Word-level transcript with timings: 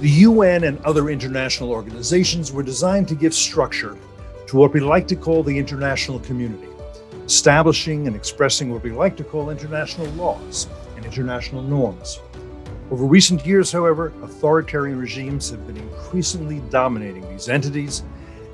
The 0.00 0.08
UN 0.08 0.64
and 0.64 0.78
other 0.86 1.10
international 1.10 1.70
organizations 1.70 2.52
were 2.52 2.62
designed 2.62 3.06
to 3.08 3.14
give 3.14 3.34
structure 3.34 3.98
to 4.46 4.56
what 4.56 4.72
we 4.72 4.80
like 4.80 5.06
to 5.08 5.14
call 5.14 5.42
the 5.42 5.58
international 5.58 6.20
community, 6.20 6.68
establishing 7.26 8.06
and 8.06 8.16
expressing 8.16 8.72
what 8.72 8.82
we 8.82 8.92
like 8.92 9.14
to 9.18 9.24
call 9.24 9.50
international 9.50 10.06
laws 10.12 10.68
and 10.96 11.04
international 11.04 11.62
norms. 11.62 12.18
Over 12.90 13.04
recent 13.04 13.44
years, 13.44 13.70
however, 13.70 14.14
authoritarian 14.22 14.98
regimes 14.98 15.50
have 15.50 15.66
been 15.66 15.76
increasingly 15.76 16.62
dominating 16.70 17.28
these 17.28 17.50
entities 17.50 18.02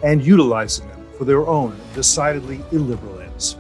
and 0.03 0.27
utilizing 0.27 0.89
them 0.89 1.07
for 1.17 1.27
their 1.27 1.47
own 1.47 1.79
decidedly 1.95 2.61
illiberal 2.73 3.21
ends. 3.21 3.57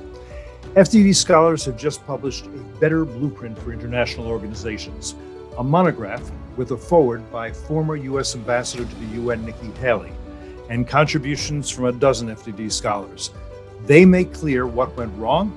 FDD 0.74 1.14
scholars 1.14 1.64
have 1.64 1.76
just 1.76 2.04
published 2.04 2.46
a 2.46 2.80
better 2.80 3.04
blueprint 3.04 3.56
for 3.56 3.72
international 3.72 4.26
organizations, 4.26 5.14
a 5.56 5.62
monograph 5.62 6.32
with 6.56 6.70
a 6.70 6.76
foreword 6.76 7.30
by 7.30 7.52
former 7.52 7.96
U.S. 7.96 8.34
Ambassador 8.34 8.84
to 8.84 8.94
the 8.96 9.22
UN 9.22 9.44
Nikki 9.44 9.70
Haley 9.80 10.12
and 10.68 10.88
contributions 10.88 11.70
from 11.70 11.86
a 11.86 11.92
dozen 11.92 12.28
FDD 12.28 12.72
scholars. 12.72 13.30
They 13.84 14.04
make 14.04 14.32
clear 14.32 14.66
what 14.66 14.96
went 14.96 15.16
wrong 15.16 15.52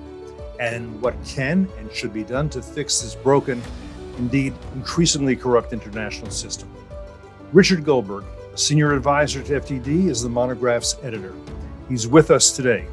and 0.59 1.01
what 1.01 1.15
can 1.25 1.67
and 1.77 1.91
should 1.91 2.13
be 2.13 2.23
done 2.23 2.49
to 2.49 2.61
fix 2.61 3.01
this 3.01 3.15
broken, 3.15 3.61
indeed 4.17 4.53
increasingly 4.75 5.35
corrupt 5.35 5.73
international 5.73 6.29
system. 6.29 6.69
Richard 7.53 7.83
Goldberg, 7.83 8.25
a 8.53 8.57
senior 8.57 8.93
advisor 8.93 9.41
to 9.41 9.59
FDD, 9.59 10.09
is 10.09 10.21
the 10.21 10.29
monograph's 10.29 10.97
editor. 11.01 11.33
He's 11.87 12.07
with 12.07 12.29
us 12.29 12.51
today, 12.55 12.85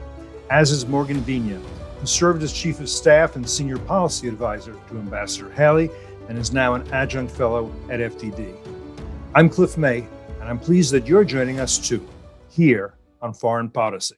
as 0.48 0.70
is 0.70 0.86
Morgan 0.86 1.20
Viña, 1.22 1.60
who 2.00 2.06
served 2.06 2.42
as 2.42 2.52
chief 2.52 2.80
of 2.80 2.88
staff 2.88 3.36
and 3.36 3.48
senior 3.48 3.78
policy 3.78 4.28
advisor 4.28 4.74
to 4.88 4.96
Ambassador 4.96 5.50
Haley 5.50 5.90
and 6.28 6.38
is 6.38 6.52
now 6.52 6.74
an 6.74 6.90
adjunct 6.92 7.32
fellow 7.32 7.72
at 7.90 8.00
FDD. 8.00 8.56
I'm 9.34 9.48
Cliff 9.48 9.76
May, 9.76 10.06
and 10.40 10.48
I'm 10.48 10.58
pleased 10.58 10.92
that 10.92 11.06
you're 11.06 11.24
joining 11.24 11.60
us 11.60 11.78
too, 11.78 12.06
here 12.50 12.94
on 13.20 13.34
Foreign 13.34 13.70
Podicy. 13.70 14.16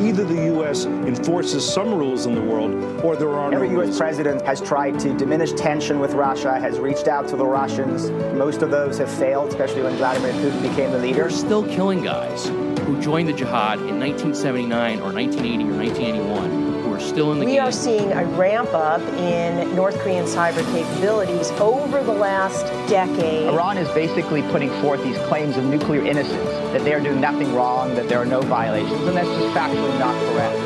Either 0.00 0.24
the 0.24 0.44
U.S. 0.46 0.86
enforces 0.86 1.64
some 1.64 1.94
rules 1.94 2.26
in 2.26 2.34
the 2.34 2.40
world 2.40 2.72
or 3.04 3.14
there 3.16 3.28
are 3.30 3.52
Every 3.52 3.68
no 3.68 3.74
U.S. 3.74 3.86
rules. 3.88 3.98
president 3.98 4.42
has 4.42 4.60
tried 4.60 4.98
to 5.00 5.16
diminish 5.16 5.52
tension 5.52 6.00
with 6.00 6.14
Russia, 6.14 6.58
has 6.58 6.80
reached 6.80 7.06
out 7.06 7.28
to 7.28 7.36
the 7.36 7.46
Russians. 7.46 8.10
Most 8.36 8.62
of 8.62 8.70
those 8.70 8.98
have 8.98 9.10
failed, 9.10 9.50
especially 9.50 9.82
when 9.82 9.94
Vladimir 9.96 10.32
Putin 10.32 10.62
became 10.62 10.90
the 10.90 10.98
leader. 10.98 11.20
They're 11.20 11.30
still 11.30 11.64
killing 11.68 12.02
guys 12.02 12.50
who 12.90 13.00
joined 13.00 13.28
the 13.28 13.32
jihad 13.32 13.78
in 13.78 14.00
1979 14.00 14.98
or 15.00 15.12
1980 15.12 15.64
or 15.64 15.76
1981 15.76 16.82
who 16.82 16.92
are 16.92 16.98
still 16.98 17.32
in 17.32 17.38
the 17.38 17.44
We 17.44 17.52
game. 17.52 17.54
We 17.54 17.58
are 17.60 17.72
seeing 17.72 18.10
a 18.12 18.24
ramp 18.24 18.72
up 18.74 19.00
in 19.00 19.76
North 19.76 19.96
Korean 20.00 20.24
cyber 20.24 20.64
capabilities 20.72 21.50
over 21.60 22.02
the 22.02 22.12
last 22.12 22.66
decade. 22.88 23.46
Iran 23.46 23.78
is 23.78 23.88
basically 23.90 24.42
putting 24.42 24.70
forth 24.80 25.02
these 25.04 25.18
claims 25.28 25.56
of 25.56 25.64
nuclear 25.64 26.04
innocence, 26.04 26.50
that 26.72 26.82
they 26.82 26.92
are 26.92 27.00
doing 27.00 27.20
nothing 27.20 27.54
wrong, 27.54 27.94
that 27.94 28.08
there 28.08 28.18
are 28.18 28.26
no 28.26 28.40
violations, 28.40 29.02
and 29.02 29.16
that's 29.16 29.28
just 29.28 29.56
factually 29.56 29.96
not 30.00 30.14
correct. 30.32 30.58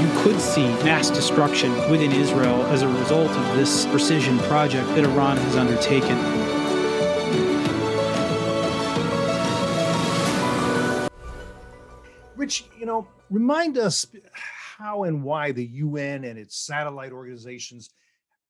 You 0.00 0.10
could 0.22 0.40
see 0.40 0.66
mass 0.84 1.08
destruction 1.08 1.72
within 1.88 2.10
Israel 2.10 2.64
as 2.66 2.82
a 2.82 2.88
result 2.88 3.30
of 3.30 3.56
this 3.56 3.86
precision 3.86 4.38
project 4.40 4.88
that 4.96 5.04
Iran 5.04 5.36
has 5.36 5.56
undertaken. 5.56 6.49
Rich, 12.40 12.64
you 12.78 12.86
know, 12.86 13.06
remind 13.28 13.76
us 13.76 14.06
how 14.32 15.04
and 15.04 15.22
why 15.22 15.52
the 15.52 15.66
UN 15.66 16.24
and 16.24 16.38
its 16.38 16.56
satellite 16.56 17.12
organizations, 17.12 17.90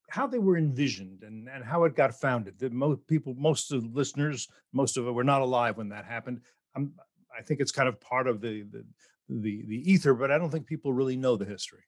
how 0.09 0.29
they 0.29 0.39
were 0.39 0.57
envisioned 0.57 1.25
and, 1.25 1.49
and 1.49 1.65
how 1.65 1.83
it 1.83 1.97
got 1.97 2.15
founded. 2.15 2.57
The 2.57 2.71
most 2.71 3.05
people, 3.09 3.35
most 3.35 3.73
of 3.73 3.83
the 3.83 3.89
listeners, 3.89 4.47
most 4.73 4.97
of 4.97 5.09
it 5.09 5.11
were 5.11 5.25
not 5.25 5.43
alive 5.43 5.77
when 5.77 5.89
that 5.89 6.05
happened. 6.05 6.41
I'm, 6.77 6.93
I 7.37 7.43
think 7.43 7.59
it's 7.59 7.73
kind 7.73 7.89
of 7.89 8.01
part 8.01 8.29
of 8.29 8.41
the, 8.41 8.63
the 8.71 8.85
the 9.29 9.65
the 9.67 9.93
ether, 9.93 10.15
but 10.15 10.31
I 10.31 10.39
don't 10.39 10.51
think 10.51 10.67
people 10.67 10.93
really 10.93 11.17
know 11.17 11.37
the 11.37 11.45
history. 11.45 11.83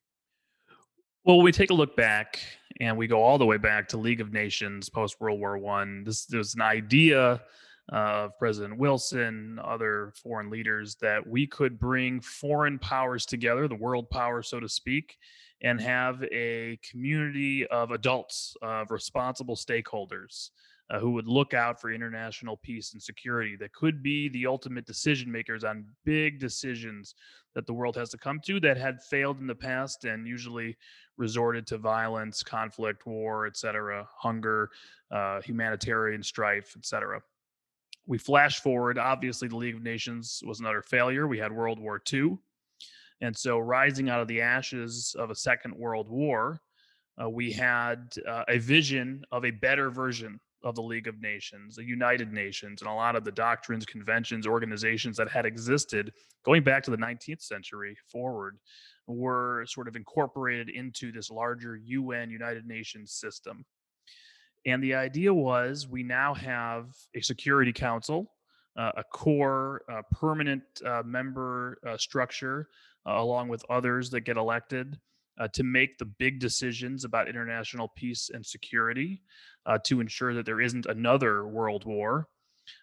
Well, 1.24 1.40
we 1.40 1.52
take 1.52 1.70
a 1.70 1.74
look 1.74 1.96
back 1.96 2.40
and 2.80 2.96
we 2.96 3.06
go 3.06 3.22
all 3.22 3.38
the 3.38 3.46
way 3.46 3.58
back 3.58 3.88
to 3.90 3.96
League 3.96 4.20
of 4.20 4.32
Nations 4.32 4.88
post 4.88 5.20
World 5.20 5.38
War 5.38 5.56
One. 5.56 6.02
This 6.02 6.24
there's 6.26 6.54
an 6.54 6.62
idea 6.62 7.42
of 7.92 8.36
President 8.38 8.78
Wilson, 8.78 9.60
other 9.62 10.12
foreign 10.22 10.50
leaders, 10.50 10.96
that 11.02 11.24
we 11.26 11.46
could 11.46 11.78
bring 11.78 12.20
foreign 12.20 12.78
powers 12.78 13.26
together, 13.26 13.68
the 13.68 13.74
world 13.74 14.08
power, 14.08 14.42
so 14.42 14.58
to 14.58 14.68
speak, 14.68 15.18
and 15.62 15.80
have 15.80 16.24
a 16.32 16.78
community 16.90 17.66
of 17.66 17.90
adults, 17.90 18.56
of 18.62 18.90
responsible 18.90 19.54
stakeholders 19.54 20.50
uh, 20.90 20.98
who 20.98 21.10
would 21.12 21.26
look 21.26 21.54
out 21.54 21.80
for 21.80 21.92
international 21.92 22.56
peace 22.56 22.94
and 22.94 23.02
security 23.02 23.56
that 23.56 23.72
could 23.72 24.02
be 24.02 24.28
the 24.30 24.46
ultimate 24.46 24.86
decision 24.86 25.30
makers 25.30 25.62
on 25.62 25.84
big 26.04 26.40
decisions 26.40 27.14
that 27.54 27.66
the 27.66 27.72
world 27.72 27.94
has 27.94 28.08
to 28.08 28.18
come 28.18 28.40
to 28.40 28.58
that 28.58 28.78
had 28.78 29.02
failed 29.02 29.38
in 29.38 29.46
the 29.46 29.54
past 29.54 30.04
and 30.04 30.26
usually 30.26 30.76
resorted 31.18 31.66
to 31.66 31.76
violence, 31.76 32.42
conflict, 32.42 33.06
war, 33.06 33.46
etc., 33.46 34.08
hunger, 34.16 34.70
uh, 35.10 35.40
humanitarian 35.42 36.22
strife, 36.22 36.74
etc. 36.76 37.20
We 38.06 38.18
flash 38.18 38.60
forward. 38.60 38.98
Obviously, 38.98 39.48
the 39.48 39.56
League 39.56 39.76
of 39.76 39.82
Nations 39.82 40.42
was 40.44 40.60
another 40.60 40.82
failure. 40.82 41.26
We 41.26 41.38
had 41.38 41.52
World 41.52 41.78
War 41.78 42.02
II. 42.12 42.38
And 43.20 43.36
so, 43.36 43.58
rising 43.58 44.10
out 44.10 44.20
of 44.20 44.28
the 44.28 44.40
ashes 44.40 45.14
of 45.18 45.30
a 45.30 45.34
second 45.34 45.74
world 45.74 46.08
war, 46.08 46.60
uh, 47.22 47.28
we 47.28 47.52
had 47.52 48.12
uh, 48.26 48.44
a 48.48 48.58
vision 48.58 49.22
of 49.30 49.44
a 49.44 49.50
better 49.50 49.90
version 49.90 50.40
of 50.64 50.74
the 50.74 50.82
League 50.82 51.08
of 51.08 51.20
Nations, 51.20 51.76
the 51.76 51.84
United 51.84 52.32
Nations, 52.32 52.82
and 52.82 52.90
a 52.90 52.94
lot 52.94 53.16
of 53.16 53.24
the 53.24 53.32
doctrines, 53.32 53.84
conventions, 53.84 54.46
organizations 54.46 55.16
that 55.16 55.28
had 55.28 55.44
existed 55.44 56.12
going 56.44 56.62
back 56.62 56.82
to 56.84 56.90
the 56.90 56.96
19th 56.96 57.42
century 57.42 57.96
forward 58.10 58.58
were 59.06 59.64
sort 59.66 59.88
of 59.88 59.96
incorporated 59.96 60.68
into 60.68 61.12
this 61.12 61.30
larger 61.30 61.76
UN 61.76 62.30
United 62.30 62.66
Nations 62.66 63.12
system. 63.12 63.64
And 64.64 64.82
the 64.82 64.94
idea 64.94 65.32
was 65.34 65.88
we 65.88 66.02
now 66.02 66.34
have 66.34 66.94
a 67.14 67.20
Security 67.20 67.72
Council, 67.72 68.30
uh, 68.76 68.92
a 68.96 69.04
core 69.04 69.82
uh, 69.90 70.02
permanent 70.12 70.62
uh, 70.84 71.02
member 71.04 71.78
uh, 71.86 71.96
structure, 71.96 72.68
uh, 73.06 73.14
along 73.14 73.48
with 73.48 73.64
others 73.68 74.10
that 74.10 74.20
get 74.20 74.36
elected 74.36 74.98
uh, 75.38 75.48
to 75.48 75.64
make 75.64 75.98
the 75.98 76.04
big 76.04 76.38
decisions 76.38 77.04
about 77.04 77.28
international 77.28 77.88
peace 77.96 78.30
and 78.32 78.44
security, 78.44 79.22
to 79.84 80.00
ensure 80.00 80.34
that 80.34 80.44
there 80.44 80.60
isn't 80.60 80.86
another 80.86 81.46
world 81.46 81.84
war. 81.84 82.28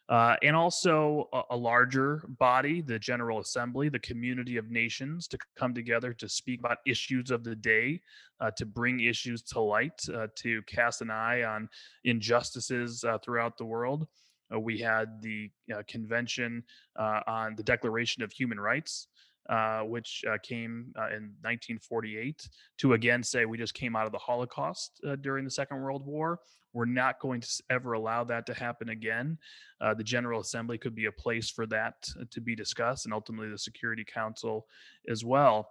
Uh, 0.09 0.35
and 0.41 0.55
also 0.55 1.29
a, 1.33 1.41
a 1.51 1.55
larger 1.55 2.23
body, 2.39 2.81
the 2.81 2.97
General 2.97 3.39
Assembly, 3.39 3.89
the 3.89 3.99
community 3.99 4.57
of 4.57 4.71
nations, 4.71 5.27
to 5.27 5.37
come 5.55 5.73
together 5.73 6.13
to 6.13 6.27
speak 6.27 6.59
about 6.59 6.77
issues 6.85 7.29
of 7.29 7.43
the 7.43 7.55
day, 7.55 8.01
uh, 8.41 8.49
to 8.51 8.65
bring 8.65 8.99
issues 9.01 9.41
to 9.43 9.59
light, 9.59 10.01
uh, 10.13 10.27
to 10.35 10.61
cast 10.63 11.01
an 11.01 11.11
eye 11.11 11.43
on 11.43 11.69
injustices 12.05 13.03
uh, 13.03 13.17
throughout 13.19 13.57
the 13.57 13.65
world. 13.65 14.07
Uh, 14.53 14.59
we 14.59 14.79
had 14.79 15.21
the 15.21 15.49
uh, 15.73 15.83
Convention 15.87 16.63
on 16.97 17.55
the 17.55 17.63
Declaration 17.63 18.23
of 18.23 18.31
Human 18.31 18.59
Rights, 18.59 19.07
uh, 19.49 19.81
which 19.81 20.23
uh, 20.29 20.37
came 20.43 20.93
uh, 20.97 21.07
in 21.07 21.33
1948 21.41 22.47
to 22.77 22.93
again 22.93 23.23
say 23.23 23.45
we 23.45 23.57
just 23.57 23.73
came 23.73 23.95
out 23.95 24.05
of 24.05 24.11
the 24.11 24.17
Holocaust 24.17 25.01
uh, 25.07 25.15
during 25.15 25.43
the 25.43 25.51
Second 25.51 25.81
World 25.81 26.05
War. 26.05 26.39
We're 26.71 26.85
not 26.85 27.19
going 27.19 27.41
to 27.41 27.47
ever 27.71 27.93
allow 27.93 28.23
that 28.25 28.45
to 28.45 28.53
happen 28.53 28.89
again. 28.89 29.39
Uh, 29.81 29.95
the 29.95 30.03
General 30.03 30.41
Assembly 30.41 30.77
could 30.77 30.93
be 30.93 31.05
a 31.05 31.11
place 31.11 31.49
for 31.49 31.65
that 31.67 31.95
uh, 32.19 32.25
to 32.29 32.41
be 32.41 32.55
discussed, 32.55 33.05
and 33.05 33.13
ultimately 33.13 33.49
the 33.49 33.57
Security 33.57 34.05
Council 34.05 34.67
as 35.09 35.25
well. 35.25 35.69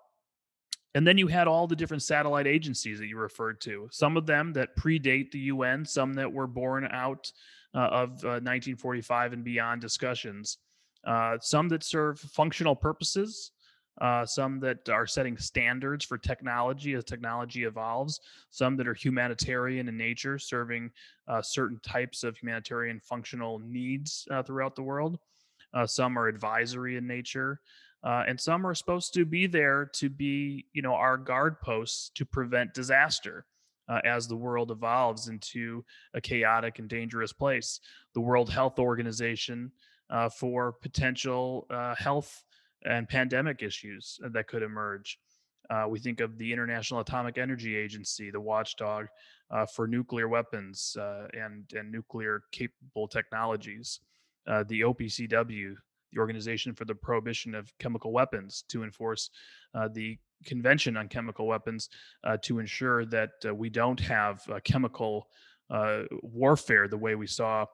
And 0.95 1.07
then 1.07 1.19
you 1.19 1.29
had 1.29 1.47
all 1.47 1.69
the 1.69 1.77
different 1.77 2.03
satellite 2.03 2.47
agencies 2.47 2.99
that 2.99 3.07
you 3.07 3.17
referred 3.17 3.61
to, 3.61 3.89
some 3.93 4.17
of 4.17 4.27
them 4.27 4.53
that 4.55 4.75
predate 4.77 5.31
the 5.31 5.39
UN, 5.41 5.85
some 5.85 6.15
that 6.15 6.33
were 6.33 6.47
born 6.49 6.89
out 6.91 7.31
uh, 7.75 7.79
of 7.79 8.09
uh, 8.25 8.41
1945 8.43 9.35
and 9.35 9.45
beyond 9.45 9.81
discussions, 9.81 10.59
uh, 11.07 11.37
some 11.41 11.69
that 11.69 11.85
serve 11.85 12.19
functional 12.19 12.75
purposes, 12.75 13.53
uh, 14.01 14.25
some 14.25 14.61
that 14.61 14.89
are 14.89 15.07
setting 15.07 15.37
standards 15.37 16.05
for 16.05 16.19
technology 16.19 16.95
as 16.95 17.05
technology 17.05 17.65
evolves, 17.65 18.21
some 18.51 18.77
that 18.77 18.87
are 18.87 18.95
humanitarian 18.95 19.89
in 19.89 19.97
nature, 19.97 20.39
serving 20.39 20.91
uh, 21.27 21.43
certain 21.43 21.81
types 21.81 22.23
of 22.23 22.37
humanitarian 22.37 23.01
functional 23.01 23.59
needs 23.59 24.27
uh, 24.31 24.43
throughout 24.43 24.77
the 24.77 24.83
world. 24.83 25.19
Uh, 25.75 25.87
some 25.87 26.19
are 26.19 26.29
advisory 26.29 26.97
in 26.97 27.07
nature, 27.07 27.61
uh, 28.05 28.25
and 28.27 28.41
some 28.41 28.67
are 28.67 28.75
supposed 28.75 29.13
to 29.15 29.25
be 29.25 29.47
there 29.47 29.91
to 29.95 30.09
be, 30.09 30.65
you 30.73 30.83
know, 30.83 30.95
our 30.95 31.17
guard 31.17 31.61
posts 31.61 32.11
to 32.15 32.25
prevent 32.25 32.75
disaster. 32.75 33.45
Uh, 33.91 34.03
as 34.05 34.29
the 34.29 34.37
world 34.37 34.71
evolves 34.71 35.29
into 35.29 35.83
a 36.13 36.21
chaotic 36.21 36.79
and 36.79 36.91
dangerous 36.91 37.33
place, 37.33 37.81
the 38.13 38.21
World 38.21 38.51
Health 38.51 38.79
Organization 38.79 39.73
uh, 40.11 40.29
for 40.29 40.73
potential 40.73 41.67
uh, 41.71 41.95
health 41.95 42.45
and 42.85 43.09
pandemic 43.09 43.63
issues 43.63 44.19
that 44.33 44.47
could 44.47 44.63
emerge. 44.63 45.19
Uh, 45.71 45.87
we 45.89 45.99
think 45.99 46.21
of 46.21 46.39
the 46.39 46.53
International 46.53 47.01
Atomic 47.01 47.37
Energy 47.37 47.77
Agency, 47.77 48.31
the 48.31 48.41
watchdog 48.41 49.07
uh, 49.51 49.67
for 49.67 49.87
nuclear 49.87 50.29
weapons 50.29 50.97
uh, 50.99 51.27
and, 51.35 51.71
and 51.75 51.93
nuclear 51.93 52.43
capable 52.53 53.07
technologies, 53.07 54.01
uh, 54.47 54.65
the 54.69 54.81
OPCW, 54.81 55.75
the 56.13 56.19
Organization 56.19 56.75
for 56.75 56.87
the 56.87 56.95
Prohibition 56.95 57.55
of 57.55 57.71
Chemical 57.79 58.13
Weapons, 58.13 58.65
to 58.69 58.83
enforce 58.83 59.29
uh, 59.75 59.89
the 59.93 60.19
Convention 60.47 60.97
on 60.97 61.09
Chemical 61.09 61.47
Weapons 61.47 61.91
uh, 62.25 62.39
to 62.43 62.61
ensure 62.61 63.05
that 63.07 63.31
we 63.55 63.69
don't 63.69 64.01
have 64.01 64.41
chemical 64.65 65.29
warfare 66.23 66.89
the 66.89 66.97
way 66.97 67.15
we 67.15 67.27
saw 67.27 67.67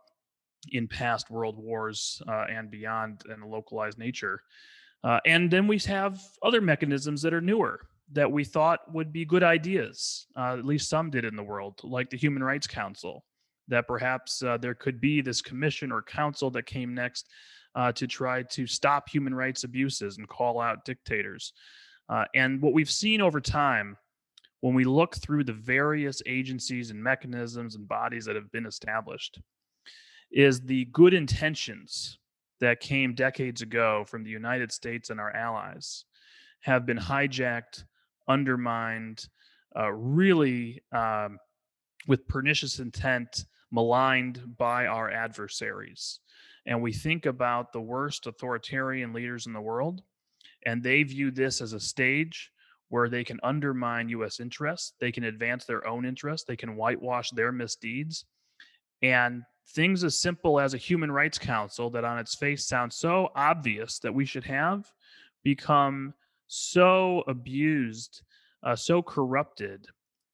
in 0.72 0.88
past 0.88 1.30
world 1.30 1.58
wars 1.58 2.22
and 2.26 2.70
beyond 2.70 3.22
in 3.32 3.42
a 3.42 3.46
localized 3.46 3.98
nature. 3.98 4.40
Uh, 5.04 5.20
and 5.26 5.50
then 5.50 5.66
we 5.66 5.78
have 5.78 6.18
other 6.42 6.62
mechanisms 6.62 7.20
that 7.22 7.34
are 7.34 7.40
newer 7.40 7.86
that 8.12 8.30
we 8.30 8.42
thought 8.42 8.92
would 8.92 9.12
be 9.12 9.24
good 9.24 9.42
ideas. 9.42 10.26
Uh, 10.36 10.56
at 10.58 10.64
least 10.64 10.88
some 10.88 11.10
did 11.10 11.24
in 11.24 11.36
the 11.36 11.42
world, 11.42 11.78
like 11.82 12.08
the 12.10 12.16
Human 12.16 12.42
Rights 12.42 12.66
Council, 12.66 13.24
that 13.68 13.86
perhaps 13.86 14.42
uh, 14.42 14.56
there 14.56 14.74
could 14.74 15.00
be 15.00 15.20
this 15.20 15.42
commission 15.42 15.92
or 15.92 16.02
council 16.02 16.50
that 16.50 16.66
came 16.66 16.94
next 16.94 17.28
uh, 17.74 17.92
to 17.92 18.06
try 18.06 18.42
to 18.42 18.66
stop 18.66 19.08
human 19.08 19.34
rights 19.34 19.64
abuses 19.64 20.18
and 20.18 20.28
call 20.28 20.60
out 20.60 20.84
dictators. 20.84 21.52
Uh, 22.08 22.24
and 22.34 22.60
what 22.60 22.72
we've 22.72 22.90
seen 22.90 23.20
over 23.20 23.40
time, 23.40 23.96
when 24.60 24.74
we 24.74 24.84
look 24.84 25.16
through 25.16 25.44
the 25.44 25.52
various 25.52 26.22
agencies 26.26 26.90
and 26.90 27.02
mechanisms 27.02 27.74
and 27.74 27.88
bodies 27.88 28.24
that 28.24 28.36
have 28.36 28.50
been 28.52 28.66
established, 28.66 29.40
is 30.30 30.60
the 30.60 30.84
good 30.86 31.14
intentions 31.14 32.18
that 32.60 32.80
came 32.80 33.14
decades 33.14 33.62
ago 33.62 34.04
from 34.06 34.24
the 34.24 34.30
United 34.30 34.72
States 34.72 35.10
and 35.10 35.20
our 35.20 35.34
allies 35.34 36.04
have 36.60 36.86
been 36.86 36.98
hijacked, 36.98 37.84
undermined, 38.28 39.28
uh, 39.76 39.92
really 39.92 40.82
um, 40.92 41.38
with 42.06 42.26
pernicious 42.28 42.78
intent, 42.78 43.44
maligned 43.70 44.56
by 44.56 44.86
our 44.86 45.10
adversaries. 45.10 46.20
And 46.66 46.80
we 46.80 46.92
think 46.92 47.26
about 47.26 47.72
the 47.72 47.80
worst 47.80 48.26
authoritarian 48.26 49.12
leaders 49.12 49.46
in 49.46 49.52
the 49.52 49.60
world, 49.60 50.02
and 50.64 50.82
they 50.82 51.02
view 51.02 51.30
this 51.30 51.60
as 51.60 51.72
a 51.72 51.80
stage 51.80 52.50
where 52.88 53.08
they 53.08 53.24
can 53.24 53.40
undermine 53.42 54.08
US 54.10 54.40
interests, 54.40 54.92
they 55.00 55.12
can 55.12 55.24
advance 55.24 55.64
their 55.64 55.86
own 55.86 56.04
interests, 56.04 56.46
they 56.46 56.56
can 56.56 56.76
whitewash 56.76 57.30
their 57.30 57.52
misdeeds. 57.52 58.24
And 59.02 59.42
things 59.68 60.04
as 60.04 60.16
simple 60.16 60.60
as 60.60 60.74
a 60.74 60.78
human 60.78 61.10
rights 61.10 61.38
council 61.38 61.90
that 61.90 62.04
on 62.04 62.18
its 62.18 62.34
face 62.34 62.66
sounds 62.66 62.96
so 62.96 63.30
obvious 63.34 63.98
that 63.98 64.14
we 64.14 64.24
should 64.24 64.44
have 64.44 64.90
become 65.42 66.14
so 66.46 67.22
abused, 67.26 68.22
uh, 68.62 68.76
so 68.76 69.02
corrupted 69.02 69.86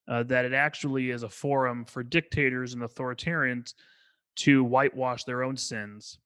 uh, 0.08 0.22
that 0.24 0.44
it 0.44 0.52
actually 0.52 1.10
is 1.10 1.22
a 1.22 1.28
forum 1.28 1.84
for 1.84 2.02
dictators 2.02 2.74
and 2.74 2.82
authoritarians 2.82 3.74
to 4.36 4.64
whitewash 4.64 5.24
their 5.24 5.42
own 5.42 5.56
sins 5.56 6.18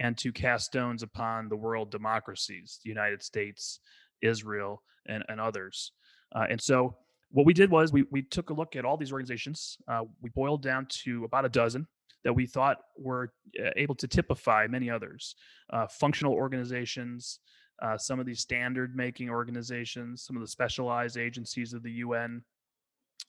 and 0.00 0.16
to 0.16 0.32
cast 0.32 0.66
stones 0.66 1.02
upon 1.02 1.48
the 1.48 1.56
world 1.56 1.90
democracies, 1.90 2.78
the 2.82 2.88
United 2.88 3.22
States, 3.22 3.80
Israel, 4.22 4.82
and, 5.06 5.24
and 5.28 5.40
others. 5.40 5.92
Uh, 6.34 6.46
and 6.50 6.60
so 6.60 6.96
what 7.30 7.46
we 7.46 7.52
did 7.52 7.70
was 7.70 7.92
we, 7.92 8.04
we 8.10 8.22
took 8.22 8.50
a 8.50 8.54
look 8.54 8.76
at 8.76 8.84
all 8.84 8.96
these 8.96 9.12
organizations. 9.12 9.78
Uh, 9.86 10.02
we 10.20 10.30
boiled 10.30 10.62
down 10.62 10.86
to 10.88 11.24
about 11.24 11.44
a 11.44 11.48
dozen 11.48 11.86
that 12.24 12.32
we 12.32 12.46
thought 12.46 12.78
were 12.96 13.32
uh, 13.62 13.70
able 13.76 13.94
to 13.94 14.08
typify 14.08 14.66
many 14.66 14.90
others 14.90 15.34
uh, 15.70 15.86
functional 15.86 16.32
organizations, 16.32 17.40
uh, 17.82 17.96
some 17.96 18.18
of 18.18 18.26
these 18.26 18.40
standard 18.40 18.96
making 18.96 19.30
organizations, 19.30 20.24
some 20.24 20.36
of 20.36 20.42
the 20.42 20.48
specialized 20.48 21.16
agencies 21.16 21.72
of 21.72 21.82
the 21.82 21.92
UN. 21.92 22.42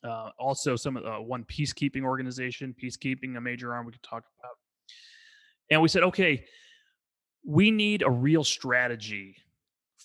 Uh, 0.02 0.30
also, 0.38 0.76
some 0.76 0.96
of 0.96 1.02
the 1.02 1.12
one 1.20 1.44
peacekeeping 1.44 2.02
organization, 2.02 2.74
peacekeeping, 2.82 3.36
a 3.36 3.40
major 3.40 3.74
arm 3.74 3.84
we 3.84 3.92
could 3.92 4.02
talk 4.02 4.24
about. 4.38 4.56
And 5.70 5.82
we 5.82 5.88
said, 5.88 6.02
okay, 6.04 6.44
we 7.44 7.70
need 7.70 8.02
a 8.02 8.10
real 8.10 8.44
strategy 8.44 9.36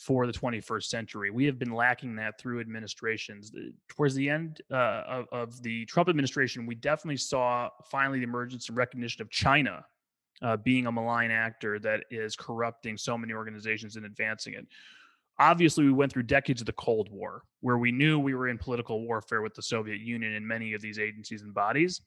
for 0.05 0.27
the 0.27 0.33
21st 0.33 0.83
century. 0.83 1.31
We 1.31 1.45
have 1.45 1.57
been 1.57 1.73
lacking 1.73 2.15
that 2.17 2.39
through 2.39 2.59
administrations. 2.59 3.51
Towards 3.87 4.13
the 4.13 4.29
end 4.29 4.61
uh, 4.71 5.01
of, 5.07 5.25
of, 5.31 5.63
the 5.63 5.83
Trump 5.85 6.09
administration, 6.09 6.67
we 6.67 6.75
definitely 6.75 7.17
saw 7.17 7.69
finally 7.89 8.19
the 8.19 8.25
emergence 8.25 8.69
and 8.69 8.77
recognition 8.77 9.23
of 9.23 9.31
China 9.31 9.83
uh, 10.43 10.57
being 10.57 10.85
a 10.85 10.91
malign 10.91 11.31
actor 11.31 11.79
that 11.79 12.03
is 12.11 12.35
corrupting 12.35 12.97
so 12.97 13.17
many 13.17 13.33
organizations 13.33 13.95
and 13.95 14.05
advancing 14.05 14.53
it. 14.53 14.67
Obviously, 15.39 15.83
we 15.83 15.91
went 15.91 16.11
through 16.11 16.23
decades 16.23 16.61
of 16.61 16.67
the 16.67 16.73
Cold 16.73 17.09
War, 17.09 17.41
where 17.61 17.79
we 17.79 17.91
knew 17.91 18.19
we 18.19 18.35
were 18.35 18.47
in 18.47 18.59
political 18.59 19.01
warfare 19.01 19.41
with 19.41 19.55
the 19.55 19.63
Soviet 19.63 20.01
Union 20.01 20.33
and 20.33 20.47
many 20.47 20.75
of 20.75 20.81
these 20.81 20.99
agencies 20.99 21.41
and 21.41 21.51
bodies, 21.51 22.01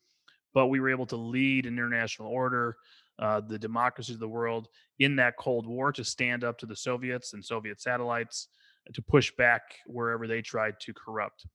but 0.58 0.66
we 0.66 0.80
were 0.80 0.90
able 0.90 1.06
to 1.06 1.14
lead 1.14 1.66
an 1.66 1.74
international 1.74 2.26
order 2.26 2.76
uh, 3.20 3.40
the 3.40 3.60
democracies 3.60 4.16
of 4.16 4.20
the 4.20 4.28
world 4.28 4.66
in 4.98 5.14
that 5.14 5.36
Cold 5.36 5.68
War 5.68 5.92
to 5.92 6.02
stand 6.02 6.42
up 6.42 6.58
to 6.58 6.66
the 6.66 6.74
Soviets 6.74 7.32
and 7.32 7.44
Soviet 7.44 7.80
satellites 7.80 8.48
to 8.92 9.00
push 9.00 9.30
back 9.38 9.62
wherever 9.86 10.26
they 10.26 10.42
tried 10.42 10.80
to 10.80 10.92
corrupt. 10.92 11.46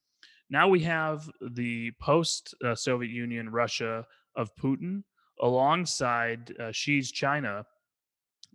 Now 0.50 0.69
we 0.69 0.79
have 0.83 1.29
the 1.41 1.91
post 2.00 2.55
uh, 2.63 2.75
Soviet 2.75 3.11
Union 3.11 3.50
Russia 3.50 4.05
of 4.38 4.55
Putin 4.55 5.03
alongside 5.41 6.55
uh, 6.57 6.71
Xi's 6.71 7.11
China 7.11 7.65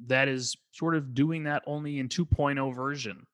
that 0.07 0.29
is 0.29 0.57
sort 0.73 0.95
of 0.97 1.13
doing 1.13 1.45
that 1.45 1.63
only 1.67 1.99
in 1.99 2.09
2.0 2.09 2.75
version, 2.75 3.27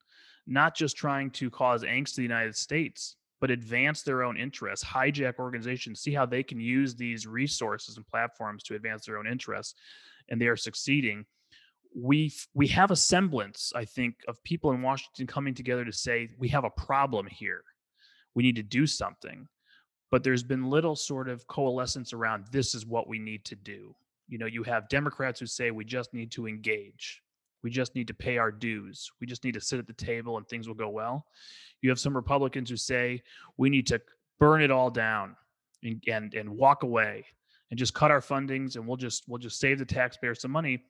not 0.49 0.75
just 0.75 0.97
trying 0.97 1.31
to 1.31 1.49
cause 1.49 1.85
angst 1.85 2.15
to 2.15 2.17
the 2.17 2.23
United 2.23 2.57
States, 2.57 3.15
but 3.45 3.51
advance 3.51 4.01
their 4.01 4.23
own 4.23 4.39
interests, 4.39 4.83
hijack 4.83 5.35
organizations, 5.39 6.01
see 6.01 6.15
how 6.15 6.25
they 6.25 6.43
can 6.43 6.59
use 6.59 6.95
these 6.95 7.27
resources 7.27 7.99
and 7.99 8.07
platforms 8.07 8.63
to 8.63 8.75
advance 8.75 9.05
their 9.05 9.19
own 9.19 9.27
interests, 9.27 9.75
and 10.31 10.41
they 10.41 10.47
are 10.47 10.57
succeeding. 10.57 11.27
We 11.95 12.33
we 12.55 12.67
have 12.69 12.91
a 12.91 12.97
semblance, 12.97 13.71
I 13.77 13.85
think, 13.85 14.15
of 14.29 14.43
people 14.45 14.73
in 14.73 14.81
Washington 14.81 15.27
coming 15.27 15.53
together 15.53 15.85
to 15.85 15.93
say 15.93 16.31
we 16.39 16.49
have 16.49 16.65
a 16.65 16.71
problem 16.71 17.27
here. 17.27 17.63
We 18.35 18.43
need 18.43 18.57
to 18.57 18.63
do 18.63 18.87
something. 18.87 19.47
But 20.11 20.25
there's 20.25 20.43
been 20.43 20.71
little 20.71 20.97
sort 20.97 21.29
of 21.29 21.47
coalescence 21.47 22.15
around 22.15 22.47
this 22.51 22.75
is 22.75 22.87
what 22.87 23.09
we 23.09 23.19
need 23.19 23.45
to 23.45 23.57
do. 23.57 23.95
You 24.27 24.39
know, 24.39 24.47
you 24.47 24.63
have 24.63 24.89
Democrats 24.89 25.39
who 25.39 25.45
say 25.45 25.71
we 25.71 25.85
just 25.85 26.15
need 26.15 26.31
to 26.31 26.49
engage. 26.49 27.21
We 27.65 27.71
just 27.71 27.95
need 27.95 28.07
to 28.09 28.15
pay 28.15 28.37
our 28.37 28.53
dues. 28.53 29.11
We 29.21 29.27
just 29.27 29.43
need 29.43 29.55
to 29.55 29.61
sit 29.61 29.79
at 29.79 29.87
the 29.87 29.95
table 29.95 30.37
and 30.37 30.47
things 30.47 30.69
will 30.69 30.75
go 30.75 30.91
well. 30.91 31.27
You 31.81 31.89
have 31.89 31.99
some 31.99 32.15
Republicans 32.15 32.69
who 32.69 32.77
say 32.77 33.23
we 33.57 33.71
need 33.71 33.87
to 33.87 34.01
burn 34.39 34.63
it 34.63 34.71
all 34.71 34.91
down 34.91 35.35
and, 35.83 36.05
and, 36.07 36.35
and 36.35 36.49
walk 36.51 36.83
away 36.83 37.25
and 37.71 37.79
just 37.79 37.95
cut 37.95 38.11
our 38.11 38.21
fundings 38.21 38.77
and 38.77 38.87
we'll 38.87 38.99
just 38.99 39.25
we'll 39.27 39.39
just 39.39 39.59
save 39.59 39.79
the 39.79 39.85
taxpayers 39.87 40.43
some 40.43 40.51
money. 40.51 40.85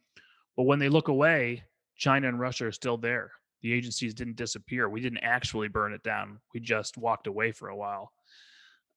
But 0.57 0.65
when 0.65 0.81
they 0.81 0.89
look 0.89 1.09
away, 1.09 1.63
China 1.97 2.29
and 2.29 2.41
Russia 2.41 2.67
are 2.67 2.73
still 2.73 2.99
there. 2.99 3.31
The 3.63 3.73
agencies 3.73 4.13
didn't 4.13 4.37
disappear. 4.37 4.89
We 4.89 5.01
didn't 5.01 5.23
actually 5.23 5.69
burn 5.69 5.93
it 5.93 6.03
down. 6.03 6.41
We 6.53 6.61
just 6.61 6.99
walked 6.99 7.29
away 7.29 7.53
for 7.53 7.69
a 7.69 7.77
while. 7.77 8.13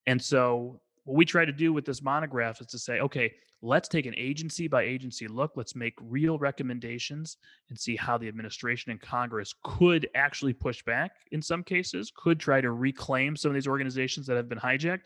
And 0.07 0.21
so 0.21 0.81
what 1.07 1.15
we 1.15 1.23
try 1.23 1.45
to 1.45 1.53
do 1.53 1.71
with 1.71 1.85
this 1.85 2.01
monograph 2.01 2.59
is 2.59 2.67
to 2.67 2.77
say, 2.77 2.99
okay, 2.99 3.31
let's 3.61 3.87
take 3.87 4.05
an 4.05 4.13
agency 4.17 4.67
by 4.67 4.83
agency 4.83 5.25
look. 5.25 5.53
Let's 5.55 5.73
make 5.73 5.93
real 6.01 6.37
recommendations 6.37 7.37
and 7.69 7.79
see 7.79 7.95
how 7.95 8.17
the 8.17 8.27
administration 8.27 8.91
and 8.91 8.99
Congress 8.99 9.53
could 9.63 10.09
actually 10.15 10.51
push 10.51 10.83
back 10.83 11.11
in 11.31 11.41
some 11.41 11.63
cases, 11.63 12.11
could 12.13 12.41
try 12.41 12.59
to 12.59 12.71
reclaim 12.71 13.37
some 13.37 13.51
of 13.51 13.55
these 13.55 13.69
organizations 13.69 14.27
that 14.27 14.35
have 14.35 14.49
been 14.49 14.59
hijacked. 14.59 15.05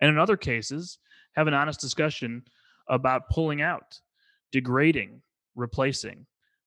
And 0.00 0.08
in 0.08 0.18
other 0.18 0.36
cases, 0.36 0.98
have 1.34 1.48
an 1.48 1.54
honest 1.54 1.80
discussion 1.80 2.44
about 2.88 3.28
pulling 3.28 3.60
out, 3.60 3.98
degrading, 4.52 5.20
replacing, 5.56 6.26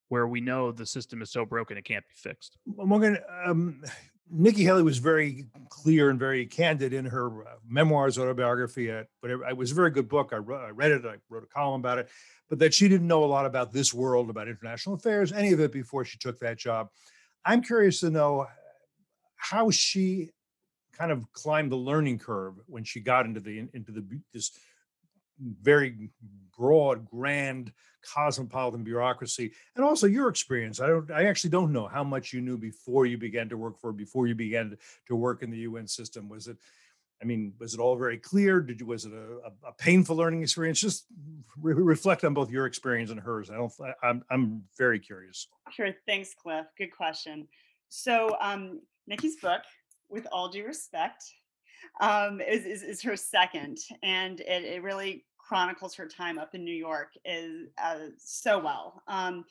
where 0.10 0.28
we 0.28 0.42
know 0.42 0.74
the 0.74 0.86
system 0.86 1.22
is 1.22 1.32
so 1.32 1.46
broken 1.46 1.78
it 1.78 1.86
can't 1.86 2.04
be 2.06 2.16
fixed. 2.16 2.58
Morgan, 2.66 3.18
um, 3.46 3.82
Nikki 4.29 4.63
Haley 4.63 4.84
was 4.84 4.98
very 4.98 5.46
clear 5.69 6.10
and 6.10 6.19
very 6.19 6.46
candid 6.46 6.93
in 6.93 7.05
her 7.05 7.48
uh, 7.48 7.55
memoirs, 7.67 8.17
autobiography. 8.17 8.91
At, 8.91 9.07
but 9.22 9.31
it, 9.31 9.57
was 9.57 9.72
a 9.72 9.75
very 9.75 9.91
good 9.91 10.10
book. 10.10 10.31
I, 10.34 10.38
I 10.38 10.69
read 10.69 10.91
it. 10.91 11.05
I 11.05 11.15
wrote 11.29 11.43
a 11.43 11.48
column 11.48 11.81
about 11.81 12.00
it. 12.00 12.10
But 12.50 12.60
that 12.60 12.74
she 12.74 12.88
didn't 12.88 13.07
know 13.07 13.24
a 13.24 13.25
lot 13.25 13.46
about 13.46 13.72
this 13.72 13.93
world, 13.93 14.29
about 14.29 14.48
international 14.48 14.96
affairs, 14.96 15.31
any 15.31 15.51
of 15.53 15.60
it 15.60 15.72
before 15.72 16.05
she 16.05 16.17
took 16.17 16.39
that 16.39 16.57
job. 16.57 16.89
I'm 17.46 17.62
curious 17.62 18.00
to 18.01 18.10
know 18.10 18.48
how 19.36 19.69
she 19.69 20.29
kind 20.98 21.12
of 21.12 21.31
climbed 21.31 21.72
the 21.72 21.77
learning 21.77 22.19
curve 22.19 22.55
when 22.65 22.84
she 22.84 23.00
got 23.00 23.25
into 23.25 23.39
the 23.39 23.67
into 23.74 23.91
the 23.91 24.03
this 24.34 24.51
very 25.39 26.10
broad, 26.58 27.06
grand, 27.06 27.72
cosmopolitan 28.13 28.84
bureaucracy, 28.84 29.51
and 29.75 29.84
also 29.84 30.08
your 30.08 30.29
experience. 30.29 30.79
I 30.79 30.88
don't. 30.88 31.12
I 31.12 31.25
actually 31.25 31.51
don't 31.51 31.74
know 31.74 31.88
how 31.88 32.03
much 32.03 32.34
you 32.34 32.41
knew 32.41 32.58
before 32.58 33.06
you 33.06 33.17
began 33.17 33.50
to 33.50 33.58
work 33.58 33.79
for, 33.79 33.91
before 33.91 34.27
you 34.27 34.36
began 34.36 34.77
to 35.08 35.15
work 35.15 35.44
in 35.44 35.51
the 35.51 35.60
UN 35.60 35.88
system. 35.88 36.29
Was 36.29 36.48
it? 36.48 36.58
I 37.20 37.25
mean, 37.25 37.53
was 37.58 37.74
it 37.74 37.79
all 37.79 37.96
very 37.96 38.17
clear? 38.17 38.62
Did 38.62 38.79
you? 38.79 38.86
Was 38.86 39.06
it 39.06 39.13
a, 39.13 39.67
a 39.67 39.72
painful 39.74 40.15
learning 40.15 40.41
experience? 40.41 40.79
Just 40.79 41.06
re- 41.60 41.74
reflect 41.74 42.24
on 42.24 42.34
both 42.34 42.51
your 42.51 42.65
experience 42.65 43.12
and 43.12 43.20
hers. 43.20 43.50
I 43.50 43.56
don't. 43.56 43.74
I, 43.82 44.08
I'm. 44.08 44.24
I'm 44.29 44.63
very 44.77 45.00
curious. 45.00 45.48
Sure. 45.72 45.89
Thanks, 46.06 46.34
Cliff. 46.34 46.65
Good 46.77 46.96
question. 46.96 47.48
So, 47.89 48.36
um, 48.41 48.82
Nikki's 49.08 49.38
book 49.38 49.62
with 50.10 50.27
all 50.32 50.50
due 50.50 50.65
respect, 50.65 51.24
um, 52.01 52.41
is, 52.41 52.65
is, 52.65 52.84
is 52.84 53.01
her 53.01 53.15
second, 53.15 53.77
and 54.03 54.39
it, 54.41 54.63
it 54.63 54.84
really 54.84 55.25
chronicles 55.48 55.96
her 55.96 56.08
time 56.08 56.38
up 56.38 56.56
in 56.56 56.63
New 56.63 56.75
York 56.75 57.13
is 57.24 57.68
uh, 57.82 58.08
so 58.18 58.60
well. 58.60 59.01
Um, 59.08 59.46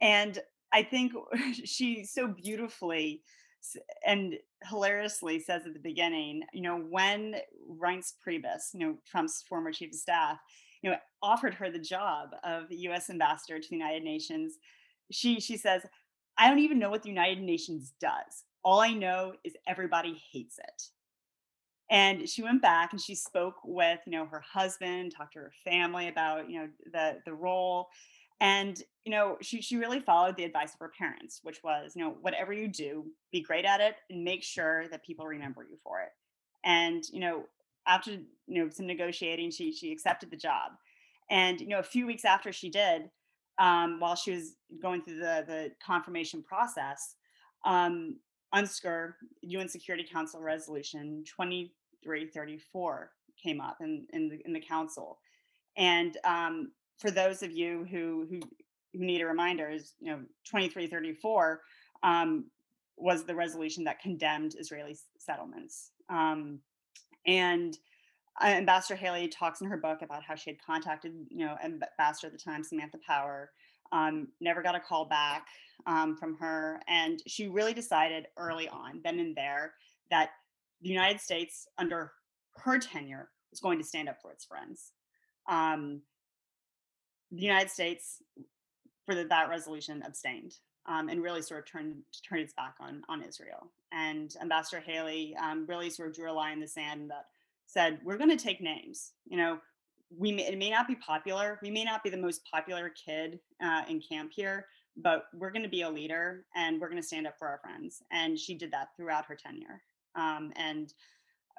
and 0.00 0.38
I 0.72 0.82
think 0.82 1.12
she 1.64 2.04
so 2.04 2.28
beautifully 2.28 3.22
and 4.06 4.34
hilariously 4.68 5.40
says 5.40 5.62
at 5.66 5.72
the 5.72 5.80
beginning, 5.80 6.42
you 6.52 6.62
know, 6.62 6.78
when 6.78 7.36
Reince 7.70 8.12
Priebus, 8.26 8.74
you 8.74 8.80
know, 8.80 8.96
Trump's 9.06 9.42
former 9.48 9.72
chief 9.72 9.90
of 9.92 9.98
staff, 9.98 10.38
you 10.82 10.90
know, 10.90 10.96
offered 11.22 11.54
her 11.54 11.70
the 11.70 11.78
job 11.78 12.30
of 12.44 12.64
U.S. 12.70 13.08
ambassador 13.08 13.58
to 13.58 13.68
the 13.68 13.76
United 13.76 14.02
Nations, 14.02 14.54
she 15.10 15.40
she 15.40 15.56
says, 15.56 15.82
I 16.36 16.48
don't 16.48 16.58
even 16.58 16.78
know 16.78 16.90
what 16.90 17.02
the 17.02 17.08
United 17.08 17.42
Nations 17.42 17.92
does. 18.00 18.44
All 18.64 18.80
I 18.80 18.92
know 18.92 19.34
is 19.44 19.54
everybody 19.66 20.20
hates 20.32 20.58
it. 20.58 20.82
And 21.90 22.28
she 22.28 22.42
went 22.42 22.62
back 22.62 22.92
and 22.92 23.00
she 23.00 23.14
spoke 23.14 23.56
with, 23.62 24.00
you 24.06 24.12
know, 24.12 24.26
her 24.26 24.40
husband, 24.40 25.12
talked 25.14 25.34
to 25.34 25.40
her 25.40 25.52
family 25.64 26.08
about, 26.08 26.48
you 26.48 26.60
know, 26.60 26.68
the 26.92 27.20
the 27.24 27.34
role. 27.34 27.88
And, 28.40 28.82
you 29.04 29.12
know, 29.12 29.36
she 29.42 29.60
she 29.60 29.76
really 29.76 30.00
followed 30.00 30.36
the 30.36 30.44
advice 30.44 30.74
of 30.74 30.80
her 30.80 30.92
parents, 30.98 31.40
which 31.42 31.62
was, 31.62 31.92
you 31.94 32.02
know, 32.02 32.16
whatever 32.20 32.52
you 32.52 32.68
do, 32.68 33.06
be 33.30 33.40
great 33.42 33.64
at 33.64 33.80
it 33.80 33.96
and 34.10 34.24
make 34.24 34.42
sure 34.42 34.88
that 34.88 35.04
people 35.04 35.26
remember 35.26 35.62
you 35.62 35.76
for 35.82 36.00
it. 36.00 36.10
And, 36.64 37.04
you 37.12 37.20
know, 37.20 37.44
after, 37.86 38.12
you 38.12 38.64
know, 38.64 38.68
some 38.70 38.86
negotiating, 38.86 39.50
she 39.50 39.72
she 39.72 39.92
accepted 39.92 40.30
the 40.30 40.36
job. 40.36 40.72
And, 41.30 41.60
you 41.60 41.68
know, 41.68 41.78
a 41.78 41.82
few 41.82 42.06
weeks 42.06 42.24
after 42.24 42.52
she 42.52 42.70
did, 42.70 43.10
um, 43.58 44.00
while 44.00 44.16
she 44.16 44.32
was 44.32 44.56
going 44.80 45.02
through 45.02 45.18
the 45.18 45.44
the 45.46 45.72
confirmation 45.84 46.42
process, 46.42 47.16
um, 47.64 48.16
UNSCR, 48.54 49.14
UN 49.42 49.68
Security 49.68 50.06
Council 50.10 50.40
resolution 50.40 51.24
2334 51.26 53.10
came 53.42 53.60
up 53.60 53.78
in, 53.80 54.06
in, 54.12 54.28
the, 54.28 54.40
in 54.44 54.52
the 54.52 54.60
council. 54.60 55.18
And 55.76 56.16
um, 56.24 56.72
for 56.98 57.10
those 57.10 57.42
of 57.42 57.50
you 57.50 57.86
who, 57.90 58.26
who, 58.30 58.40
who 58.92 59.04
need 59.04 59.20
a 59.20 59.26
reminder, 59.26 59.68
is 59.70 59.94
you 60.00 60.10
know 60.10 60.18
2334 60.44 61.60
um, 62.02 62.44
was 62.96 63.24
the 63.24 63.34
resolution 63.34 63.84
that 63.84 64.00
condemned 64.00 64.54
Israeli 64.58 64.96
settlements. 65.18 65.90
Um, 66.08 66.60
and 67.26 67.76
uh, 68.40 68.46
Ambassador 68.46 68.96
Haley 68.96 69.28
talks 69.28 69.60
in 69.60 69.66
her 69.68 69.76
book 69.76 70.02
about 70.02 70.22
how 70.22 70.34
she 70.34 70.50
had 70.50 70.62
contacted, 70.64 71.12
you 71.30 71.44
know, 71.44 71.56
Ambassador 71.62 72.28
at 72.28 72.32
the 72.32 72.38
time, 72.38 72.62
Samantha 72.62 72.98
Power, 73.06 73.50
um, 73.92 74.28
never 74.40 74.62
got 74.62 74.74
a 74.74 74.80
call 74.80 75.04
back 75.04 75.46
um, 75.86 76.16
from 76.16 76.36
her. 76.36 76.80
And 76.88 77.22
she 77.26 77.48
really 77.48 77.74
decided 77.74 78.26
early 78.36 78.68
on, 78.68 79.00
then 79.04 79.18
and 79.18 79.36
there, 79.36 79.74
that 80.10 80.30
the 80.82 80.88
United 80.88 81.20
States, 81.20 81.66
under 81.78 82.12
her 82.56 82.78
tenure, 82.78 83.30
was 83.50 83.60
going 83.60 83.78
to 83.78 83.84
stand 83.84 84.08
up 84.08 84.20
for 84.20 84.32
its 84.32 84.44
friends. 84.44 84.92
Um, 85.48 86.02
the 87.30 87.42
United 87.42 87.70
States, 87.70 88.22
for 89.06 89.14
the, 89.14 89.24
that 89.24 89.48
resolution, 89.48 90.02
abstained 90.06 90.56
um, 90.86 91.08
and 91.08 91.22
really 91.22 91.42
sort 91.42 91.60
of 91.60 91.66
turned 91.66 91.96
turned 92.26 92.42
its 92.42 92.52
back 92.52 92.76
on 92.80 93.02
on 93.08 93.22
Israel. 93.22 93.70
And 93.92 94.34
Ambassador 94.40 94.80
Haley 94.80 95.36
um, 95.42 95.66
really 95.66 95.90
sort 95.90 96.08
of 96.08 96.14
drew 96.14 96.30
a 96.30 96.32
line 96.32 96.54
in 96.54 96.60
the 96.60 96.68
sand 96.68 97.10
that 97.10 97.26
said, 97.66 98.00
"We're 98.04 98.18
going 98.18 98.36
to 98.36 98.42
take 98.42 98.60
names. 98.60 99.12
You 99.26 99.36
know, 99.36 99.58
we 100.10 100.32
may, 100.32 100.46
it 100.46 100.58
may 100.58 100.70
not 100.70 100.86
be 100.86 100.96
popular. 100.96 101.58
We 101.62 101.70
may 101.70 101.84
not 101.84 102.02
be 102.02 102.10
the 102.10 102.16
most 102.16 102.42
popular 102.50 102.90
kid 102.90 103.40
uh, 103.62 103.82
in 103.88 104.00
camp 104.00 104.32
here, 104.34 104.66
but 104.96 105.24
we're 105.34 105.50
going 105.50 105.62
to 105.62 105.68
be 105.68 105.82
a 105.82 105.90
leader 105.90 106.44
and 106.54 106.80
we're 106.80 106.88
going 106.88 107.00
to 107.00 107.06
stand 107.06 107.26
up 107.26 107.34
for 107.38 107.48
our 107.48 107.58
friends. 107.58 108.02
And 108.12 108.38
she 108.38 108.54
did 108.54 108.72
that 108.72 108.88
throughout 108.96 109.26
her 109.26 109.36
tenure. 109.36 109.82
Um, 110.14 110.52
and 110.56 110.92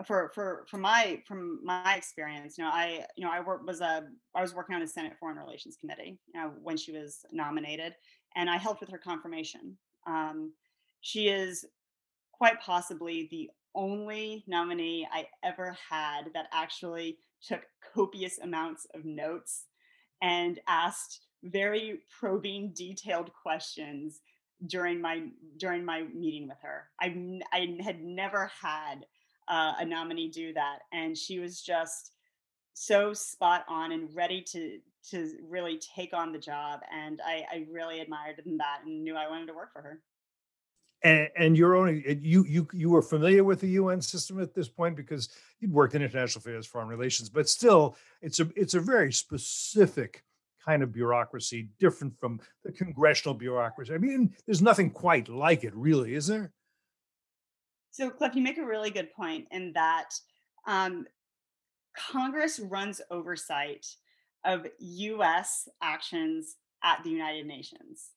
for 0.05 0.29
for 0.33 0.65
for 0.69 0.77
my 0.77 1.21
from 1.25 1.59
my 1.63 1.95
experience, 1.95 2.57
you 2.57 2.65
know, 2.65 2.69
I 2.69 3.05
you 3.15 3.23
know 3.23 3.31
I 3.31 3.39
work, 3.39 3.65
was 3.65 3.79
a 3.79 4.03
I 4.35 4.41
was 4.41 4.53
working 4.53 4.75
on 4.75 4.81
the 4.81 4.87
Senate 4.87 5.13
Foreign 5.19 5.37
Relations 5.37 5.77
Committee 5.79 6.19
you 6.33 6.41
know, 6.41 6.51
when 6.61 6.75
she 6.75 6.91
was 6.91 7.25
nominated, 7.31 7.95
and 8.35 8.49
I 8.49 8.57
helped 8.57 8.81
with 8.81 8.89
her 8.89 8.97
confirmation. 8.97 9.77
Um, 10.05 10.51
she 10.99 11.29
is 11.29 11.65
quite 12.33 12.59
possibly 12.59 13.27
the 13.31 13.49
only 13.73 14.43
nominee 14.47 15.07
I 15.11 15.27
ever 15.43 15.77
had 15.89 16.23
that 16.33 16.47
actually 16.51 17.17
took 17.41 17.61
copious 17.93 18.39
amounts 18.39 18.87
of 18.93 19.05
notes 19.05 19.65
and 20.21 20.59
asked 20.67 21.21
very 21.43 21.99
probing, 22.19 22.73
detailed 22.75 23.31
questions 23.33 24.21
during 24.67 25.01
my 25.01 25.27
during 25.57 25.85
my 25.85 26.03
meeting 26.13 26.47
with 26.47 26.57
her. 26.61 26.89
I 26.99 27.39
I 27.51 27.77
had 27.83 28.03
never 28.03 28.49
had 28.61 29.05
uh, 29.47 29.73
a 29.79 29.85
nominee 29.85 30.29
do 30.29 30.53
that, 30.53 30.79
and 30.91 31.17
she 31.17 31.39
was 31.39 31.61
just 31.61 32.11
so 32.73 33.13
spot 33.13 33.63
on 33.69 33.91
and 33.91 34.13
ready 34.15 34.41
to 34.41 34.79
to 35.11 35.37
really 35.47 35.79
take 35.95 36.13
on 36.13 36.31
the 36.31 36.39
job. 36.39 36.81
And 36.91 37.21
I, 37.25 37.45
I 37.51 37.67
really 37.71 37.99
admired 37.99 38.41
that 38.57 38.79
and 38.85 39.03
knew 39.03 39.15
I 39.15 39.29
wanted 39.29 39.47
to 39.47 39.53
work 39.53 39.71
for 39.71 39.81
her. 39.81 40.01
And, 41.05 41.29
and 41.37 41.57
you're 41.57 41.75
only 41.75 42.19
you 42.23 42.43
you 42.45 42.67
you 42.73 42.89
were 42.89 43.03
familiar 43.03 43.43
with 43.43 43.61
the 43.61 43.69
UN 43.81 44.01
system 44.01 44.41
at 44.41 44.55
this 44.55 44.67
point 44.67 44.95
because 44.95 45.29
you'd 45.59 45.71
worked 45.71 45.93
in 45.93 46.01
international 46.01 46.41
affairs, 46.41 46.65
foreign 46.65 46.87
relations, 46.87 47.29
but 47.29 47.47
still, 47.47 47.95
it's 48.23 48.39
a 48.39 48.49
it's 48.55 48.73
a 48.73 48.79
very 48.79 49.13
specific 49.13 50.23
kind 50.65 50.81
of 50.81 50.91
bureaucracy, 50.91 51.69
different 51.79 52.19
from 52.19 52.39
the 52.63 52.71
congressional 52.71 53.35
bureaucracy. 53.35 53.93
I 53.93 53.99
mean, 53.99 54.33
there's 54.47 54.63
nothing 54.63 54.89
quite 54.89 55.29
like 55.29 55.63
it, 55.63 55.75
really, 55.75 56.15
is 56.15 56.25
there? 56.25 56.51
So, 57.91 58.09
Cliff, 58.09 58.35
you 58.35 58.41
make 58.41 58.57
a 58.57 58.65
really 58.65 58.89
good 58.89 59.13
point 59.13 59.47
in 59.51 59.73
that 59.73 60.09
um, 60.65 61.05
Congress 61.95 62.59
runs 62.59 62.99
oversight 63.11 63.85
of 64.43 64.65
U.S. 64.79 65.69
actions 65.83 66.55
at 66.83 67.03
the 67.03 67.11
United 67.11 67.45
Nations. 67.45 68.09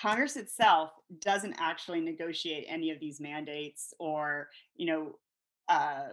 Congress 0.00 0.36
itself 0.36 0.90
doesn't 1.20 1.54
actually 1.58 2.00
negotiate 2.00 2.66
any 2.68 2.90
of 2.90 3.00
these 3.00 3.20
mandates 3.20 3.94
or, 3.98 4.48
you 4.76 4.86
know, 4.86 5.16
uh, 5.68 6.08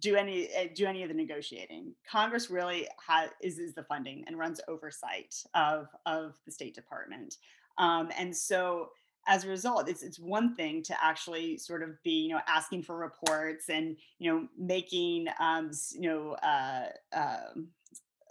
do 0.00 0.16
any 0.16 0.48
eh, 0.48 0.68
do 0.74 0.86
any 0.86 1.02
of 1.02 1.08
the 1.08 1.14
negotiating. 1.14 1.94
Congress 2.10 2.50
really 2.50 2.88
has 3.06 3.30
is, 3.42 3.58
is 3.58 3.74
the 3.74 3.82
funding 3.84 4.24
and 4.26 4.38
runs 4.38 4.60
oversight 4.66 5.34
of 5.54 5.88
of 6.06 6.36
the 6.46 6.52
State 6.52 6.74
Department, 6.74 7.36
um, 7.76 8.10
and 8.18 8.34
so 8.34 8.88
as 9.28 9.44
a 9.44 9.48
result, 9.48 9.88
it's 9.88 10.02
it's 10.02 10.18
one 10.18 10.54
thing 10.56 10.82
to 10.84 11.04
actually 11.04 11.58
sort 11.58 11.82
of 11.82 12.02
be 12.02 12.10
you 12.10 12.30
know 12.30 12.40
asking 12.48 12.82
for 12.82 12.96
reports 12.96 13.68
and 13.68 13.96
you 14.18 14.32
know 14.32 14.48
making 14.56 15.28
um, 15.38 15.70
you 15.92 16.08
know 16.08 16.32
uh, 16.42 16.86
uh, 17.14 17.50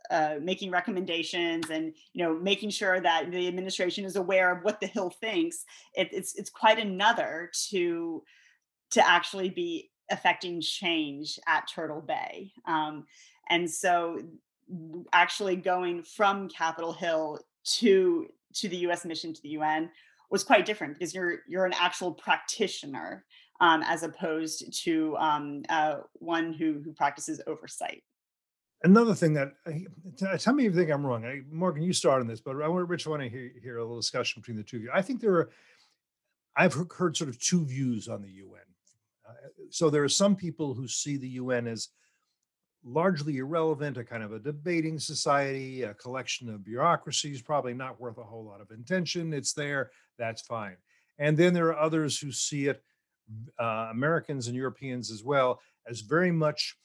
uh, 0.10 0.36
making 0.42 0.72
recommendations 0.72 1.70
and 1.70 1.94
you 2.14 2.24
know 2.24 2.34
making 2.40 2.70
sure 2.70 3.00
that 3.00 3.30
the 3.32 3.48
administration 3.48 4.06
is 4.06 4.16
aware 4.16 4.52
of 4.52 4.64
what 4.64 4.80
the 4.80 4.88
hill 4.88 5.10
thinks 5.10 5.66
it, 5.96 6.10
it's 6.12 6.36
it's 6.36 6.50
quite 6.50 6.80
another 6.80 7.52
to 7.70 8.24
to 8.92 9.08
actually 9.08 9.50
be 9.50 9.90
affecting 10.12 10.62
change 10.62 11.40
at 11.48 11.68
turtle 11.68 12.02
bay. 12.02 12.52
Um, 12.66 13.06
and 13.50 13.70
so 13.70 14.20
actually 15.14 15.56
going 15.56 16.04
from 16.04 16.50
capitol 16.50 16.94
hill 16.94 17.40
to 17.64 18.28
to 18.54 18.70
the 18.70 18.78
us 18.80 19.06
mission 19.06 19.34
to 19.34 19.42
the 19.42 19.50
un 19.50 19.90
was 20.30 20.44
quite 20.44 20.66
different 20.66 20.94
because 20.94 21.14
you're 21.14 21.40
you're 21.48 21.66
an 21.66 21.74
actual 21.80 22.14
practitioner 22.14 23.26
um, 23.62 23.82
as 23.84 24.04
opposed 24.04 24.72
to 24.84 25.16
um, 25.18 25.64
uh, 25.70 25.98
one 26.14 26.54
who 26.54 26.82
who 26.84 26.92
practices 26.94 27.42
oversight 27.48 28.04
another 28.84 29.16
thing 29.16 29.34
that 29.34 29.54
tell 30.40 30.54
me 30.54 30.66
if 30.66 30.74
you 30.74 30.80
think 30.80 30.92
I'm 30.92 31.06
wrong. 31.06 31.26
I, 31.26 31.42
Morgan, 31.52 31.84
you 31.84 31.94
start 31.94 32.22
on 32.22 32.28
this, 32.28 32.42
but 32.42 32.62
I 32.62 32.68
want 32.68 32.88
Rich. 32.88 33.08
I 33.08 33.10
want 33.10 33.24
to 33.24 33.30
hear, 33.30 33.52
hear 33.62 33.78
a 33.78 33.82
little 33.82 33.98
discussion 33.98 34.42
between 34.42 34.58
the 34.58 34.64
two 34.64 34.78
of 34.78 34.84
you. 34.84 34.92
I 34.94 35.02
think 35.02 35.22
there 35.22 35.34
are. 35.34 35.50
I've 36.56 36.74
heard 36.74 37.16
sort 37.16 37.30
of 37.30 37.40
two 37.40 37.66
views 37.66 38.08
on 38.08 38.22
the 38.22 38.30
UN. 38.30 38.62
Uh, 39.28 39.34
so 39.70 39.90
there 39.90 40.04
are 40.04 40.10
some 40.10 40.36
people 40.36 40.74
who 40.74 40.88
see 40.88 41.16
the 41.16 41.30
UN 41.30 41.68
as 41.68 41.90
largely 42.84 43.38
irrelevant, 43.38 43.98
a 43.98 44.04
kind 44.04 44.24
of 44.24 44.32
a 44.32 44.40
debating 44.40 44.98
society, 44.98 45.84
a 45.84 45.94
collection 45.94 46.50
of 46.50 46.64
bureaucracies, 46.64 47.42
probably 47.42 47.74
not 47.74 48.00
worth 48.00 48.18
a 48.18 48.24
whole 48.24 48.44
lot 48.44 48.62
of 48.62 48.72
attention. 48.72 49.34
It's 49.34 49.54
there, 49.54 49.92
that's 50.18 50.42
fine. 50.42 50.78
And 51.20 51.38
then 51.38 51.54
there 51.54 51.68
are 51.68 51.80
others 51.80 52.18
who 52.18 52.32
see 52.32 52.68
it, 52.68 52.82
uh, 53.60 53.90
Americans 53.92 54.48
and 54.48 54.56
Europeans 54.56 55.12
as 55.12 55.24
well, 55.24 55.60
as 55.88 56.02
very 56.02 56.32
much 56.32 56.76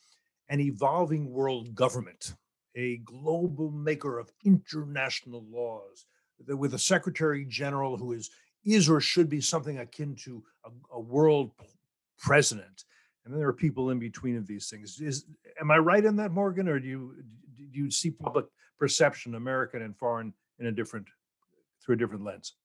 an 0.52 0.60
evolving 0.60 1.30
world 1.30 1.74
government, 1.74 2.34
a 2.76 2.98
global 2.98 3.70
maker 3.70 4.18
of 4.18 4.30
international 4.44 5.44
laws, 5.50 6.04
with 6.46 6.74
a 6.74 6.78
secretary 6.78 7.46
general 7.46 7.96
who 7.96 8.12
is 8.12 8.30
is 8.64 8.88
or 8.88 9.00
should 9.00 9.28
be 9.28 9.40
something 9.40 9.78
akin 9.78 10.14
to 10.14 10.44
a, 10.64 10.70
a 10.96 11.00
world 11.00 11.50
president. 12.18 12.84
And 13.24 13.32
then 13.32 13.40
there 13.40 13.48
are 13.48 13.54
people 13.54 13.90
in 13.90 13.98
between 13.98 14.36
of 14.36 14.46
these 14.46 14.68
things. 14.68 15.00
Is 15.00 15.24
am 15.58 15.70
I 15.70 15.78
right 15.78 16.04
in 16.04 16.16
that, 16.16 16.32
Morgan, 16.32 16.68
or 16.68 16.78
do 16.78 16.86
you 16.86 17.14
do 17.56 17.78
you 17.80 17.90
see 17.90 18.10
public 18.10 18.44
perception, 18.78 19.36
American 19.36 19.80
and 19.80 19.96
foreign, 19.96 20.34
in 20.58 20.66
a 20.66 20.72
different 20.72 21.06
through 21.82 21.94
a 21.94 21.98
different 21.98 22.24
lens? 22.24 22.56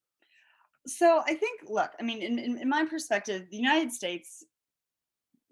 So 0.87 1.21
I 1.25 1.35
think, 1.35 1.61
look, 1.67 1.91
I 1.99 2.03
mean, 2.03 2.21
in, 2.21 2.37
in, 2.37 2.57
in 2.57 2.69
my 2.69 2.85
perspective, 2.85 3.47
the 3.49 3.57
United 3.57 3.93
States 3.93 4.43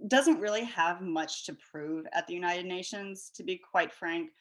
doesn't 0.07 0.39
really 0.39 0.63
have 0.65 1.01
much 1.01 1.45
to 1.45 1.57
prove 1.71 2.05
at 2.13 2.27
the 2.27 2.33
United 2.33 2.65
Nations, 2.65 3.31
to 3.35 3.43
be 3.43 3.57
quite 3.57 3.93
frank. 3.93 4.31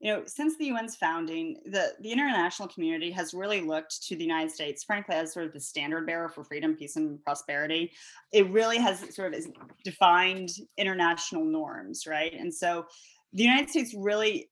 You 0.00 0.12
know, 0.12 0.22
since 0.26 0.58
the 0.58 0.70
UN's 0.70 0.96
founding, 0.96 1.60
the, 1.66 1.92
the 2.00 2.12
international 2.12 2.68
community 2.68 3.10
has 3.12 3.32
really 3.32 3.60
looked 3.60 4.02
to 4.08 4.16
the 4.16 4.24
United 4.24 4.50
States, 4.50 4.84
frankly, 4.84 5.14
as 5.14 5.32
sort 5.32 5.46
of 5.46 5.52
the 5.52 5.60
standard 5.60 6.06
bearer 6.06 6.28
for 6.28 6.44
freedom, 6.44 6.74
peace, 6.74 6.96
and 6.96 7.22
prosperity. 7.22 7.92
It 8.32 8.50
really 8.50 8.78
has 8.78 9.14
sort 9.14 9.34
of 9.34 9.46
defined 9.84 10.50
international 10.76 11.44
norms, 11.44 12.06
right? 12.06 12.34
And 12.34 12.52
so 12.52 12.86
the 13.32 13.44
United 13.44 13.70
States 13.70 13.94
really 13.96 14.50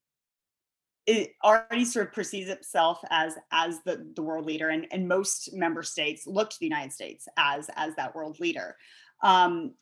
it 1.06 1.32
already 1.42 1.84
sort 1.84 2.06
of 2.06 2.12
perceives 2.12 2.48
itself 2.48 3.00
as 3.10 3.34
as 3.50 3.80
the, 3.84 4.06
the 4.14 4.22
world 4.22 4.46
leader 4.46 4.68
and, 4.68 4.86
and 4.92 5.08
most 5.08 5.52
member 5.52 5.82
states 5.82 6.26
look 6.26 6.50
to 6.50 6.56
the 6.60 6.66
united 6.66 6.92
states 6.92 7.26
as 7.36 7.68
as 7.74 7.94
that 7.96 8.14
world 8.14 8.38
leader 8.38 8.76
um, 9.22 9.74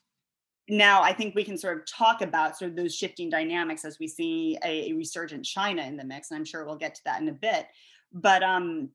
now 0.70 1.02
i 1.02 1.12
think 1.12 1.34
we 1.34 1.44
can 1.44 1.58
sort 1.58 1.78
of 1.78 1.86
talk 1.86 2.22
about 2.22 2.56
sort 2.56 2.70
of 2.70 2.76
those 2.76 2.94
shifting 2.94 3.28
dynamics 3.28 3.84
as 3.84 3.98
we 3.98 4.06
see 4.06 4.56
a, 4.64 4.90
a 4.90 4.94
resurgent 4.94 5.44
china 5.44 5.82
in 5.82 5.96
the 5.96 6.04
mix 6.04 6.30
and 6.30 6.38
i'm 6.38 6.44
sure 6.44 6.64
we'll 6.64 6.76
get 6.76 6.94
to 6.94 7.04
that 7.04 7.20
in 7.20 7.28
a 7.28 7.32
bit 7.32 7.66
but 8.12 8.42
um, 8.42 8.90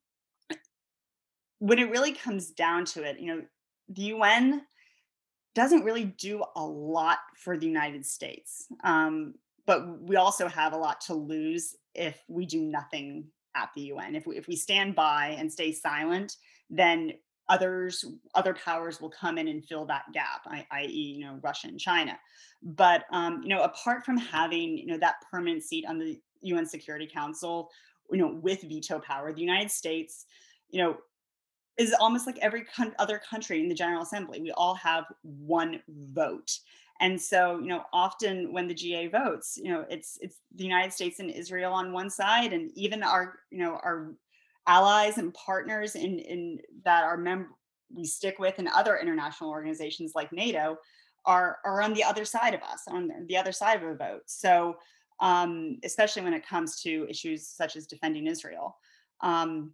when 1.59 1.79
it 1.79 1.89
really 1.89 2.11
comes 2.11 2.51
down 2.51 2.85
to 2.85 3.03
it 3.03 3.19
you 3.19 3.33
know 3.33 3.41
the 3.89 4.13
un 4.13 4.61
doesn't 5.53 5.83
really 5.83 6.05
do 6.05 6.43
a 6.55 6.65
lot 6.65 7.19
for 7.37 7.57
the 7.57 7.67
united 7.67 8.05
states 8.05 8.67
um, 8.83 9.33
but 9.65 10.01
we 10.01 10.15
also 10.15 10.47
have 10.47 10.73
a 10.73 10.77
lot 10.77 11.01
to 11.01 11.13
lose 11.13 11.75
if 11.93 12.21
we 12.27 12.45
do 12.45 12.61
nothing 12.61 13.25
at 13.55 13.69
the 13.73 13.81
UN. 13.81 14.15
If 14.15 14.27
we 14.27 14.37
if 14.37 14.47
we 14.47 14.55
stand 14.55 14.95
by 14.95 15.35
and 15.39 15.51
stay 15.51 15.71
silent, 15.71 16.35
then 16.69 17.13
others 17.49 18.03
other 18.33 18.53
powers 18.53 18.99
will 18.99 19.09
come 19.09 19.37
in 19.37 19.47
and 19.47 19.65
fill 19.65 19.85
that 19.85 20.03
gap, 20.13 20.41
i.e., 20.71 21.15
you 21.17 21.25
know, 21.25 21.39
Russia 21.43 21.67
and 21.67 21.79
China. 21.79 22.17
But 22.63 23.05
um, 23.11 23.41
you 23.43 23.49
know, 23.49 23.63
apart 23.63 24.05
from 24.05 24.17
having 24.17 24.77
you 24.77 24.87
know 24.87 24.97
that 24.97 25.15
permanent 25.31 25.63
seat 25.63 25.85
on 25.87 25.99
the 25.99 26.19
UN 26.41 26.65
Security 26.65 27.07
Council, 27.07 27.69
you 28.11 28.17
know, 28.17 28.39
with 28.41 28.61
veto 28.61 28.99
power, 28.99 29.33
the 29.33 29.41
United 29.41 29.71
States, 29.71 30.25
you 30.69 30.81
know, 30.81 30.97
is 31.77 31.93
almost 31.99 32.25
like 32.25 32.37
every 32.39 32.63
con- 32.63 32.95
other 32.99 33.21
country 33.29 33.59
in 33.59 33.67
the 33.67 33.75
General 33.75 34.03
Assembly. 34.03 34.41
We 34.41 34.51
all 34.51 34.75
have 34.75 35.05
one 35.21 35.81
vote. 35.87 36.59
And 37.01 37.21
so, 37.21 37.59
you 37.59 37.67
know, 37.67 37.83
often 37.91 38.53
when 38.53 38.67
the 38.67 38.73
GA 38.73 39.07
votes, 39.07 39.59
you 39.61 39.69
know, 39.69 39.85
it's 39.89 40.17
it's 40.21 40.37
the 40.55 40.63
United 40.63 40.93
States 40.93 41.19
and 41.19 41.29
Israel 41.29 41.73
on 41.73 41.91
one 41.91 42.09
side, 42.09 42.53
and 42.53 42.71
even 42.75 43.03
our, 43.03 43.39
you 43.51 43.59
know, 43.59 43.79
our 43.83 44.15
allies 44.67 45.17
and 45.17 45.33
partners 45.33 45.95
in 45.95 46.19
in 46.19 46.59
that 46.83 47.03
our 47.03 47.17
mem 47.17 47.47
we 47.93 48.05
stick 48.05 48.39
with 48.39 48.59
in 48.59 48.67
other 48.67 48.97
international 48.97 49.49
organizations 49.49 50.13
like 50.15 50.31
NATO 50.31 50.77
are 51.25 51.59
are 51.63 51.81
on 51.81 51.93
the 51.93 52.03
other 52.03 52.25
side 52.25 52.53
of 52.53 52.61
us, 52.61 52.83
on 52.87 53.11
the 53.27 53.37
other 53.37 53.51
side 53.51 53.81
of 53.81 53.89
a 53.89 53.95
vote. 53.95 54.23
So, 54.25 54.77
um, 55.19 55.77
especially 55.83 56.21
when 56.21 56.33
it 56.33 56.47
comes 56.47 56.81
to 56.81 57.07
issues 57.09 57.47
such 57.47 57.75
as 57.75 57.87
defending 57.87 58.27
Israel. 58.27 58.77
Um, 59.21 59.73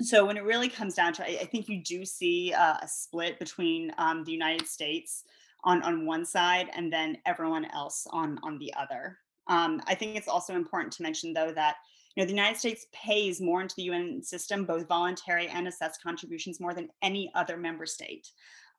so 0.00 0.24
when 0.24 0.36
it 0.36 0.44
really 0.44 0.68
comes 0.68 0.94
down 0.94 1.12
to, 1.14 1.22
I, 1.22 1.42
I 1.42 1.44
think 1.44 1.68
you 1.68 1.82
do 1.82 2.04
see 2.04 2.52
a 2.52 2.80
split 2.86 3.38
between 3.38 3.92
um, 3.98 4.24
the 4.24 4.32
United 4.32 4.66
States 4.66 5.24
on 5.64 5.82
on 5.82 6.06
one 6.06 6.24
side 6.24 6.68
and 6.74 6.92
then 6.92 7.18
everyone 7.26 7.66
else 7.66 8.06
on 8.10 8.38
on 8.42 8.58
the 8.58 8.72
other. 8.74 9.18
Um, 9.48 9.82
I 9.86 9.94
think 9.94 10.16
it's 10.16 10.28
also 10.28 10.54
important 10.54 10.92
to 10.94 11.02
mention 11.02 11.32
though 11.32 11.52
that 11.52 11.76
you 12.14 12.22
know 12.22 12.26
the 12.26 12.34
United 12.34 12.58
States 12.58 12.86
pays 12.92 13.40
more 13.40 13.62
into 13.62 13.74
the 13.76 13.84
UN 13.84 14.22
system, 14.22 14.64
both 14.64 14.88
voluntary 14.88 15.48
and 15.48 15.66
assessed 15.66 16.02
contributions, 16.02 16.60
more 16.60 16.74
than 16.74 16.88
any 17.02 17.30
other 17.34 17.56
member 17.56 17.86
state, 17.86 18.28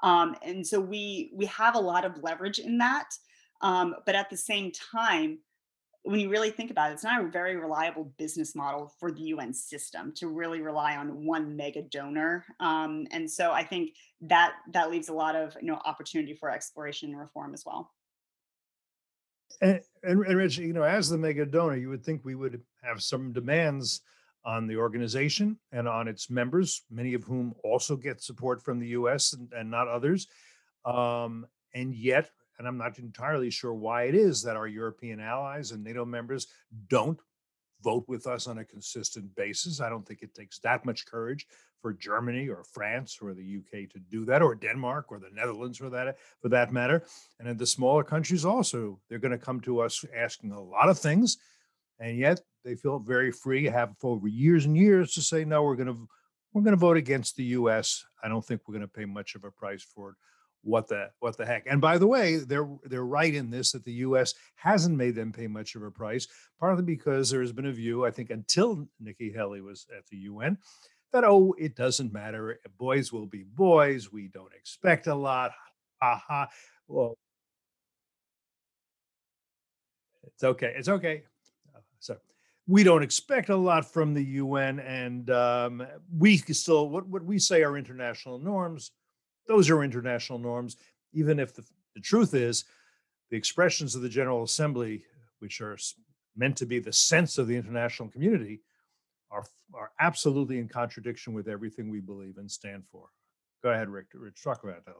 um, 0.02 0.36
and 0.44 0.66
so 0.66 0.80
we 0.80 1.32
we 1.34 1.46
have 1.48 1.76
a 1.76 1.80
lot 1.80 2.06
of 2.06 2.22
leverage 2.22 2.60
in 2.60 2.78
that. 2.80 3.10
Um, 3.62 3.96
but 4.06 4.16
at 4.16 4.30
the 4.30 4.38
same 4.38 4.72
time, 4.72 5.40
when 6.04 6.20
you 6.20 6.30
really 6.30 6.52
think 6.52 6.70
about 6.70 6.92
it, 6.92 6.96
it's 6.96 7.04
not 7.04 7.24
a 7.24 7.30
very 7.30 7.56
reliable 7.56 8.14
business 8.18 8.56
model 8.56 8.94
for 9.00 9.12
the 9.12 9.22
UN 9.22 9.54
system 9.54 10.12
to 10.18 10.28
really 10.28 10.62
rely 10.62 10.98
on 10.98 11.26
one 11.26 11.56
mega 11.56 11.82
donor. 11.82 12.46
Um, 12.60 13.08
and 13.12 13.30
so 13.30 13.52
I 13.52 13.64
think 13.64 13.96
that 14.22 14.56
that 14.74 14.92
leaves 14.92 15.08
a 15.08 15.14
lot 15.14 15.36
of 15.36 15.56
you 15.62 15.68
know 15.68 15.80
opportunity 15.86 16.34
for 16.34 16.52
exploration 16.52 17.10
and 17.10 17.20
reform 17.20 17.54
as 17.54 17.64
well. 17.66 17.92
And, 19.62 19.80
and, 20.04 20.26
and 20.26 20.38
Rich, 20.38 20.58
you 20.58 20.74
know, 20.74 20.84
as 20.84 21.10
the 21.10 21.18
mega 21.18 21.46
donor, 21.46 21.78
you 21.78 21.88
would 21.90 22.04
think 22.04 22.26
we 22.26 22.36
would 22.36 22.62
have 22.84 23.02
some 23.02 23.34
demands 23.34 24.02
on 24.46 24.68
the 24.68 24.78
organization 24.78 25.58
and 25.72 25.88
on 25.88 26.08
its 26.08 26.30
members, 26.30 26.84
many 26.92 27.14
of 27.14 27.24
whom 27.24 27.56
also 27.64 27.96
get 27.96 28.22
support 28.22 28.62
from 28.62 28.80
the 28.80 28.90
U.S. 28.90 29.34
and, 29.34 29.52
and 29.54 29.72
not 29.72 29.88
others. 29.88 30.28
Um, 30.86 31.48
and 31.74 31.96
yet, 31.96 32.30
and 32.60 32.68
I'm 32.68 32.78
not 32.78 33.00
entirely 33.00 33.50
sure 33.50 33.74
why 33.74 34.04
it 34.04 34.16
is 34.16 34.44
that 34.44 34.58
our 34.58 34.68
European 34.68 35.20
allies 35.20 35.72
and 35.72 35.84
NATO 35.84 36.06
members 36.06 36.48
don't 36.90 37.20
vote 37.84 38.06
with 38.08 38.28
us 38.28 38.48
on 38.48 38.60
a 38.60 38.66
consistent 38.66 39.34
basis. 39.36 39.82
I 39.82 39.90
don't 39.90 40.08
think 40.08 40.22
it 40.22 40.34
takes 40.34 40.60
that 40.60 40.86
much 40.86 41.06
courage 41.06 41.46
for 41.82 41.94
Germany 41.94 42.48
or 42.48 42.64
France 42.64 43.20
or 43.22 43.34
the 43.34 43.58
UK 43.58 43.90
to 43.90 44.00
do 44.10 44.24
that, 44.26 44.42
or 44.42 44.56
Denmark 44.56 45.08
or 45.10 45.20
the 45.20 45.30
Netherlands 45.34 45.78
for 45.78 45.90
that 45.90 46.18
for 46.42 46.50
that 46.50 46.72
matter. 46.72 47.04
And 47.40 47.48
in 47.50 47.58
the 47.58 47.68
smaller 47.68 48.04
countries 48.04 48.46
also, 48.46 49.00
they're 49.10 49.20
going 49.20 49.32
to 49.32 49.38
come 49.38 49.60
to 49.62 49.82
us 49.82 50.04
asking 50.16 50.52
a 50.52 50.62
lot 50.62 50.90
of 50.90 50.98
things, 50.98 51.38
and 52.00 52.18
yet 52.18 52.40
they 52.64 52.76
feel 52.76 53.00
very 53.00 53.32
free, 53.32 53.66
have 53.66 53.96
for 54.00 54.16
over 54.16 54.28
years 54.28 54.66
and 54.66 54.78
years 54.78 55.14
to 55.14 55.22
say, 55.22 55.46
no, 55.46 55.64
we're 55.64 55.76
going 55.76 55.88
to 55.88 56.08
we're 56.54 56.62
going 56.62 56.76
to 56.76 56.80
vote 56.80 56.98
against 56.98 57.36
the 57.36 57.44
U.S. 57.46 58.06
I 58.24 58.28
don't 58.28 58.46
think 58.46 58.62
we're 58.68 58.74
going 58.74 58.88
to 58.88 58.88
pay 58.88 59.06
much 59.06 59.34
of 59.36 59.44
a 59.44 59.52
price 59.52 59.84
for 59.84 60.12
it 60.12 60.16
what 60.64 60.88
the 60.88 61.10
what 61.20 61.38
the 61.38 61.46
heck. 61.46 61.66
And 61.68 61.80
by 61.80 61.98
the 61.98 62.08
way, 62.08 62.38
they're 62.38 62.70
they're 62.86 63.06
right 63.06 63.34
in 63.34 63.50
this 63.50 63.74
that 63.74 63.84
the 63.84 63.94
U.S. 63.94 64.34
hasn't 64.56 64.98
made 64.98 65.16
them 65.16 65.32
pay 65.32 65.48
much 65.48 65.76
of 65.76 65.84
a 65.84 65.92
price, 65.92 66.28
partly 66.60 66.84
because 66.84 67.30
there 67.30 67.42
has 67.42 67.52
been 67.52 67.68
a 67.68 67.72
view, 67.72 68.06
I 68.06 68.12
think, 68.12 68.30
until 68.30 68.88
Nikki 69.00 69.32
Haley 69.32 69.62
was 69.62 69.86
at 69.96 70.08
the 70.08 70.18
UN, 70.18 70.58
that 71.12 71.24
oh, 71.24 71.54
it 71.60 71.76
doesn't 71.76 72.14
matter. 72.14 72.60
Boys 72.78 73.12
will 73.12 73.28
be 73.28 73.44
boys. 73.44 74.12
We 74.12 74.28
don't 74.28 74.54
expect 74.54 75.08
a 75.08 75.16
lot. 75.16 75.52
Ha 76.02 76.24
ha. 76.28 76.48
Well, 76.88 77.18
it's 80.24 80.44
okay. 80.44 80.74
It's 80.76 80.90
okay. 80.90 81.24
Uh, 81.76 81.80
so 82.00 82.18
we 82.68 82.84
don't 82.84 83.04
expect 83.04 83.50
a 83.50 83.56
lot 83.56 83.92
from 83.92 84.14
the 84.14 84.24
UN, 84.24 84.80
and 84.80 85.30
um, 85.30 85.86
we 86.18 86.38
still 86.38 86.90
what 86.90 87.08
what 87.08 87.24
we 87.24 87.40
say 87.40 87.64
are 87.64 87.78
international 87.78 88.40
norms 88.40 88.92
those 89.48 89.70
are 89.70 89.84
international 89.84 90.40
norms, 90.40 90.78
even 91.14 91.40
if 91.40 91.54
the, 91.54 91.64
the 91.96 92.02
truth 92.02 92.34
is 92.34 92.66
the 93.30 93.38
expressions 93.38 93.96
of 93.96 94.02
the 94.02 94.10
General 94.10 94.44
Assembly, 94.44 95.04
which 95.40 95.62
are 95.62 95.78
meant 96.36 96.58
to 96.58 96.66
be 96.66 96.80
the 96.80 96.94
sense 96.94 97.38
of 97.38 97.48
the 97.48 97.56
international 97.56 98.10
community, 98.10 98.62
are, 99.32 99.44
are 99.74 99.92
absolutely 100.00 100.60
in 100.60 100.68
contradiction 100.68 101.34
with 101.34 101.48
everything 101.48 101.90
we 101.90 102.00
believe 102.00 102.38
and 102.38 102.50
stand 102.50 102.84
for. 102.92 103.08
Go 103.64 103.72
ahead, 103.72 103.90
Rick. 103.90 104.08
Rich, 104.14 104.44
talk 104.44 104.64
about 104.64 104.86
that. 104.86 104.96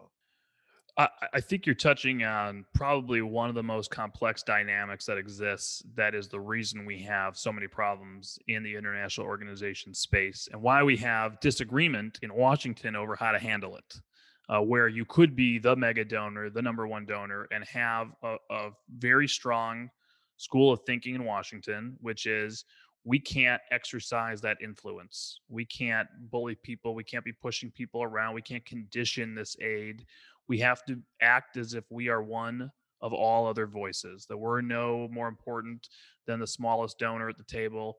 I, 0.98 1.10
I 1.34 1.40
think 1.42 1.66
you're 1.66 1.76
touching 1.76 2.24
on 2.24 2.66
probably 2.74 3.22
one 3.22 3.50
of 3.50 3.56
the 3.56 3.64
most 3.64 3.90
complex 3.90 4.44
dynamics 4.44 5.06
that 5.06 5.18
exists. 5.18 5.84
That 5.96 6.14
is 6.14 6.28
the 6.28 6.40
reason 6.40 6.86
we 6.86 7.02
have 7.04 7.38
so 7.38 7.52
many 7.52 7.68
problems 7.68 8.38
in 8.48 8.64
the 8.64 8.76
international 8.76 9.26
organization 9.26 9.94
space 9.94 10.48
and 10.52 10.62
why 10.62 10.84
we 10.84 10.96
have 10.98 11.40
disagreement 11.40 12.20
in 12.22 12.34
Washington 12.34 12.96
over 12.96 13.16
how 13.16 13.32
to 13.32 13.40
handle 13.40 13.76
it 13.76 14.02
uh, 14.50 14.62
where 14.62 14.88
you 14.88 15.06
could 15.06 15.36
be 15.36 15.58
the 15.58 15.76
mega 15.76 16.04
donor, 16.06 16.50
the 16.50 16.62
number 16.62 16.88
one 16.88 17.06
donor, 17.06 17.48
and 17.52 17.64
have 17.64 18.12
a, 18.24 18.36
a 18.50 18.70
very 18.98 19.28
strong 19.28 19.90
school 20.38 20.72
of 20.74 20.82
thinking 20.86 21.16
in 21.16 21.24
Washington, 21.24 21.96
which 22.02 22.26
is 22.26 22.66
we 23.06 23.20
can't 23.20 23.62
exercise 23.72 24.42
that 24.42 24.58
influence. 24.62 25.40
We 25.50 25.66
can't 25.66 26.08
bully 26.32 26.56
people. 26.56 26.96
We 26.96 27.04
can't 27.04 27.26
be 27.26 27.34
pushing 27.34 27.70
people 27.72 28.04
around. 28.04 28.34
We 28.34 28.42
can't 28.42 28.66
condition 28.66 29.36
this 29.36 29.58
aid. 29.62 30.06
We 30.48 30.60
have 30.60 30.84
to 30.86 31.02
act 31.22 31.58
as 31.58 31.74
if 31.74 31.86
we 31.90 32.10
are 32.10 32.22
one 32.22 32.72
of 33.02 33.14
all 33.14 33.48
other 33.48 33.68
voices, 33.68 34.26
that 34.30 34.38
we're 34.38 34.62
no 34.62 35.10
more 35.12 35.28
important 35.28 35.90
than 36.26 36.40
the 36.40 36.48
smallest 36.48 37.00
donor 37.00 37.30
at 37.30 37.38
the 37.38 37.44
table 37.44 37.98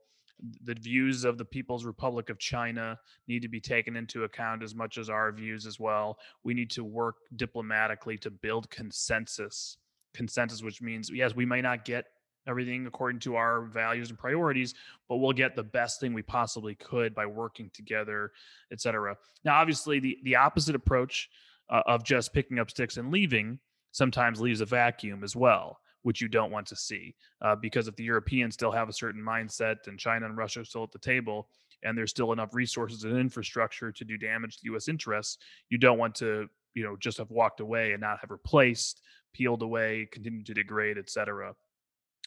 the 0.65 0.75
views 0.75 1.25
of 1.25 1.39
the 1.39 1.45
People's 1.45 1.85
Republic 1.85 2.31
of 2.31 2.39
China 2.39 2.99
need 3.29 3.43
to 3.43 3.49
be 3.49 3.61
taken 3.61 3.97
into 3.97 4.25
account 4.25 4.63
as 4.63 4.75
much 4.75 4.99
as 4.99 5.09
our 5.09 5.33
views 5.33 5.67
as 5.67 5.79
well. 5.79 6.19
We 6.43 6.55
need 6.55 6.71
to 6.71 6.85
work 6.85 7.17
diplomatically 7.37 8.19
to 8.19 8.31
build 8.31 8.69
consensus. 8.71 9.79
Consensus, 10.13 10.63
which 10.63 10.83
means, 10.83 11.11
yes, 11.13 11.35
we 11.35 11.47
may 11.47 11.61
not 11.61 11.85
get 11.85 12.07
everything 12.47 12.87
according 12.87 13.21
to 13.21 13.37
our 13.37 13.63
values 13.63 14.11
and 14.11 14.19
priorities, 14.19 14.75
but 15.09 15.17
we'll 15.17 15.33
get 15.33 15.57
the 15.57 15.63
best 15.63 15.99
thing 15.99 16.13
we 16.13 16.23
possibly 16.23 16.75
could 16.75 17.15
by 17.15 17.25
working 17.25 17.71
together, 17.73 18.33
et 18.71 18.81
cetera. 18.81 19.17
Now, 19.45 19.55
obviously, 19.55 19.99
the, 19.99 20.19
the 20.25 20.37
opposite 20.37 20.75
approach 20.75 21.31
uh, 21.71 21.83
of 21.87 22.05
just 22.05 22.33
picking 22.33 22.59
up 22.59 22.71
sticks 22.71 22.97
and 22.97 23.11
leaving 23.11 23.59
sometimes 23.93 24.41
leaves 24.41 24.61
a 24.61 24.67
vacuum 24.67 25.23
as 25.23 25.37
well 25.37 25.79
which 26.05 26.21
you 26.21 26.29
don't 26.29 26.53
want 26.53 26.67
to 26.67 26.77
see. 26.77 27.15
Uh, 27.43 27.57
because 27.57 27.89
if 27.89 27.97
the 27.97 28.05
Europeans 28.05 28.55
still 28.55 28.71
have 28.71 28.89
a 28.89 28.93
certain 28.93 29.23
mindset 29.23 29.77
and 29.87 29.99
China 29.99 30.27
and 30.27 30.37
Russia 30.37 30.61
are 30.61 30.65
still 30.65 30.85
at 30.85 30.93
the 30.93 30.99
table, 30.99 31.49
and 31.83 31.99
there's 31.99 32.11
still 32.11 32.33
enough 32.33 32.55
resources 32.55 33.05
and 33.05 33.19
infrastructure 33.19 33.91
to 33.91 34.05
do 34.05 34.17
damage 34.17 34.59
to 34.59 34.67
U.S. 34.67 34.89
interests, 34.89 35.39
you 35.69 35.79
don't 35.79 35.99
want 35.99 36.15
to 36.17 36.47
you 36.75 36.85
know 36.85 36.97
just 36.97 37.19
have 37.19 37.31
walked 37.31 37.61
away 37.61 37.93
and 37.93 38.01
not 38.01 38.19
have 38.21 38.31
replaced, 38.31 39.01
peeled 39.33 39.63
away, 39.63 40.09
continued 40.13 40.47
to 40.47 40.55
degrade, 40.55 40.99
etc. 40.99 41.55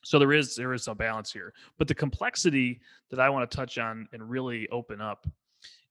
So 0.04 0.19
there 0.19 0.34
is 0.34 0.56
there 0.56 0.73
is 0.73 0.84
some 0.84 0.97
balance 0.97 1.32
here, 1.32 1.54
but 1.78 1.88
the 1.88 1.95
complexity 1.95 2.82
that 3.10 3.19
I 3.19 3.30
want 3.30 3.50
to 3.50 3.56
touch 3.56 3.78
on 3.78 4.08
and 4.12 4.30
really 4.30 4.67
open 4.69 5.02
up 5.02 5.28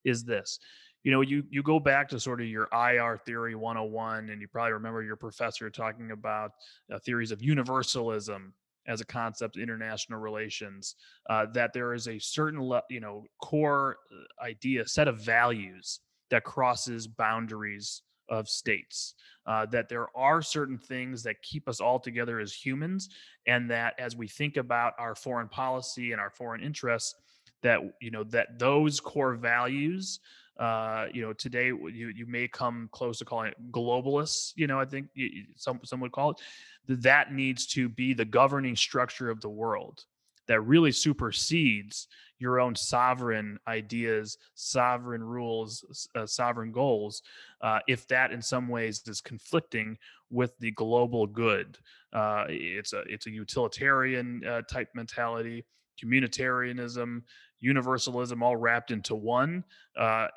is 0.04 0.24
this 0.24 0.58
you 1.06 1.12
know 1.12 1.20
you 1.20 1.44
you 1.50 1.62
go 1.62 1.78
back 1.78 2.08
to 2.08 2.18
sort 2.18 2.40
of 2.40 2.48
your 2.48 2.68
IR 2.72 3.16
theory 3.24 3.54
101 3.54 4.28
and 4.28 4.40
you 4.40 4.48
probably 4.48 4.72
remember 4.72 5.04
your 5.04 5.14
professor 5.14 5.70
talking 5.70 6.10
about 6.10 6.50
uh, 6.92 6.98
theories 6.98 7.30
of 7.30 7.40
universalism 7.40 8.52
as 8.88 9.00
a 9.00 9.04
concept 9.04 9.56
international 9.56 10.18
relations 10.18 10.96
uh, 11.30 11.46
that 11.54 11.72
there 11.72 11.94
is 11.94 12.08
a 12.08 12.18
certain 12.18 12.60
le- 12.60 12.82
you 12.90 12.98
know 12.98 13.22
core 13.40 13.98
uh, 14.12 14.44
idea 14.44 14.84
set 14.84 15.06
of 15.06 15.20
values 15.20 16.00
that 16.30 16.42
crosses 16.42 17.06
boundaries 17.06 18.02
of 18.28 18.48
states 18.48 19.14
uh, 19.46 19.64
that 19.64 19.88
there 19.88 20.08
are 20.16 20.42
certain 20.42 20.76
things 20.76 21.22
that 21.22 21.40
keep 21.40 21.68
us 21.68 21.80
all 21.80 22.00
together 22.00 22.40
as 22.40 22.52
humans 22.52 23.10
and 23.46 23.70
that 23.70 23.94
as 24.00 24.16
we 24.16 24.26
think 24.26 24.56
about 24.56 24.92
our 24.98 25.14
foreign 25.14 25.48
policy 25.48 26.10
and 26.10 26.20
our 26.20 26.30
foreign 26.30 26.60
interests 26.60 27.14
that 27.62 27.78
you 28.00 28.10
know 28.10 28.24
that 28.24 28.58
those 28.58 28.98
core 28.98 29.34
values 29.34 30.18
uh, 30.58 31.06
you 31.12 31.22
know, 31.22 31.32
today 31.32 31.66
you 31.66 32.12
you 32.14 32.26
may 32.26 32.48
come 32.48 32.88
close 32.92 33.18
to 33.18 33.24
calling 33.24 33.48
it 33.48 33.72
globalists. 33.72 34.52
You 34.56 34.66
know, 34.66 34.80
I 34.80 34.84
think 34.84 35.08
some 35.56 35.80
some 35.84 36.00
would 36.00 36.12
call 36.12 36.30
it 36.30 36.40
that 36.88 37.32
needs 37.32 37.66
to 37.66 37.88
be 37.88 38.14
the 38.14 38.24
governing 38.24 38.76
structure 38.76 39.28
of 39.28 39.40
the 39.40 39.48
world 39.48 40.04
that 40.48 40.60
really 40.60 40.92
supersedes 40.92 42.08
your 42.38 42.60
own 42.60 42.74
sovereign 42.74 43.58
ideas, 43.66 44.38
sovereign 44.54 45.22
rules, 45.22 46.06
uh, 46.14 46.26
sovereign 46.26 46.70
goals, 46.70 47.22
uh, 47.62 47.78
if 47.88 48.06
that 48.08 48.30
in 48.30 48.42
some 48.42 48.68
ways 48.68 49.02
is 49.06 49.20
conflicting 49.20 49.96
with 50.30 50.56
the 50.58 50.70
global 50.72 51.26
good. 51.26 51.78
Uh, 52.12 52.44
it's 52.48 52.92
a 52.92 53.00
it's 53.08 53.26
a 53.26 53.30
utilitarian 53.30 54.42
uh, 54.46 54.62
type 54.62 54.88
mentality, 54.94 55.64
communitarianism, 56.02 57.22
universalism 57.60 58.42
all 58.42 58.56
wrapped 58.56 58.90
into 58.90 59.14
one. 59.14 59.64
Uh, 59.98 60.28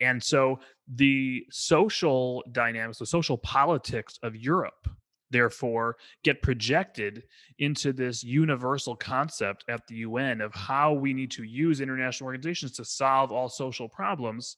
and 0.00 0.22
so 0.22 0.58
the 0.94 1.44
social 1.50 2.42
dynamics, 2.52 2.98
the 2.98 3.06
social 3.06 3.38
politics 3.38 4.18
of 4.22 4.36
Europe, 4.36 4.88
therefore, 5.30 5.96
get 6.22 6.42
projected 6.42 7.24
into 7.58 7.92
this 7.92 8.22
universal 8.22 8.94
concept 8.94 9.64
at 9.68 9.86
the 9.88 9.96
UN 9.96 10.40
of 10.40 10.54
how 10.54 10.92
we 10.92 11.12
need 11.12 11.30
to 11.32 11.42
use 11.42 11.80
international 11.80 12.26
organizations 12.26 12.72
to 12.72 12.84
solve 12.84 13.32
all 13.32 13.48
social 13.48 13.88
problems. 13.88 14.56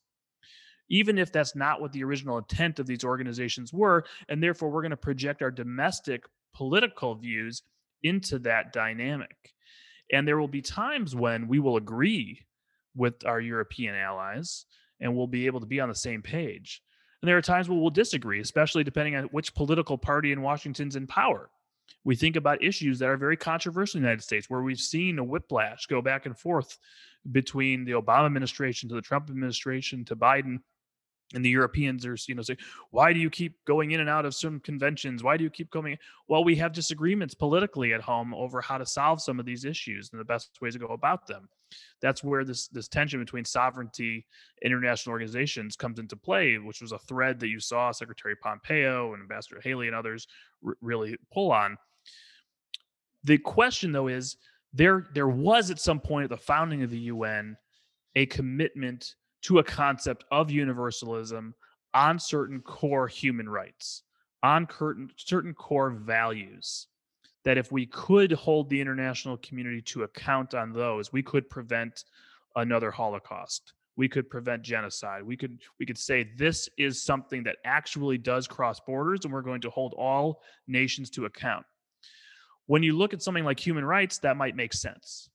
Even 0.90 1.18
if 1.18 1.30
that's 1.30 1.54
not 1.54 1.80
what 1.82 1.92
the 1.92 2.02
original 2.02 2.38
intent 2.38 2.78
of 2.78 2.86
these 2.86 3.04
organizations 3.04 3.72
were, 3.72 4.04
and 4.28 4.42
therefore 4.42 4.70
we're 4.70 4.82
going 4.82 4.90
to 4.90 4.96
project 4.96 5.42
our 5.42 5.50
domestic 5.50 6.24
political 6.54 7.14
views 7.14 7.62
into 8.02 8.38
that 8.38 8.72
dynamic. 8.72 9.54
And 10.12 10.26
there 10.26 10.38
will 10.38 10.48
be 10.48 10.62
times 10.62 11.14
when 11.14 11.48
we 11.48 11.58
will 11.58 11.76
agree 11.76 12.40
with 12.94 13.24
our 13.26 13.40
European 13.40 13.94
allies 13.94 14.64
and 15.00 15.16
we'll 15.16 15.26
be 15.26 15.46
able 15.46 15.60
to 15.60 15.66
be 15.66 15.80
on 15.80 15.88
the 15.88 15.94
same 15.94 16.22
page. 16.22 16.82
And 17.22 17.28
there 17.28 17.36
are 17.36 17.42
times 17.42 17.68
where 17.68 17.78
we'll 17.78 17.90
disagree, 17.90 18.40
especially 18.40 18.84
depending 18.84 19.16
on 19.16 19.24
which 19.24 19.54
political 19.54 19.98
party 19.98 20.32
in 20.32 20.42
Washington's 20.42 20.96
in 20.96 21.06
power. 21.06 21.50
We 22.04 22.16
think 22.16 22.36
about 22.36 22.62
issues 22.62 22.98
that 22.98 23.08
are 23.08 23.16
very 23.16 23.36
controversial 23.36 23.98
in 23.98 24.02
the 24.02 24.08
United 24.08 24.22
States, 24.22 24.48
where 24.48 24.62
we've 24.62 24.78
seen 24.78 25.18
a 25.18 25.24
whiplash 25.24 25.86
go 25.86 26.00
back 26.00 26.26
and 26.26 26.38
forth 26.38 26.78
between 27.32 27.84
the 27.84 27.92
Obama 27.92 28.26
administration 28.26 28.88
to 28.88 28.94
the 28.94 29.02
Trump 29.02 29.30
administration 29.30 30.04
to 30.06 30.16
Biden 30.16 30.58
and 31.34 31.44
the 31.44 31.50
Europeans 31.50 32.06
are, 32.06 32.16
you 32.26 32.34
know, 32.34 32.42
say, 32.42 32.56
why 32.90 33.12
do 33.12 33.20
you 33.20 33.28
keep 33.28 33.62
going 33.66 33.90
in 33.90 34.00
and 34.00 34.08
out 34.08 34.24
of 34.24 34.34
some 34.34 34.60
conventions? 34.60 35.22
Why 35.22 35.36
do 35.36 35.44
you 35.44 35.50
keep 35.50 35.70
coming? 35.70 35.98
Well, 36.26 36.42
we 36.42 36.56
have 36.56 36.72
disagreements 36.72 37.34
politically 37.34 37.92
at 37.92 38.00
home 38.00 38.32
over 38.32 38.60
how 38.60 38.78
to 38.78 38.86
solve 38.86 39.20
some 39.20 39.38
of 39.38 39.44
these 39.44 39.64
issues 39.64 40.10
and 40.10 40.20
the 40.20 40.24
best 40.24 40.50
ways 40.62 40.72
to 40.72 40.78
go 40.78 40.86
about 40.86 41.26
them. 41.26 41.48
That's 42.00 42.24
where 42.24 42.44
this 42.44 42.68
this 42.68 42.88
tension 42.88 43.20
between 43.20 43.44
sovereignty, 43.44 44.24
international 44.62 45.12
organizations 45.12 45.76
comes 45.76 45.98
into 45.98 46.16
play, 46.16 46.56
which 46.56 46.80
was 46.80 46.92
a 46.92 46.98
thread 47.00 47.40
that 47.40 47.48
you 47.48 47.60
saw 47.60 47.92
Secretary 47.92 48.34
Pompeo 48.36 49.12
and 49.12 49.20
Ambassador 49.20 49.60
Haley 49.62 49.86
and 49.86 49.96
others 49.96 50.26
r- 50.66 50.78
really 50.80 51.18
pull 51.30 51.52
on. 51.52 51.76
The 53.24 53.36
question, 53.36 53.92
though, 53.92 54.08
is 54.08 54.38
there 54.72 55.08
there 55.12 55.28
was 55.28 55.70
at 55.70 55.78
some 55.78 56.00
point 56.00 56.24
at 56.24 56.30
the 56.30 56.38
founding 56.38 56.82
of 56.82 56.90
the 56.90 56.98
UN 57.00 57.58
a 58.16 58.24
commitment 58.24 59.14
to 59.42 59.58
a 59.58 59.64
concept 59.64 60.24
of 60.30 60.50
universalism 60.50 61.54
on 61.94 62.18
certain 62.18 62.60
core 62.60 63.08
human 63.08 63.48
rights, 63.48 64.02
on 64.42 64.66
certain, 64.78 65.10
certain 65.16 65.54
core 65.54 65.90
values. 65.90 66.86
That 67.44 67.58
if 67.58 67.72
we 67.72 67.86
could 67.86 68.32
hold 68.32 68.68
the 68.68 68.80
international 68.80 69.38
community 69.38 69.80
to 69.82 70.02
account 70.02 70.54
on 70.54 70.72
those, 70.72 71.12
we 71.12 71.22
could 71.22 71.48
prevent 71.48 72.04
another 72.56 72.90
Holocaust. 72.90 73.72
We 73.96 74.08
could 74.08 74.28
prevent 74.28 74.62
genocide. 74.62 75.22
We 75.22 75.36
could 75.36 75.58
we 75.80 75.86
could 75.86 75.98
say 75.98 76.30
this 76.36 76.68
is 76.76 77.02
something 77.02 77.42
that 77.44 77.56
actually 77.64 78.18
does 78.18 78.46
cross 78.46 78.80
borders, 78.80 79.20
and 79.24 79.32
we're 79.32 79.42
going 79.42 79.60
to 79.62 79.70
hold 79.70 79.94
all 79.94 80.42
nations 80.66 81.10
to 81.10 81.24
account. 81.24 81.64
When 82.66 82.82
you 82.82 82.96
look 82.96 83.14
at 83.14 83.22
something 83.22 83.44
like 83.44 83.58
human 83.58 83.84
rights, 83.84 84.18
that 84.18 84.36
might 84.36 84.54
make 84.54 84.74
sense. 84.74 85.30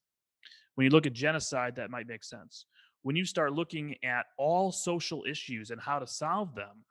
When 0.76 0.86
you 0.86 0.92
look 0.92 1.08
at 1.08 1.14
genocide, 1.14 1.76
that 1.78 1.90
might 1.90 2.08
make 2.08 2.24
sense 2.24 2.66
when 3.04 3.16
you 3.16 3.26
start 3.26 3.54
looking 3.54 3.96
at 4.04 4.26
all 4.38 4.72
social 4.72 5.24
issues 5.30 5.72
and 5.72 5.80
how 5.80 6.00
to 6.00 6.08
solve 6.08 6.56
them, 6.56 6.84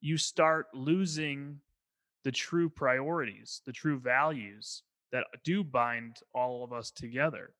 you 0.00 0.16
start 0.16 0.68
losing 0.72 1.60
the 2.24 2.32
true 2.32 2.70
priorities, 2.70 3.60
the 3.66 3.72
true 3.72 3.98
values 3.98 4.82
that 5.12 5.24
do 5.44 5.62
bind 5.62 6.16
all 6.32 6.64
of 6.64 6.72
us 6.72 6.90
together. 6.90 7.50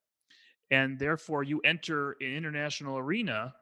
And 0.70 0.98
therefore, 0.98 1.42
you 1.42 1.60
enter 1.60 2.16
an 2.20 2.26
international 2.34 2.98
arena 2.98 3.54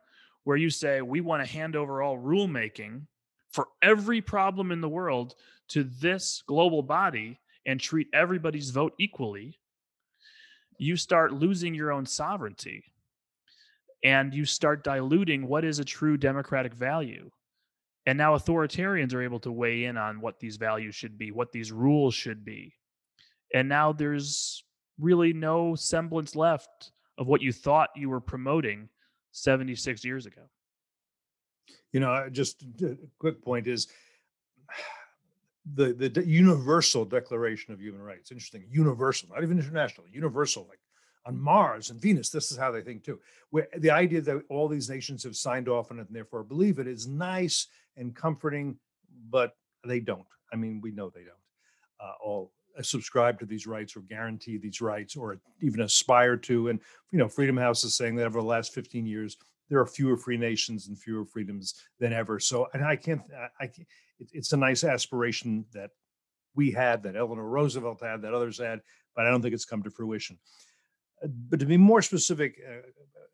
where 0.44 0.56
you 0.56 0.70
say, 0.70 1.00
we 1.02 1.20
want 1.20 1.44
to 1.44 1.50
hand 1.50 1.76
over 1.76 2.02
all 2.02 2.18
rulemaking 2.18 3.02
for 3.50 3.68
every 3.82 4.20
problem 4.20 4.72
in 4.72 4.80
the 4.80 4.88
world 4.88 5.34
to 5.68 5.84
this 5.84 6.42
global 6.46 6.82
body 6.82 7.38
and 7.66 7.80
treat 7.80 8.08
everybody's 8.12 8.70
vote 8.70 8.94
equally. 8.98 9.58
You 10.76 10.96
start 10.96 11.32
losing 11.32 11.74
your 11.74 11.92
own 11.92 12.04
sovereignty 12.04 12.84
and 14.04 14.34
you 14.34 14.44
start 14.44 14.84
diluting 14.84 15.48
what 15.48 15.64
is 15.64 15.78
a 15.78 15.84
true 15.84 16.18
democratic 16.18 16.74
value. 16.74 17.30
And 18.06 18.18
now 18.18 18.36
authoritarians 18.36 19.14
are 19.14 19.22
able 19.22 19.40
to 19.40 19.50
weigh 19.50 19.84
in 19.84 19.96
on 19.96 20.20
what 20.20 20.38
these 20.38 20.58
values 20.58 20.94
should 20.94 21.16
be, 21.16 21.30
what 21.30 21.52
these 21.52 21.72
rules 21.72 22.14
should 22.14 22.44
be. 22.44 22.74
And 23.54 23.66
now 23.66 23.92
there's 23.92 24.62
really 25.00 25.32
no 25.32 25.74
semblance 25.74 26.36
left 26.36 26.92
of 27.16 27.26
what 27.26 27.40
you 27.40 27.50
thought 27.50 27.88
you 27.96 28.10
were 28.10 28.20
promoting 28.20 28.90
76 29.32 30.04
years 30.04 30.26
ago. 30.26 30.42
You 31.92 32.00
know, 32.00 32.28
just 32.30 32.62
a 32.82 32.96
quick 33.18 33.42
point 33.42 33.66
is 33.66 33.88
the 35.74 35.94
the 35.94 36.26
universal 36.26 37.06
declaration 37.06 37.72
of 37.72 37.80
human 37.80 38.02
rights 38.02 38.30
interesting 38.30 38.66
universal 38.70 39.30
not 39.32 39.42
even 39.42 39.58
international 39.58 40.06
universal 40.12 40.66
like 40.68 40.78
on 41.26 41.40
Mars 41.40 41.90
and 41.90 42.00
Venus. 42.00 42.30
This 42.30 42.50
is 42.50 42.58
how 42.58 42.70
they 42.70 42.82
think 42.82 43.04
too. 43.04 43.18
Where 43.50 43.68
the 43.78 43.90
idea 43.90 44.20
that 44.22 44.42
all 44.48 44.68
these 44.68 44.90
nations 44.90 45.24
have 45.24 45.36
signed 45.36 45.68
off 45.68 45.90
on 45.90 45.98
it 45.98 46.06
and 46.08 46.16
therefore 46.16 46.42
believe 46.42 46.78
it 46.78 46.86
is 46.86 47.06
nice 47.06 47.68
and 47.96 48.14
comforting, 48.14 48.76
but 49.30 49.56
they 49.84 50.00
don't. 50.00 50.26
I 50.52 50.56
mean, 50.56 50.80
we 50.80 50.90
know 50.90 51.10
they 51.10 51.20
don't. 51.20 51.30
Uh, 52.00 52.12
all 52.22 52.52
subscribe 52.82 53.38
to 53.38 53.46
these 53.46 53.66
rights 53.66 53.96
or 53.96 54.00
guarantee 54.00 54.58
these 54.58 54.80
rights 54.80 55.16
or 55.16 55.38
even 55.62 55.82
aspire 55.82 56.36
to. 56.36 56.68
And 56.68 56.80
you 57.12 57.18
know, 57.18 57.28
Freedom 57.28 57.56
House 57.56 57.84
is 57.84 57.96
saying 57.96 58.16
that 58.16 58.26
over 58.26 58.40
the 58.40 58.46
last 58.46 58.74
15 58.74 59.06
years, 59.06 59.36
there 59.70 59.78
are 59.78 59.86
fewer 59.86 60.16
free 60.16 60.36
nations 60.36 60.88
and 60.88 60.98
fewer 60.98 61.24
freedoms 61.24 61.74
than 61.98 62.12
ever. 62.12 62.38
So, 62.38 62.68
and 62.74 62.84
I 62.84 62.96
can't, 62.96 63.22
I, 63.60 63.66
can't, 63.66 63.88
it's 64.18 64.52
a 64.52 64.56
nice 64.56 64.84
aspiration 64.84 65.64
that 65.72 65.90
we 66.54 66.70
had, 66.70 67.02
that 67.04 67.16
Eleanor 67.16 67.48
Roosevelt 67.48 68.02
had, 68.02 68.22
that 68.22 68.34
others 68.34 68.58
had, 68.58 68.80
but 69.16 69.26
I 69.26 69.30
don't 69.30 69.42
think 69.42 69.54
it's 69.54 69.64
come 69.64 69.82
to 69.82 69.90
fruition. 69.90 70.38
Uh, 71.24 71.28
but 71.48 71.60
to 71.60 71.66
be 71.66 71.76
more 71.76 72.02
specific, 72.02 72.60
uh, 72.68 72.80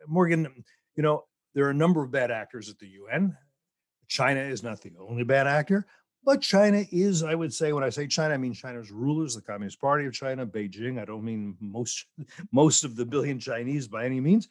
Morgan, 0.07 0.47
you 0.97 1.03
know, 1.03 1.25
there 1.55 1.65
are 1.67 1.71
a 1.71 1.75
number 1.75 2.03
of 2.03 2.11
bad 2.11 2.31
actors 2.31 2.69
at 2.69 2.79
the 2.79 2.89
UN. 2.89 3.37
China 4.09 4.41
is 4.41 4.63
not 4.63 4.81
the 4.81 4.93
only 4.99 5.25
bad 5.25 5.47
actor, 5.47 5.87
but 6.25 6.41
China 6.41 6.85
is, 6.91 7.23
I 7.23 7.35
would 7.35 7.53
say, 7.53 7.73
when 7.73 7.85
I 7.85 7.91
say 7.91 8.07
China, 8.07 8.35
I 8.35 8.39
mean 8.39 8.53
China's 8.53 8.91
rulers, 8.91 9.35
the 9.35 9.43
Communist 9.43 9.81
Party 9.81 10.07
of 10.07 10.13
China, 10.13 10.47
Beijing. 10.47 11.01
I 11.01 11.05
don't 11.05 11.25
mean 11.25 11.57
most 11.61 12.07
most 12.53 12.85
of 12.85 12.97
the 12.97 13.07
billion 13.07 13.39
Chinese 13.39 13.89
by 13.89 14.05
any 14.05 14.21
means, 14.21 14.49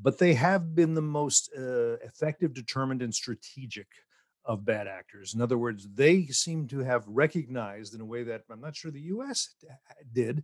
but 0.00 0.18
they 0.18 0.34
have 0.34 0.74
been 0.74 0.94
the 0.94 1.02
most 1.02 1.50
uh, 1.56 1.96
effective, 2.04 2.54
determined, 2.54 3.02
and 3.02 3.14
strategic 3.14 3.88
of 4.44 4.64
bad 4.64 4.86
actors. 4.86 5.34
In 5.34 5.42
other 5.42 5.58
words, 5.58 5.86
they 5.92 6.24
seem 6.26 6.66
to 6.68 6.78
have 6.78 7.04
recognized 7.06 7.94
in 7.94 8.00
a 8.00 8.04
way 8.04 8.22
that 8.22 8.42
I'm 8.50 8.60
not 8.60 8.74
sure 8.74 8.90
the 8.90 9.00
U.S. 9.00 9.54
did 10.12 10.42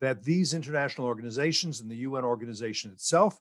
that 0.00 0.22
these 0.22 0.54
international 0.54 1.06
organizations 1.06 1.80
and 1.80 1.90
the 1.90 1.96
UN 1.96 2.24
organization 2.24 2.90
itself 2.90 3.38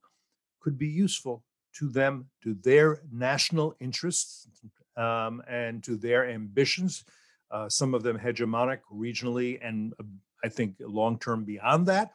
could 0.60 0.78
be 0.78 0.88
useful 0.88 1.44
to 1.76 1.90
them, 1.90 2.28
to 2.44 2.54
their 2.54 3.02
national 3.12 3.76
interests, 3.80 4.48
um, 4.96 5.42
and 5.48 5.84
to 5.84 5.96
their 5.96 6.30
ambitions, 6.30 7.04
uh, 7.52 7.68
some 7.68 7.94
of 7.94 8.04
them 8.04 8.18
hegemonic 8.18 8.80
regionally 8.94 9.60
and 9.62 9.94
uh, 10.00 10.04
I 10.44 10.50
think 10.50 10.76
long 10.80 11.18
term 11.20 11.46
beyond 11.46 11.88
that. 11.88 12.12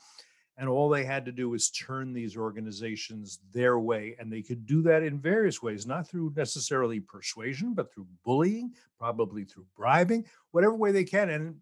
And 0.59 0.69
all 0.69 0.89
they 0.89 1.05
had 1.05 1.25
to 1.27 1.33
do 1.33 1.49
was 1.49 1.71
turn 1.71 2.13
these 2.13 2.37
organizations 2.37 3.39
their 3.53 3.79
way. 3.79 4.17
And 4.19 4.31
they 4.31 4.43
could 4.43 4.67
do 4.67 4.83
that 4.83 5.05
in 5.05 5.21
various 5.21 5.63
ways, 5.63 5.87
not 5.87 6.09
through 6.09 6.33
necessarily 6.35 6.99
persuasion, 6.99 7.75
but 7.75 7.95
through 7.95 8.09
bullying, 8.25 8.75
probably 8.99 9.45
through 9.45 9.67
bribing, 9.77 10.25
whatever 10.51 10.75
way 10.75 10.91
they 10.91 11.05
can. 11.05 11.31
And 11.31 11.61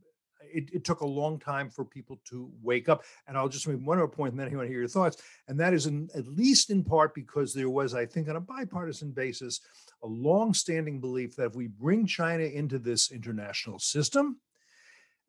it, 0.52 0.70
it, 0.72 0.84
took 0.84 1.00
a 1.00 1.06
long 1.06 1.38
time 1.38 1.70
for 1.70 1.84
people 1.84 2.18
to 2.26 2.50
wake 2.62 2.88
up. 2.88 3.04
And 3.26 3.36
I'll 3.36 3.48
just 3.48 3.66
make 3.66 3.78
one 3.78 3.98
more 3.98 4.08
point, 4.08 4.32
and 4.32 4.40
then 4.40 4.48
I 4.48 4.56
want 4.56 4.66
to 4.66 4.72
hear 4.72 4.80
your 4.80 4.88
thoughts. 4.88 5.22
And 5.48 5.58
that 5.60 5.74
is, 5.74 5.86
in, 5.86 6.08
at 6.14 6.26
least 6.26 6.70
in 6.70 6.84
part, 6.84 7.14
because 7.14 7.52
there 7.52 7.70
was, 7.70 7.94
I 7.94 8.06
think, 8.06 8.28
on 8.28 8.36
a 8.36 8.40
bipartisan 8.40 9.12
basis, 9.12 9.60
a 10.02 10.06
long-standing 10.06 11.00
belief 11.00 11.36
that 11.36 11.46
if 11.46 11.54
we 11.54 11.66
bring 11.66 12.06
China 12.06 12.44
into 12.44 12.78
this 12.78 13.10
international 13.10 13.78
system, 13.78 14.38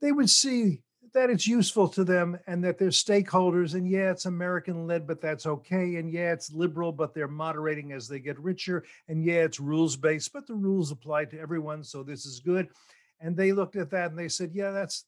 they 0.01 0.12
would 0.12 0.30
see 0.30 0.82
that 1.13 1.30
it's 1.30 1.47
useful 1.47 1.88
to 1.88 2.03
them 2.03 2.38
and 2.47 2.63
that 2.63 2.77
they're 2.77 2.89
stakeholders. 2.89 3.73
And 3.73 3.89
yeah, 3.89 4.12
it's 4.12 4.25
American 4.25 4.88
led, 4.88 5.08
but 5.08 5.21
that's 5.21 5.45
okay. 5.45 5.95
And 5.95 6.12
yeah, 6.12 6.34
it's 6.34 6.51
liberal, 6.51 6.91
but 6.91 7.13
they're 7.13 7.27
moderating 7.27 7.93
as 7.93 8.08
they 8.08 8.19
get 8.19 8.39
richer. 8.39 8.84
And 9.08 9.23
yeah, 9.23 9.43
it's 9.43 9.60
rules 9.60 9.95
based, 9.95 10.34
but 10.34 10.47
the 10.47 10.53
rules 10.53 10.91
apply 10.91 11.25
to 11.25 11.39
everyone. 11.39 11.84
So 11.84 12.03
this 12.03 12.25
is 12.25 12.39
good 12.39 12.67
and 13.19 13.36
they 13.36 13.51
looked 13.51 13.75
at 13.75 13.89
that 13.91 14.12
and 14.12 14.19
they 14.19 14.30
said, 14.30 14.51
"Yeah, 14.53 14.71
that's 14.71 15.06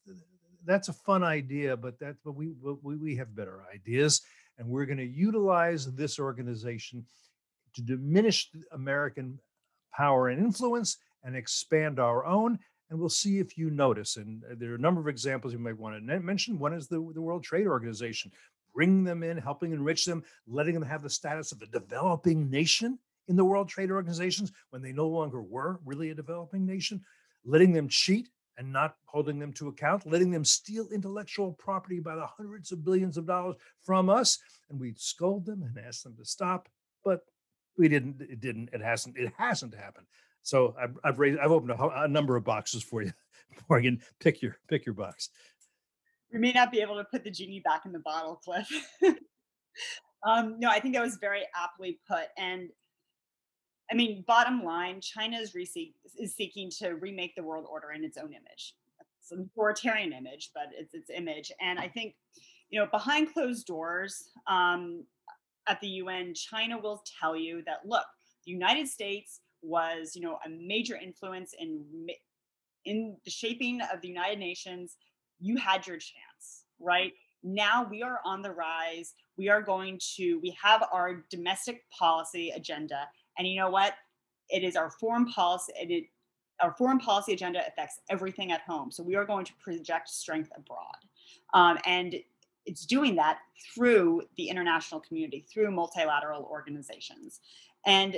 that's 0.66 0.90
a 0.90 0.94
fun 0.94 1.24
idea, 1.24 1.78
but 1.78 2.00
that 2.00 2.16
but 2.24 2.34
we 2.34 2.54
we 2.62 2.96
we 2.96 3.16
have 3.16 3.36
better 3.36 3.64
ideas, 3.74 4.22
and 4.58 4.68
we're 4.68 4.86
going 4.86 4.98
to 4.98 5.06
utilize 5.06 5.86
this 5.94 6.20
organization 6.20 7.06
to 7.76 7.82
diminish 7.82 8.50
American 8.72 9.40
power 9.94 10.30
and 10.30 10.44
influence 10.44 10.98
and 11.24 11.36
expand 11.36 12.00
our 12.00 12.26
own." 12.26 12.60
And 12.90 13.00
we'll 13.00 13.10
see 13.10 13.38
if 13.38 13.56
you 13.56 13.70
notice. 13.70 14.18
And 14.18 14.44
uh, 14.46 14.56
there 14.58 14.72
are 14.72 14.76
a 14.76 14.80
number 14.80 15.00
of 15.00 15.08
examples 15.08 15.54
you 15.54 15.60
might 15.60 15.78
want 15.78 15.96
to 15.96 16.20
mention. 16.20 16.58
One 16.58 16.74
is 16.74 16.88
the, 16.88 16.96
the 17.14 17.22
World 17.22 17.44
Trade 17.44 17.68
Organization, 17.68 18.32
bring 18.74 19.04
them 19.04 19.22
in, 19.22 19.38
helping 19.38 19.74
enrich 19.74 20.06
them, 20.06 20.24
letting 20.48 20.74
them 20.74 20.82
have 20.82 21.04
the 21.04 21.10
status 21.10 21.52
of 21.52 21.62
a 21.62 21.68
developing 21.68 22.50
nation 22.50 22.98
in 23.28 23.36
the 23.36 23.46
World 23.46 23.70
Trade 23.70 23.92
Organizations 23.92 24.52
when 24.72 24.82
they 24.82 24.92
no 24.92 25.08
longer 25.08 25.40
were 25.40 25.80
really 25.86 26.10
a 26.10 26.16
developing 26.16 26.66
nation 26.66 27.00
letting 27.46 27.74
them 27.74 27.88
cheat 27.88 28.30
and 28.58 28.72
not 28.74 28.96
holding 29.06 29.40
them 29.40 29.54
to 29.54 29.70
account, 29.70 30.06
letting 30.06 30.32
them 30.32 30.44
steal 30.44 30.90
intellectual 30.90 31.54
property 31.54 32.00
by 32.00 32.16
the 32.16 32.26
hundreds 32.26 32.72
of 32.72 32.84
billions 32.84 33.18
of 33.18 33.26
dollars 33.26 33.56
from 33.82 34.10
us, 34.10 34.38
and 34.70 34.80
we'd 34.80 35.00
scold 35.00 35.46
them 35.46 35.64
and 35.64 35.78
ask 35.84 36.04
them 36.04 36.16
to 36.18 36.26
stop, 36.26 36.68
but 37.04 37.22
we 37.78 37.88
didn't. 37.88 38.22
It 38.22 38.42
didn't. 38.42 38.70
It 38.74 38.82
hasn't. 38.82 39.18
It 39.18 39.32
hasn't 39.38 39.74
happened. 39.74 40.06
So 40.44 40.76
I've, 40.80 40.98
I've 41.04 41.20
raised. 41.20 41.40
I've 41.40 41.52
opened 41.52 41.72
a, 41.72 42.02
a 42.04 42.08
number 42.08 42.36
of 42.36 42.44
boxes 42.44 42.84
for 42.84 43.02
you. 43.02 43.14
Morgan, 43.70 44.02
pick 44.20 44.42
your 44.42 44.58
pick 44.68 44.86
your 44.86 44.94
box. 44.94 45.30
We 46.32 46.40
may 46.40 46.52
not 46.52 46.72
be 46.72 46.82
able 46.82 46.98
to 46.98 47.06
put 47.06 47.24
the 47.24 47.32
genie 47.32 47.62
back 47.62 47.86
in 47.86 47.92
the 47.92 48.00
bottle, 48.00 48.36
Cliff. 48.44 48.68
um, 50.28 50.60
no, 50.60 50.70
I 50.70 50.80
think 50.80 50.94
that 50.94 51.02
was 51.02 51.18
very 51.20 51.44
aptly 51.56 52.00
put, 52.08 52.28
and 52.38 52.70
I 53.92 53.96
mean, 53.96 54.24
bottom 54.28 54.64
line, 54.64 55.02
China 55.02 55.38
is, 55.38 55.56
is 56.18 56.36
seeking 56.36 56.70
to 56.80 56.90
remake 56.90 57.36
the 57.36 57.44
world 57.44 57.66
order 57.70 57.92
in 57.92 58.04
its 58.04 58.18
own 58.18 58.34
image. 58.34 58.76
It's 59.22 59.32
an 59.32 59.50
authoritarian 59.52 60.14
image, 60.14 60.52
but 60.54 60.68
it's 60.78 60.94
its 60.94 61.10
image. 61.10 61.52
And 61.60 61.80
I 61.80 61.88
think, 61.88 62.16
you 62.70 62.80
know, 62.80 62.88
behind 62.92 63.34
closed 63.34 63.66
doors 63.66 64.30
um, 64.48 65.06
at 65.68 65.80
the 65.82 65.88
UN, 65.88 66.34
China 66.34 66.78
will 66.78 67.04
tell 67.20 67.36
you 67.36 67.64
that 67.66 67.80
look, 67.86 68.06
the 68.46 68.52
United 68.52 68.88
States 68.88 69.42
was, 69.62 70.16
you 70.16 70.22
know, 70.22 70.40
a 70.46 70.50
major 70.50 70.96
influence 70.96 71.54
in 71.60 71.84
in 72.86 73.18
the 73.26 73.32
shaping 73.32 73.82
of 73.94 74.02
the 74.02 74.08
United 74.08 74.40
Nations. 74.40 74.98
You 75.40 75.58
had 75.58 75.86
your 75.86 75.98
chance, 75.98 76.66
right? 76.80 77.14
Now 77.44 77.88
we 77.90 78.02
are 78.02 78.20
on 78.26 78.42
the 78.42 78.52
rise. 78.52 79.14
We 79.38 79.50
are 79.50 79.62
going 79.62 80.00
to. 80.16 80.40
We 80.42 80.58
have 80.62 80.84
our 80.92 81.26
domestic 81.30 81.84
policy 81.98 82.52
agenda 82.56 83.08
and 83.40 83.48
you 83.48 83.56
know 83.56 83.70
what? 83.70 83.94
It 84.50 84.64
is 84.64 84.76
our 84.76 84.92
foreign 84.92 85.26
policy. 85.26 85.74
It, 85.76 86.06
our 86.60 86.76
foreign 86.78 87.00
policy 87.00 87.34
agenda 87.34 87.66
affects 87.66 88.02
everything 88.10 88.52
at 88.52 88.62
home. 88.62 88.92
So 88.92 89.02
we 89.02 89.16
are 89.16 89.26
going 89.26 89.46
to 89.46 89.54
project 89.64 90.10
strength 90.10 90.52
abroad. 90.58 90.98
Um, 91.54 91.80
and 91.86 92.16
it's 92.66 92.86
doing 92.86 93.16
that 93.16 93.40
through 93.74 94.24
the 94.38 94.50
international 94.50 95.00
community, 95.00 95.46
through 95.52 95.72
multilateral 95.72 96.44
organizations. 96.44 97.40
And 97.86 98.18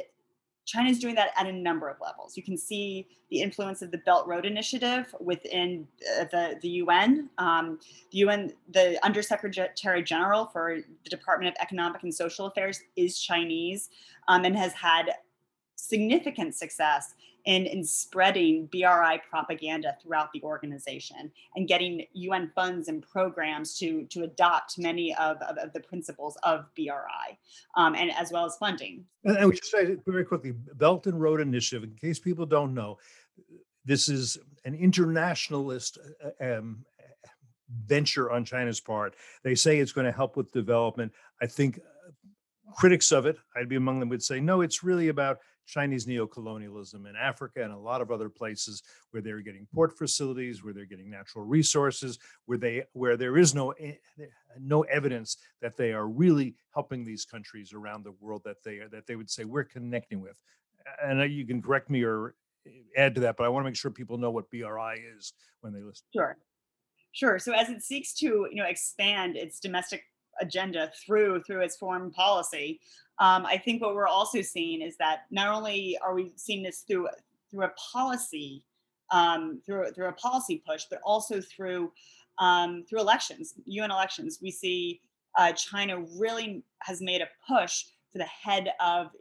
China 0.71 0.89
is 0.89 0.99
doing 0.99 1.15
that 1.15 1.31
at 1.37 1.47
a 1.47 1.51
number 1.51 1.89
of 1.89 1.97
levels. 1.99 2.37
You 2.37 2.43
can 2.43 2.57
see 2.57 3.07
the 3.29 3.41
influence 3.41 3.81
of 3.81 3.91
the 3.91 3.97
Belt 3.99 4.25
Road 4.25 4.45
Initiative 4.45 5.13
within 5.19 5.85
uh, 6.17 6.25
the, 6.31 6.57
the 6.61 6.69
UN. 6.69 7.29
Um, 7.37 7.77
the 8.11 8.19
UN, 8.19 8.53
the 8.69 8.97
Undersecretary 9.05 10.03
General 10.03 10.45
for 10.45 10.77
the 11.03 11.09
Department 11.09 11.53
of 11.53 11.61
Economic 11.61 12.03
and 12.03 12.13
Social 12.13 12.45
Affairs 12.45 12.79
is 12.95 13.19
Chinese 13.19 13.89
um, 14.29 14.45
and 14.45 14.55
has 14.55 14.71
had 14.71 15.11
significant 15.75 16.55
success 16.55 17.15
in, 17.45 17.65
in 17.65 17.83
spreading 17.83 18.67
BRI 18.67 19.19
propaganda 19.29 19.95
throughout 20.01 20.31
the 20.33 20.41
organization 20.43 21.31
and 21.55 21.67
getting 21.67 22.05
UN 22.13 22.51
funds 22.53 22.87
and 22.87 23.01
programs 23.01 23.77
to, 23.79 24.05
to 24.05 24.23
adopt 24.23 24.77
many 24.77 25.15
of, 25.15 25.37
of, 25.37 25.57
of 25.57 25.73
the 25.73 25.79
principles 25.79 26.37
of 26.43 26.65
BRI, 26.75 27.37
um, 27.75 27.95
and 27.95 28.11
as 28.11 28.31
well 28.31 28.45
as 28.45 28.55
funding. 28.57 29.05
And, 29.23 29.37
and 29.37 29.49
we 29.49 29.55
just 29.55 29.71
say 29.71 29.95
very 30.05 30.25
quickly, 30.25 30.53
Belt 30.75 31.07
and 31.07 31.19
Road 31.19 31.41
Initiative, 31.41 31.83
in 31.83 31.95
case 31.95 32.19
people 32.19 32.45
don't 32.45 32.73
know, 32.73 32.97
this 33.85 34.09
is 34.09 34.37
an 34.65 34.75
internationalist 34.75 35.97
uh, 36.23 36.57
um, 36.57 36.85
venture 37.85 38.31
on 38.31 38.45
China's 38.45 38.79
part. 38.79 39.15
They 39.43 39.55
say 39.55 39.79
it's 39.79 39.91
going 39.91 40.05
to 40.05 40.11
help 40.11 40.37
with 40.37 40.51
development. 40.51 41.11
I 41.41 41.47
think 41.47 41.79
uh, 41.79 42.11
critics 42.75 43.11
of 43.11 43.25
it, 43.25 43.37
I'd 43.55 43.69
be 43.69 43.75
among 43.75 43.99
them, 43.99 44.09
would 44.09 44.23
say, 44.23 44.39
no, 44.39 44.61
it's 44.61 44.83
really 44.83 45.07
about 45.07 45.39
Chinese 45.65 46.05
neocolonialism 46.05 47.09
in 47.09 47.15
Africa 47.15 47.63
and 47.63 47.73
a 47.73 47.77
lot 47.77 48.01
of 48.01 48.11
other 48.11 48.29
places 48.29 48.83
where 49.11 49.21
they're 49.21 49.41
getting 49.41 49.67
port 49.73 49.97
facilities, 49.97 50.63
where 50.63 50.73
they're 50.73 50.85
getting 50.85 51.09
natural 51.09 51.45
resources, 51.45 52.19
where 52.45 52.57
they 52.57 52.83
where 52.93 53.17
there 53.17 53.37
is 53.37 53.55
no 53.55 53.73
no 54.59 54.81
evidence 54.83 55.37
that 55.61 55.77
they 55.77 55.93
are 55.93 56.07
really 56.07 56.55
helping 56.73 57.03
these 57.03 57.25
countries 57.25 57.73
around 57.73 58.03
the 58.03 58.13
world 58.19 58.41
that 58.45 58.63
they 58.63 58.79
that 58.91 59.07
they 59.07 59.15
would 59.15 59.29
say 59.29 59.45
we're 59.45 59.63
connecting 59.63 60.21
with. 60.21 60.37
And 61.03 61.31
you 61.31 61.45
can 61.45 61.61
correct 61.61 61.89
me 61.89 62.03
or 62.03 62.35
eh, 62.65 62.71
add 62.97 63.15
to 63.15 63.21
that, 63.21 63.37
but 63.37 63.45
I 63.45 63.49
want 63.49 63.63
to 63.63 63.69
make 63.69 63.77
sure 63.77 63.91
people 63.91 64.17
know 64.17 64.31
what 64.31 64.49
BRI 64.49 65.01
is 65.17 65.33
when 65.61 65.73
they 65.73 65.81
listen. 65.81 66.05
Sure. 66.13 66.37
Sure. 67.13 67.39
So 67.39 67.53
as 67.53 67.69
it 67.69 67.83
seeks 67.83 68.13
to, 68.15 68.47
you 68.49 68.55
know, 68.55 68.65
expand 68.65 69.35
its 69.35 69.59
domestic 69.59 70.03
agenda 70.39 70.91
through 71.05 71.43
through 71.43 71.61
its 71.61 71.77
foreign 71.77 72.11
policy. 72.11 72.79
Um, 73.21 73.45
I 73.45 73.57
think 73.57 73.83
what 73.83 73.93
we're 73.93 74.07
also 74.07 74.41
seeing 74.41 74.81
is 74.81 74.97
that 74.97 75.25
not 75.29 75.47
only 75.47 75.95
are 76.03 76.15
we 76.15 76.33
seeing 76.35 76.63
this 76.63 76.79
through 76.79 77.07
through 77.51 77.65
a 77.65 77.71
policy 77.93 78.65
um, 79.11 79.61
through 79.63 79.91
through 79.91 80.07
a 80.07 80.13
policy 80.13 80.63
push, 80.67 80.85
but 80.89 80.99
also 81.03 81.39
through 81.39 81.91
um, 82.39 82.83
through 82.89 82.99
elections, 82.99 83.53
UN 83.65 83.91
elections. 83.91 84.39
We 84.41 84.49
see 84.49 85.01
uh, 85.37 85.51
China 85.51 86.03
really 86.17 86.63
has 86.79 86.99
made 86.99 87.21
a 87.21 87.27
push 87.47 87.85
for 88.11 88.17
the 88.17 88.25
head 88.25 88.69
of 88.79 89.11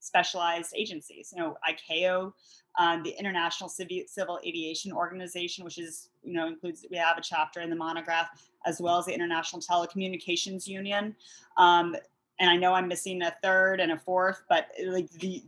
specialized 0.00 0.72
agencies. 0.76 1.32
You 1.34 1.42
know, 1.42 1.56
ICAO, 1.68 2.32
um, 2.80 3.02
the 3.04 3.10
International 3.10 3.70
Civil, 3.70 4.40
Aviation 4.44 4.92
Organization, 4.92 5.64
which 5.64 5.78
is 5.78 6.08
you 6.24 6.32
know 6.32 6.48
includes 6.48 6.84
we 6.90 6.96
have 6.96 7.16
a 7.16 7.22
chapter 7.22 7.60
in 7.60 7.70
the 7.70 7.76
monograph, 7.76 8.28
as 8.66 8.80
well 8.80 8.98
as 8.98 9.06
the 9.06 9.14
International 9.14 9.62
Telecommunications 9.62 10.66
Union. 10.66 11.14
Um, 11.56 11.94
and 12.38 12.50
I 12.50 12.56
know 12.56 12.74
I'm 12.74 12.88
missing 12.88 13.22
a 13.22 13.34
third 13.42 13.80
and 13.80 13.92
a 13.92 13.98
fourth, 13.98 14.42
but 14.48 14.68
like 14.86 15.10
the, 15.12 15.42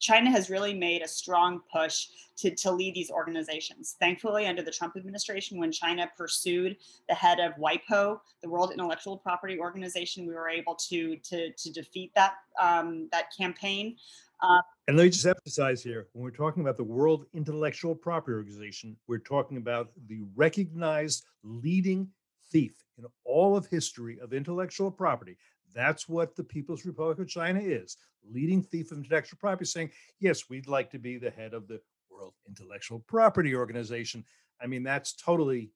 China 0.00 0.30
has 0.30 0.48
really 0.48 0.74
made 0.74 1.02
a 1.02 1.08
strong 1.08 1.60
push 1.72 2.08
to, 2.38 2.54
to 2.54 2.70
lead 2.70 2.94
these 2.94 3.10
organizations. 3.10 3.96
Thankfully, 4.00 4.46
under 4.46 4.62
the 4.62 4.70
Trump 4.70 4.96
administration, 4.96 5.58
when 5.58 5.70
China 5.70 6.10
pursued 6.16 6.78
the 7.08 7.14
head 7.14 7.38
of 7.38 7.52
WIPO, 7.56 8.18
the 8.42 8.48
World 8.48 8.72
Intellectual 8.72 9.18
Property 9.18 9.58
Organization, 9.58 10.26
we 10.26 10.34
were 10.34 10.48
able 10.48 10.74
to 10.74 11.16
to, 11.16 11.52
to 11.52 11.70
defeat 11.70 12.12
that 12.16 12.34
um, 12.60 13.08
that 13.12 13.26
campaign. 13.36 13.96
Uh, 14.42 14.62
and 14.88 14.96
let 14.96 15.04
me 15.04 15.10
just 15.10 15.26
emphasize 15.26 15.82
here 15.82 16.08
when 16.14 16.24
we're 16.24 16.30
talking 16.30 16.62
about 16.62 16.78
the 16.78 16.84
World 16.84 17.26
Intellectual 17.34 17.94
Property 17.94 18.34
Organization, 18.34 18.96
we're 19.06 19.18
talking 19.18 19.58
about 19.58 19.90
the 20.08 20.22
recognized 20.34 21.26
leading 21.42 22.08
thief 22.50 22.72
in 22.98 23.04
all 23.24 23.54
of 23.54 23.66
history 23.66 24.18
of 24.20 24.32
intellectual 24.32 24.90
property. 24.90 25.36
That's 25.74 26.08
what 26.08 26.36
the 26.36 26.44
People's 26.44 26.84
Republic 26.84 27.18
of 27.18 27.28
China 27.28 27.60
is 27.60 27.96
leading 28.28 28.62
thief 28.62 28.92
of 28.92 28.98
intellectual 28.98 29.38
property, 29.38 29.64
saying, 29.64 29.90
yes, 30.18 30.48
we'd 30.48 30.68
like 30.68 30.90
to 30.90 30.98
be 30.98 31.18
the 31.18 31.30
head 31.30 31.54
of 31.54 31.68
the 31.68 31.80
World 32.10 32.34
Intellectual 32.48 33.00
Property 33.00 33.54
Organization. 33.54 34.24
I 34.60 34.66
mean, 34.66 34.82
that's 34.82 35.14
totally 35.14 35.70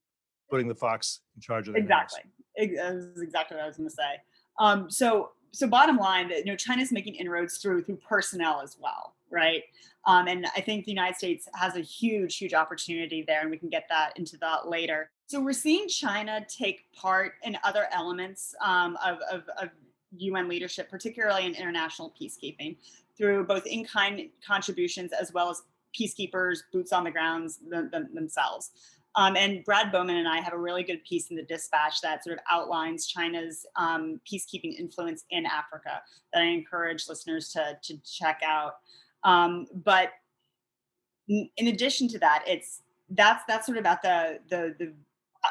putting 0.51 0.69
the 0.69 0.75
fox 0.75 1.21
in 1.35 1.41
charge 1.41 1.69
of 1.69 1.75
the 1.75 1.81
exactly. 1.81 2.21
That's 2.57 3.21
exactly 3.21 3.57
what 3.57 3.65
I 3.65 3.67
was 3.67 3.77
going 3.77 3.89
to 3.89 3.95
say. 3.95 4.21
Um, 4.59 4.91
so 4.91 5.31
so 5.53 5.69
bottom 5.69 5.97
line, 5.97 6.31
you 6.31 6.45
know, 6.45 6.57
China's 6.57 6.93
making 6.93 7.15
inroads 7.15 7.59
through 7.59 7.85
through 7.85 7.97
personnel 7.97 8.61
as 8.61 8.77
well, 8.81 9.15
right? 9.31 9.63
Um, 10.07 10.29
and 10.29 10.47
I 10.55 10.61
think 10.61 10.85
the 10.85 10.91
United 10.91 11.17
States 11.17 11.49
has 11.55 11.77
a 11.77 11.81
huge, 11.81 12.37
huge 12.37 12.53
opportunity 12.53 13.25
there, 13.27 13.41
and 13.41 13.51
we 13.51 13.57
can 13.57 13.71
get 13.71 13.87
that 13.89 14.13
into 14.17 14.37
that 14.39 14.69
later. 14.69 15.11
So 15.27 15.41
we're 15.41 15.55
seeing 15.55 15.89
China 15.89 16.45
take 16.47 16.93
part 16.93 17.35
in 17.43 17.57
other 17.65 17.87
elements 17.91 18.55
um, 18.63 18.99
of, 19.03 19.19
of, 19.33 19.45
of 19.61 19.71
UN 20.19 20.49
leadership, 20.49 20.91
particularly 20.91 21.47
in 21.47 21.55
international 21.55 22.13
peacekeeping, 22.21 22.77
through 23.17 23.45
both 23.45 23.67
in-kind 23.67 24.29
contributions 24.47 25.13
as 25.13 25.33
well 25.33 25.51
as 25.51 25.63
peacekeepers, 25.99 26.59
boots 26.73 26.93
on 26.93 27.05
the 27.05 27.11
grounds 27.11 27.61
themselves. 28.13 28.71
Um, 29.17 29.37
and 29.37 29.65
Brad 29.65 29.93
Bowman 29.93 30.17
and 30.17 30.27
I 30.27 30.41
have 30.41 30.53
a 30.53 30.59
really 30.59 30.83
good 30.83 31.05
piece 31.05 31.31
in 31.31 31.37
the 31.37 31.45
dispatch 31.45 32.01
that 32.01 32.25
sort 32.25 32.37
of 32.37 32.45
outlines 32.51 33.07
China's 33.07 33.65
um, 33.77 34.21
peacekeeping 34.31 34.77
influence 34.77 35.25
in 35.31 35.47
Africa 35.47 36.03
that 36.33 36.43
I 36.43 36.47
encourage 36.47 37.09
listeners 37.09 37.51
to, 37.51 37.79
to 37.81 37.97
check 37.99 38.41
out. 38.45 38.75
Um, 39.23 39.67
but 39.85 40.11
in 41.29 41.69
addition 41.69 42.09
to 42.09 42.19
that, 42.19 42.45
it's 42.47 42.83
that's 43.11 43.45
that's 43.47 43.67
sort 43.67 43.79
of 43.79 43.87
at 43.87 44.03
the 44.03 44.41
the, 44.51 44.75
the 44.79 44.93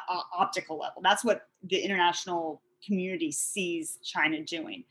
uh, 0.09 0.19
optical 0.37 0.77
level. 0.77 1.01
That's 1.01 1.23
what 1.23 1.47
the 1.63 1.77
international 1.77 2.61
community 2.85 3.31
sees 3.31 3.97
China 4.03 4.43
doing. 4.43 4.83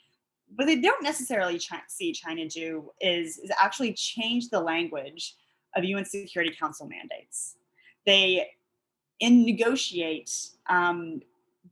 But 0.54 0.66
they 0.66 0.76
don't 0.76 1.02
necessarily 1.02 1.60
see 1.88 2.12
China 2.12 2.46
do 2.48 2.92
is, 3.00 3.38
is 3.38 3.50
actually 3.58 3.94
change 3.94 4.50
the 4.50 4.60
language 4.60 5.36
of 5.74 5.84
UN 5.84 6.04
Security 6.04 6.54
Council 6.58 6.86
mandates. 6.86 7.56
They 8.04 8.50
in 9.20 9.44
negotiate 9.44 10.30
um, 10.68 11.22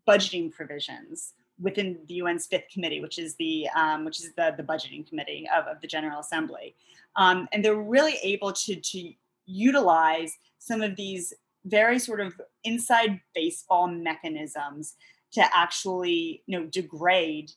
budgeting 0.09 0.53
provisions 0.53 1.35
within 1.61 1.99
the 2.09 2.23
UN's 2.23 2.47
fifth 2.47 2.71
committee, 2.73 3.01
which 3.01 3.19
is 3.19 3.35
the 3.37 3.69
um, 3.77 4.05
which 4.05 4.21
is 4.21 4.33
the, 4.37 4.55
the 4.57 4.63
budgeting 4.63 5.07
committee 5.07 5.49
of, 5.55 5.67
of 5.67 5.81
the 5.81 5.87
General 5.87 6.21
Assembly, 6.21 6.75
um, 7.17 7.49
and 7.53 7.65
they're 7.65 7.77
really 7.77 8.17
able 8.23 8.53
to 8.53 8.77
to 8.77 9.13
utilize 9.47 10.39
some 10.59 10.81
of 10.81 10.97
these 10.97 11.35
very 11.65 11.99
sort 11.99 12.21
of 12.21 12.41
inside 12.65 13.21
baseball 13.35 13.87
mechanisms 13.87 14.95
to 15.33 15.57
actually 15.57 16.43
you 16.47 16.59
know 16.59 16.67
degrade 16.67 17.53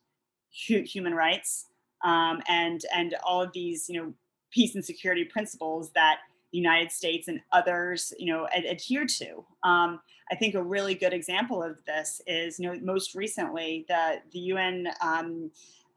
hu- 0.67 0.83
human 0.83 1.13
rights 1.13 1.67
um, 2.03 2.41
and 2.47 2.81
and 2.95 3.15
all 3.23 3.41
of 3.41 3.51
these 3.53 3.89
you 3.89 4.01
know 4.01 4.13
peace 4.51 4.75
and 4.75 4.85
security 4.85 5.23
principles 5.23 5.91
that 5.91 6.19
the 6.51 6.59
United 6.59 6.91
States 6.91 7.27
and 7.27 7.41
others 7.51 8.13
you 8.17 8.31
know 8.31 8.47
ad- 8.55 8.65
adhere 8.65 9.05
to. 9.05 9.43
Um, 9.63 9.99
I 10.31 10.35
think 10.35 10.55
a 10.55 10.63
really 10.63 10.95
good 10.95 11.13
example 11.13 11.61
of 11.61 11.77
this 11.85 12.21
is 12.27 12.59
you 12.59 12.71
know 12.71 12.79
most 12.81 13.15
recently 13.15 13.85
the 13.87 14.21
the 14.31 14.39
UN 14.39 14.87
um, 15.01 15.51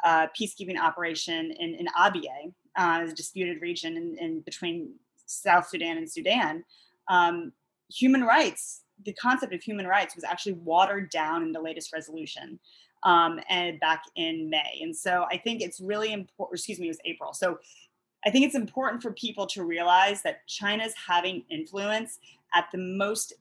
uh, 0.05 0.27
peacekeeping 0.39 0.79
operation 0.79 1.53
in 1.53 1.75
in 1.75 1.87
Abyei, 1.99 2.53
uh, 2.77 3.07
a 3.09 3.13
disputed 3.13 3.61
region 3.61 3.97
in, 3.97 4.17
in, 4.19 4.41
between 4.41 4.95
South 5.27 5.69
Sudan 5.69 5.97
and 5.97 6.11
Sudan. 6.11 6.65
Um, 7.09 7.53
human 7.89 8.23
rights, 8.23 8.83
the 9.05 9.13
concept 9.15 9.53
of 9.53 9.63
human 9.63 9.87
rights 9.87 10.15
was 10.15 10.25
actually 10.25 10.55
watered 10.55 11.11
down 11.11 11.43
in 11.43 11.53
the 11.53 11.61
latest 11.61 11.93
resolution 11.93 12.59
um, 13.03 13.41
and 13.49 13.79
back 13.81 14.03
in 14.17 14.51
May. 14.51 14.81
And 14.83 14.95
so 14.95 15.27
I 15.31 15.39
think 15.39 15.63
it's 15.63 15.81
really 15.81 16.13
important, 16.13 16.59
excuse 16.59 16.79
me, 16.79 16.87
it 16.87 16.91
was 16.91 16.99
April. 17.05 17.33
So 17.33 17.59
I 18.25 18.31
think 18.31 18.45
it's 18.45 18.55
important 18.55 19.03
for 19.03 19.13
people 19.13 19.47
to 19.49 19.65
realize 19.65 20.23
that 20.23 20.47
China's 20.47 20.95
having 20.95 21.45
influence 21.49 22.19
at 22.55 22.67
the 22.73 22.79
most 22.79 23.35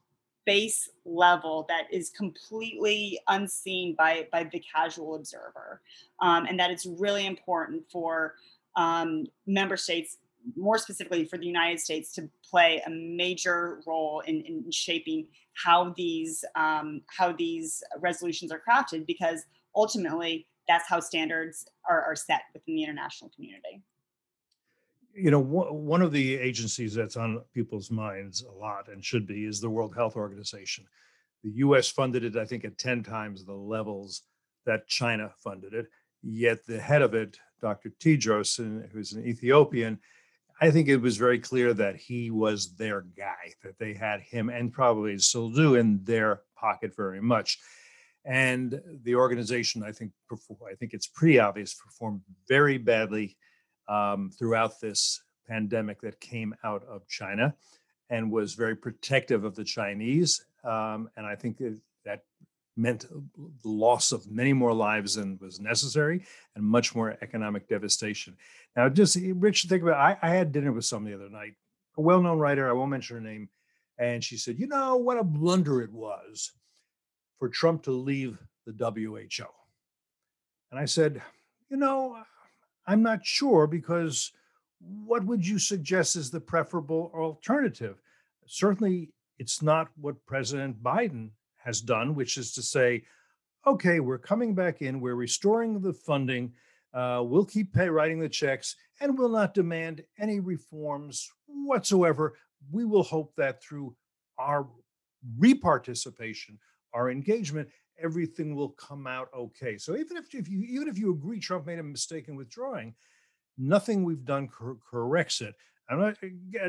base 0.45 0.89
level 1.05 1.65
that 1.69 1.85
is 1.91 2.11
completely 2.11 3.19
unseen 3.27 3.95
by, 3.97 4.27
by 4.31 4.43
the 4.43 4.59
casual 4.59 5.15
observer. 5.15 5.81
Um, 6.19 6.45
and 6.45 6.59
that 6.59 6.69
it's 6.69 6.85
really 6.85 7.25
important 7.25 7.83
for 7.91 8.35
um, 8.75 9.25
member 9.47 9.77
states 9.77 10.17
more 10.55 10.77
specifically 10.77 11.25
for 11.25 11.37
the 11.37 11.45
United 11.45 11.79
States 11.79 12.11
to 12.13 12.29
play 12.49 12.81
a 12.85 12.89
major 12.89 13.81
role 13.85 14.21
in, 14.21 14.41
in 14.41 14.71
shaping 14.71 15.27
how 15.53 15.93
these 15.95 16.43
um, 16.55 17.01
how 17.07 17.31
these 17.31 17.83
resolutions 17.99 18.51
are 18.51 18.61
crafted, 18.67 19.05
because 19.05 19.45
ultimately 19.75 20.47
that's 20.67 20.87
how 20.87 20.99
standards 20.99 21.65
are, 21.89 22.03
are 22.03 22.15
set 22.15 22.41
within 22.53 22.75
the 22.75 22.83
international 22.83 23.31
community. 23.35 23.81
You 25.13 25.31
know, 25.31 25.39
one 25.39 26.01
of 26.01 26.11
the 26.11 26.35
agencies 26.35 26.93
that's 26.93 27.15
on 27.15 27.41
people's 27.53 27.89
minds 27.89 28.43
a 28.43 28.51
lot 28.51 28.89
and 28.89 29.03
should 29.03 29.25
be 29.25 29.45
is 29.45 29.61
the 29.61 29.69
World 29.69 29.95
Health 29.95 30.17
Organization. 30.17 30.85
The 31.43 31.51
U.S. 31.51 31.87
funded 31.87 32.25
it, 32.25 32.35
I 32.35 32.45
think, 32.45 32.65
at 32.65 32.77
ten 32.77 33.01
times 33.01 33.45
the 33.45 33.53
levels 33.53 34.23
that 34.65 34.87
China 34.87 35.31
funded 35.37 35.73
it. 35.73 35.87
Yet 36.21 36.65
the 36.65 36.79
head 36.79 37.01
of 37.01 37.13
it, 37.13 37.37
Dr. 37.61 37.91
Tedros, 37.99 38.57
who's 38.91 39.13
an 39.13 39.25
Ethiopian, 39.25 39.99
I 40.61 40.71
think 40.71 40.87
it 40.87 40.97
was 40.97 41.17
very 41.17 41.39
clear 41.39 41.73
that 41.73 41.97
he 41.97 42.31
was 42.31 42.75
their 42.75 43.01
guy, 43.01 43.53
that 43.63 43.77
they 43.77 43.93
had 43.93 44.21
him 44.21 44.49
and 44.49 44.71
probably 44.71 45.17
still 45.17 45.49
do 45.49 45.75
in 45.75 46.03
their 46.03 46.41
pocket 46.55 46.95
very 46.95 47.21
much. 47.21 47.59
And 48.23 48.81
the 49.03 49.15
organization, 49.15 49.83
I 49.83 49.91
think, 49.91 50.11
I 50.31 50.75
think 50.79 50.93
it's 50.93 51.07
pretty 51.07 51.39
obvious, 51.39 51.73
performed 51.73 52.21
very 52.47 52.77
badly 52.77 53.37
um, 53.87 54.31
throughout 54.31 54.79
this 54.79 55.21
pandemic 55.47 56.01
that 56.01 56.19
came 56.19 56.55
out 56.63 56.83
of 56.85 57.07
China 57.07 57.53
and 58.09 58.31
was 58.31 58.53
very 58.53 58.75
protective 58.75 59.43
of 59.43 59.55
the 59.55 59.63
Chinese. 59.63 60.43
Um, 60.63 61.09
and 61.17 61.25
I 61.25 61.35
think 61.35 61.59
that 62.05 62.21
meant 62.77 63.05
uh, 63.05 63.19
the 63.63 63.69
loss 63.69 64.11
of 64.11 64.29
many 64.29 64.53
more 64.53 64.73
lives 64.73 65.15
than 65.15 65.39
was 65.41 65.59
necessary 65.59 66.25
and 66.55 66.63
much 66.63 66.95
more 66.95 67.17
economic 67.21 67.67
devastation. 67.67 68.35
Now, 68.75 68.89
just 68.89 69.17
eh, 69.17 69.31
Rich, 69.35 69.63
think 69.63 69.83
about 69.83 69.95
I, 69.95 70.17
I 70.21 70.29
had 70.29 70.51
dinner 70.51 70.71
with 70.71 70.85
someone 70.85 71.11
the 71.11 71.17
other 71.17 71.29
night, 71.29 71.53
a 71.97 72.01
well 72.01 72.21
known 72.21 72.39
writer, 72.39 72.69
I 72.69 72.73
won't 72.73 72.91
mention 72.91 73.15
her 73.15 73.21
name. 73.21 73.49
And 73.97 74.23
she 74.23 74.37
said, 74.37 74.59
You 74.59 74.67
know, 74.67 74.97
what 74.97 75.17
a 75.17 75.23
blunder 75.23 75.81
it 75.81 75.91
was 75.91 76.51
for 77.39 77.49
Trump 77.49 77.83
to 77.83 77.91
leave 77.91 78.37
the 78.65 78.73
WHO. 78.73 79.45
And 80.71 80.79
I 80.79 80.85
said, 80.85 81.21
You 81.69 81.77
know, 81.77 82.17
I'm 82.85 83.01
not 83.01 83.25
sure 83.25 83.67
because 83.67 84.31
what 84.79 85.25
would 85.25 85.47
you 85.47 85.59
suggest 85.59 86.15
is 86.15 86.29
the 86.29 86.41
preferable 86.41 87.11
alternative? 87.15 88.01
Certainly, 88.45 89.09
it's 89.39 89.61
not 89.61 89.89
what 89.99 90.25
President 90.25 90.81
Biden 90.83 91.31
has 91.65 91.81
done, 91.81 92.15
which 92.15 92.37
is 92.37 92.53
to 92.53 92.61
say, 92.61 93.03
okay, 93.67 93.99
we're 93.99 94.17
coming 94.17 94.53
back 94.53 94.81
in, 94.81 95.01
we're 95.01 95.15
restoring 95.15 95.81
the 95.81 95.93
funding, 95.93 96.53
uh, 96.93 97.21
we'll 97.25 97.45
keep 97.45 97.73
pay, 97.73 97.89
writing 97.89 98.19
the 98.19 98.29
checks, 98.29 98.75
and 99.01 99.17
we'll 99.17 99.29
not 99.29 99.53
demand 99.53 100.03
any 100.19 100.39
reforms 100.39 101.29
whatsoever. 101.47 102.37
We 102.71 102.85
will 102.85 103.03
hope 103.03 103.33
that 103.35 103.61
through 103.61 103.95
our 104.37 104.67
reparticipation, 105.39 106.57
our 106.93 107.09
engagement, 107.09 107.67
everything 108.01 108.55
will 108.55 108.69
come 108.69 109.07
out 109.07 109.29
okay. 109.35 109.77
So 109.77 109.95
even 109.95 110.17
if, 110.17 110.33
if 110.33 110.47
you 110.47 110.61
even 110.61 110.87
if 110.87 110.97
you 110.97 111.11
agree 111.11 111.39
Trump 111.39 111.65
made 111.65 111.79
a 111.79 111.83
mistake 111.83 112.27
in 112.27 112.35
withdrawing, 112.35 112.93
nothing 113.57 114.03
we've 114.03 114.25
done 114.25 114.47
cor- 114.47 114.77
corrects 114.89 115.41
it. 115.41 115.55
I'm 115.89 115.99
not, 115.99 116.17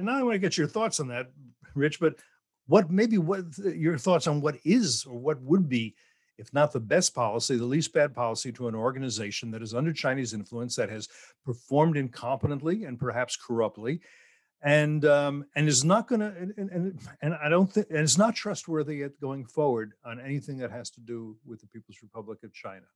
now 0.03 0.19
I 0.19 0.23
want 0.23 0.35
to 0.35 0.39
get 0.39 0.59
your 0.59 0.67
thoughts 0.67 1.01
on 1.01 1.09
that, 1.09 1.31
Rich. 1.75 2.01
But 2.01 2.17
what 2.67 2.91
maybe 2.91 3.19
what 3.19 3.45
your 3.59 3.99
thoughts 3.99 4.27
on 4.27 4.41
what 4.41 4.57
is 4.65 5.05
or 5.05 5.19
what 5.19 5.41
would 5.43 5.69
be 5.69 5.95
if 6.39 6.53
not 6.53 6.73
the 6.73 6.81
best 6.81 7.15
policy 7.15 7.57
the 7.57 7.65
least 7.65 7.93
bad 7.93 8.15
policy 8.15 8.53
to 8.53 8.69
an 8.69 8.75
organization 8.75 9.51
that 9.51 9.63
is 9.63 9.75
under 9.75 9.93
chinese 9.93 10.35
influence 10.35 10.77
that 10.77 10.91
has 10.91 11.09
performed 11.45 11.97
incompetently 11.97 12.87
and 12.87 12.99
perhaps 12.99 13.37
corruptly 13.37 14.01
and 14.63 15.05
um, 15.05 15.45
and 15.55 15.69
is 15.69 15.85
not 15.85 16.09
going 16.09 16.21
to 16.21 16.27
and, 16.27 16.53
and 16.57 16.99
and 17.23 17.35
i 17.43 17.49
don't 17.49 17.73
think 17.73 17.87
and 17.91 17.99
it's 17.99 18.19
not 18.19 18.35
trustworthy 18.35 19.03
at 19.03 19.19
going 19.21 19.45
forward 19.45 19.93
on 20.05 20.19
anything 20.21 20.57
that 20.59 20.71
has 20.71 20.91
to 20.91 21.01
do 21.01 21.37
with 21.45 21.61
the 21.61 21.67
people's 21.69 22.03
republic 22.03 22.39
of 22.43 22.53
china? 22.53 22.87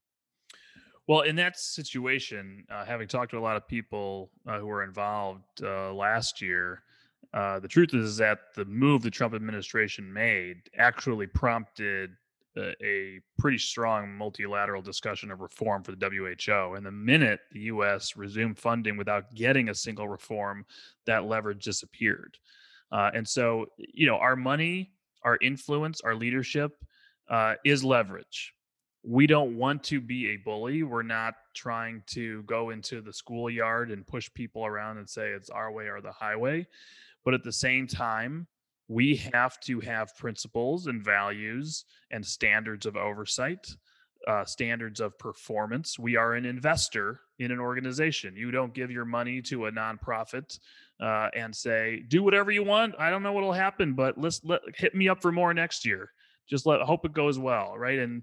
Well, 1.10 1.22
in 1.22 1.34
that 1.36 1.58
situation, 1.58 2.64
uh, 2.70 2.84
having 2.84 3.08
talked 3.08 3.32
to 3.32 3.38
a 3.38 3.40
lot 3.40 3.56
of 3.56 3.66
people 3.66 4.30
uh, 4.46 4.60
who 4.60 4.66
were 4.66 4.84
involved 4.84 5.42
uh, 5.60 5.92
last 5.92 6.40
year, 6.40 6.84
uh, 7.32 7.60
the 7.60 7.68
truth 7.68 7.94
is 7.94 8.16
that 8.16 8.38
the 8.56 8.64
move 8.64 9.02
the 9.02 9.10
Trump 9.10 9.34
administration 9.34 10.12
made 10.12 10.62
actually 10.76 11.26
prompted 11.26 12.10
a, 12.56 12.72
a 12.84 13.20
pretty 13.38 13.58
strong 13.58 14.12
multilateral 14.12 14.82
discussion 14.82 15.30
of 15.30 15.40
reform 15.40 15.82
for 15.82 15.92
the 15.92 16.34
WHO. 16.36 16.74
And 16.74 16.84
the 16.84 16.90
minute 16.90 17.40
the 17.52 17.60
U.S. 17.60 18.16
resumed 18.16 18.58
funding 18.58 18.96
without 18.96 19.32
getting 19.34 19.68
a 19.68 19.74
single 19.74 20.08
reform, 20.08 20.64
that 21.06 21.24
leverage 21.24 21.64
disappeared. 21.64 22.36
Uh, 22.90 23.10
and 23.14 23.26
so, 23.26 23.66
you 23.78 24.06
know, 24.06 24.16
our 24.16 24.34
money, 24.34 24.90
our 25.22 25.38
influence, 25.40 26.00
our 26.00 26.16
leadership 26.16 26.72
uh, 27.28 27.54
is 27.64 27.84
leverage. 27.84 28.54
We 29.02 29.26
don't 29.26 29.56
want 29.56 29.84
to 29.84 30.00
be 30.00 30.30
a 30.30 30.36
bully. 30.36 30.82
We're 30.82 31.02
not 31.02 31.34
trying 31.54 32.02
to 32.08 32.42
go 32.42 32.70
into 32.70 33.00
the 33.00 33.12
schoolyard 33.12 33.90
and 33.90 34.06
push 34.06 34.28
people 34.34 34.66
around 34.66 34.98
and 34.98 35.08
say 35.08 35.28
it's 35.30 35.48
our 35.48 35.72
way 35.72 35.86
or 35.86 36.00
the 36.00 36.12
highway. 36.12 36.66
But 37.24 37.34
at 37.34 37.44
the 37.44 37.52
same 37.52 37.86
time, 37.86 38.46
we 38.88 39.16
have 39.32 39.60
to 39.60 39.80
have 39.80 40.16
principles 40.16 40.86
and 40.86 41.04
values 41.04 41.84
and 42.10 42.24
standards 42.24 42.86
of 42.86 42.96
oversight 42.96 43.66
uh, 44.26 44.44
standards 44.44 45.00
of 45.00 45.18
performance. 45.18 45.98
We 45.98 46.16
are 46.16 46.34
an 46.34 46.44
investor 46.44 47.20
in 47.38 47.50
an 47.50 47.58
organization. 47.58 48.36
You 48.36 48.50
don't 48.50 48.74
give 48.74 48.90
your 48.90 49.04
money 49.04 49.40
to 49.42 49.66
a 49.66 49.72
nonprofit 49.72 50.58
uh, 51.00 51.28
and 51.34 51.54
say, 51.54 52.04
"Do 52.08 52.22
whatever 52.22 52.50
you 52.50 52.62
want." 52.62 52.94
I 52.98 53.10
don't 53.10 53.22
know 53.22 53.32
what'll 53.32 53.52
happen, 53.52 53.94
but 53.94 54.18
let's 54.18 54.40
let 54.44 54.60
hit 54.76 54.94
me 54.94 55.08
up 55.08 55.22
for 55.22 55.32
more 55.32 55.54
next 55.54 55.86
year. 55.86 56.12
Just 56.48 56.66
let 56.66 56.80
hope 56.82 57.04
it 57.04 57.12
goes 57.12 57.38
well, 57.38 57.76
right? 57.78 57.98
And 57.98 58.22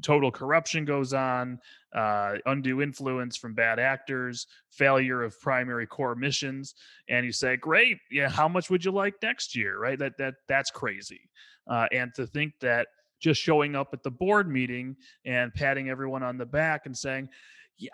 total 0.00 0.30
corruption 0.30 0.84
goes 0.84 1.12
on, 1.12 1.58
uh, 1.94 2.36
undue 2.46 2.82
influence 2.82 3.36
from 3.36 3.54
bad 3.54 3.78
actors, 3.78 4.46
failure 4.70 5.22
of 5.22 5.38
primary 5.40 5.86
core 5.86 6.14
missions, 6.14 6.74
and 7.08 7.26
you 7.26 7.32
say, 7.32 7.56
"Great, 7.56 7.98
yeah, 8.10 8.28
how 8.28 8.48
much 8.48 8.70
would 8.70 8.84
you 8.84 8.90
like 8.90 9.14
next 9.22 9.54
year?" 9.54 9.78
Right? 9.78 9.98
That 9.98 10.16
that 10.18 10.34
that's 10.48 10.70
crazy, 10.70 11.28
uh, 11.68 11.88
and 11.92 12.14
to 12.14 12.26
think 12.26 12.54
that 12.60 12.88
just 13.20 13.40
showing 13.40 13.76
up 13.76 13.90
at 13.92 14.02
the 14.02 14.10
board 14.10 14.48
meeting 14.48 14.96
and 15.24 15.54
patting 15.54 15.88
everyone 15.88 16.22
on 16.22 16.38
the 16.38 16.46
back 16.46 16.86
and 16.86 16.96
saying, 16.96 17.28
"Yeah, 17.76 17.90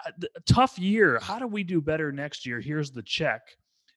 tough 0.47 0.79
year. 0.79 1.19
How 1.21 1.39
do 1.39 1.47
we 1.47 1.65
do 1.65 1.81
better 1.81 2.13
next 2.13 2.47
year? 2.47 2.61
Here's 2.61 2.91
the 2.91 3.03
check." 3.03 3.43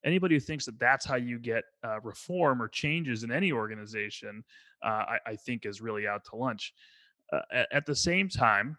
Anybody 0.04 0.36
who 0.36 0.40
thinks 0.40 0.66
that 0.66 0.80
that's 0.80 1.06
how 1.06 1.16
you 1.16 1.38
get 1.38 1.64
uh, 1.84 2.02
reform 2.02 2.60
or 2.60 2.68
changes 2.68 3.24
in 3.24 3.32
any 3.32 3.52
organization, 3.52 4.44
uh, 4.84 4.88
I, 5.08 5.20
I, 5.28 5.36
think 5.36 5.68
is 5.68 5.80
really 5.80 6.08
out 6.08 6.26
to 6.26 6.36
lunch. 6.36 6.74
Uh, 7.32 7.64
at, 7.72 7.86
the 7.86 7.96
same 7.96 8.28
time, 8.28 8.78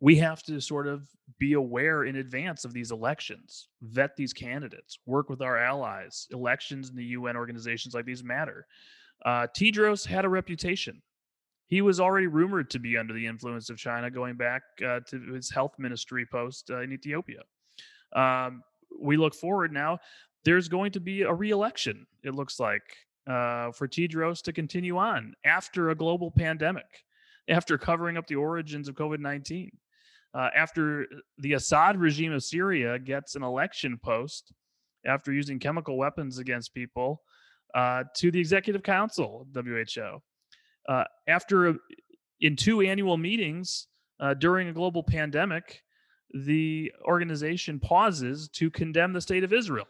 we 0.00 0.16
have 0.16 0.42
to 0.42 0.60
sort 0.60 0.86
of 0.86 1.08
be 1.38 1.54
aware 1.54 2.04
in 2.04 2.16
advance 2.16 2.64
of 2.64 2.72
these 2.72 2.90
elections, 2.90 3.68
vet 3.82 4.16
these 4.16 4.32
candidates, 4.32 4.98
work 5.06 5.30
with 5.30 5.40
our 5.40 5.56
allies. 5.56 6.26
Elections 6.30 6.90
in 6.90 6.96
the 6.96 7.04
UN 7.04 7.36
organizations 7.36 7.94
like 7.94 8.04
these 8.04 8.22
matter. 8.22 8.66
Uh, 9.24 9.46
Tedros 9.56 10.06
had 10.06 10.24
a 10.24 10.28
reputation 10.28 11.00
he 11.66 11.80
was 11.80 12.00
already 12.00 12.26
rumored 12.26 12.70
to 12.70 12.78
be 12.78 12.96
under 12.96 13.14
the 13.14 13.26
influence 13.26 13.70
of 13.70 13.78
China 13.78 14.10
going 14.10 14.36
back 14.36 14.62
uh, 14.86 15.00
to 15.08 15.32
his 15.32 15.50
health 15.50 15.74
ministry 15.78 16.26
post 16.26 16.70
uh, 16.70 16.80
in 16.80 16.92
Ethiopia. 16.92 17.40
Um, 18.14 18.62
we 19.00 19.16
look 19.16 19.34
forward 19.34 19.72
now. 19.72 19.98
There's 20.44 20.68
going 20.68 20.92
to 20.92 21.00
be 21.00 21.22
a 21.22 21.32
re-election. 21.32 22.06
It 22.22 22.34
looks 22.34 22.60
like 22.60 22.82
uh, 23.26 23.72
for 23.72 23.88
Tedros 23.88 24.42
to 24.42 24.52
continue 24.52 24.98
on 24.98 25.34
after 25.44 25.90
a 25.90 25.94
global 25.94 26.30
pandemic, 26.30 27.04
after 27.48 27.78
covering 27.78 28.16
up 28.16 28.26
the 28.26 28.36
origins 28.36 28.88
of 28.88 28.94
COVID-19, 28.94 29.70
uh, 30.34 30.48
after 30.56 31.06
the 31.38 31.52
Assad 31.52 31.96
regime 31.98 32.32
of 32.32 32.42
Syria 32.42 32.98
gets 32.98 33.36
an 33.36 33.42
election 33.42 33.98
post 34.02 34.52
after 35.06 35.32
using 35.32 35.58
chemical 35.58 35.96
weapons 35.96 36.38
against 36.38 36.74
people 36.74 37.22
uh, 37.74 38.04
to 38.16 38.30
the 38.30 38.40
Executive 38.40 38.82
Council 38.82 39.46
WHO. 39.54 40.20
Uh, 40.88 41.04
after 41.28 41.76
in 42.40 42.56
two 42.56 42.80
annual 42.80 43.16
meetings 43.16 43.88
uh, 44.20 44.34
during 44.34 44.68
a 44.68 44.72
global 44.72 45.02
pandemic, 45.02 45.82
the 46.32 46.92
organization 47.04 47.78
pauses 47.78 48.48
to 48.48 48.70
condemn 48.70 49.12
the 49.12 49.20
state 49.20 49.44
of 49.44 49.52
Israel, 49.52 49.86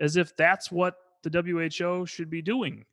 as 0.00 0.16
if 0.16 0.36
that's 0.36 0.72
what 0.72 0.94
the 1.22 1.30
WHO 1.30 2.06
should 2.06 2.30
be 2.30 2.42
doing 2.42 2.84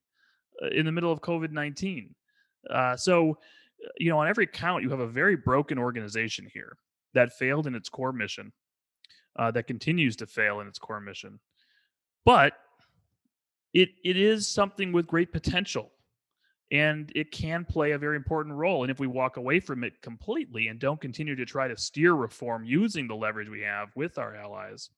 uh, 0.62 0.68
in 0.68 0.86
the 0.86 0.92
middle 0.92 1.12
of 1.12 1.22
COVID 1.22 1.52
19. 1.52 2.14
Uh, 2.70 2.96
so, 2.96 3.32
uh, 3.32 3.90
you 3.98 4.10
know, 4.10 4.20
on 4.20 4.28
every 4.28 4.48
count, 4.48 4.84
you 4.84 4.90
have 4.90 5.00
a 5.00 5.08
very 5.08 5.36
broken 5.36 5.78
organization 5.78 6.48
here 6.54 6.78
that 7.14 7.34
failed 7.34 7.68
in 7.68 7.76
its 7.76 7.90
core 7.90 8.14
mission, 8.14 8.52
uh, 9.38 9.52
that 9.52 9.68
continues 9.68 10.16
to 10.18 10.26
fail 10.26 10.60
in 10.60 10.68
its 10.68 10.80
core 10.80 11.02
mission. 11.02 11.40
But 12.26 12.54
it 13.74 13.90
it 14.04 14.18
is 14.18 14.48
something 14.48 14.92
with 14.92 15.08
great 15.08 15.32
potential 15.32 15.92
and 16.74 17.12
it 17.16 17.32
can 17.32 17.66
play 17.66 17.92
a 17.92 17.98
very 18.00 18.16
important 18.16 18.56
role. 18.56 18.84
And 18.84 18.90
if 18.90 19.00
we 19.00 19.06
walk 19.06 19.38
away 19.38 19.60
from 19.60 19.84
it 19.84 20.02
completely 20.02 20.70
and 20.70 20.80
don't 20.80 21.00
continue 21.00 21.36
to 21.36 21.46
try 21.46 21.68
to 21.68 21.78
steer 21.78 22.14
reform 22.14 22.66
using 22.66 23.08
the 23.08 23.16
leverage 23.16 23.48
we 23.48 23.62
have 23.62 23.90
with 23.96 24.18
our 24.18 24.36
allies, 24.36 24.90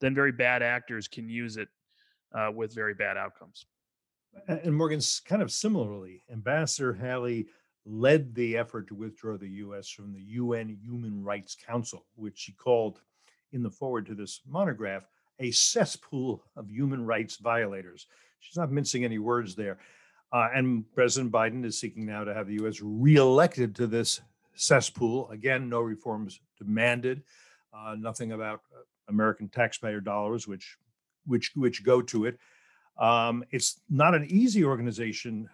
then 0.00 0.14
very 0.14 0.32
bad 0.32 0.62
actors 0.62 1.08
can 1.08 1.28
use 1.30 1.56
it 1.56 1.68
uh, 2.34 2.50
with 2.54 2.74
very 2.74 2.92
bad 2.92 3.16
outcomes. 3.16 3.64
And 4.46 4.74
Morgan's 4.74 5.20
kind 5.20 5.42
of 5.42 5.52
similarly, 5.52 6.22
Ambassador 6.30 6.94
Haley 6.94 7.48
led 7.84 8.34
the 8.34 8.56
effort 8.56 8.88
to 8.88 8.94
withdraw 8.94 9.36
the 9.36 9.48
U.S. 9.48 9.88
from 9.88 10.12
the 10.12 10.22
UN 10.22 10.68
Human 10.82 11.22
Rights 11.22 11.56
Council, 11.66 12.06
which 12.14 12.38
she 12.38 12.52
called, 12.52 13.00
in 13.52 13.62
the 13.62 13.70
foreword 13.70 14.06
to 14.06 14.14
this 14.14 14.40
monograph, 14.46 15.04
a 15.40 15.50
cesspool 15.50 16.44
of 16.56 16.70
human 16.70 17.04
rights 17.06 17.36
violators. 17.36 18.06
She's 18.40 18.56
not 18.56 18.70
mincing 18.70 19.04
any 19.04 19.18
words 19.18 19.54
there. 19.54 19.78
Uh, 20.32 20.48
and 20.54 20.84
President 20.94 21.32
Biden 21.32 21.64
is 21.64 21.78
seeking 21.78 22.04
now 22.04 22.24
to 22.24 22.34
have 22.34 22.46
the 22.46 22.54
U.S. 22.54 22.80
reelected 22.82 23.74
to 23.76 23.86
this 23.86 24.20
cesspool. 24.54 25.30
Again, 25.30 25.68
no 25.68 25.80
reforms 25.80 26.40
demanded. 26.58 27.22
Uh, 27.72 27.94
nothing 27.98 28.32
about 28.32 28.60
uh, 28.74 28.80
American 29.08 29.48
taxpayer 29.48 30.00
dollars, 30.00 30.46
which 30.46 30.76
which 31.26 31.52
which 31.54 31.84
go 31.84 32.02
to 32.02 32.26
it. 32.26 32.38
Um, 32.98 33.44
it's 33.50 33.80
not 33.88 34.14
an 34.14 34.26
easy 34.28 34.64
organization 34.64 35.48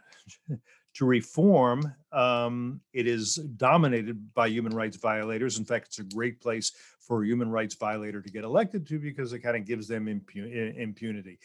to 0.94 1.04
reform. 1.04 1.92
Um, 2.12 2.80
it 2.92 3.06
is 3.06 3.36
dominated 3.36 4.32
by 4.34 4.48
human 4.48 4.74
rights 4.74 4.96
violators. 4.96 5.58
In 5.58 5.64
fact, 5.64 5.88
it's 5.88 5.98
a 5.98 6.04
great 6.04 6.40
place 6.40 6.72
for 7.00 7.22
a 7.22 7.26
human 7.26 7.50
rights 7.50 7.74
violator 7.74 8.22
to 8.22 8.30
get 8.30 8.44
elected 8.44 8.86
to 8.88 8.98
because 8.98 9.32
it 9.32 9.40
kind 9.40 9.56
of 9.56 9.66
gives 9.66 9.88
them 9.88 10.06
impu- 10.06 10.78
impunity. 10.78 11.38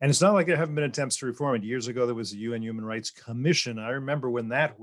And 0.00 0.10
it's 0.10 0.20
not 0.20 0.34
like 0.34 0.46
there 0.46 0.56
haven't 0.56 0.76
been 0.76 0.84
attempts 0.84 1.16
to 1.16 1.26
reform 1.26 1.56
it. 1.56 1.64
Years 1.64 1.88
ago, 1.88 2.06
there 2.06 2.14
was 2.14 2.30
the 2.30 2.38
UN 2.38 2.62
Human 2.62 2.84
Rights 2.84 3.10
Commission. 3.10 3.80
I 3.80 3.90
remember 3.90 4.30
when 4.30 4.48
that 4.50 4.76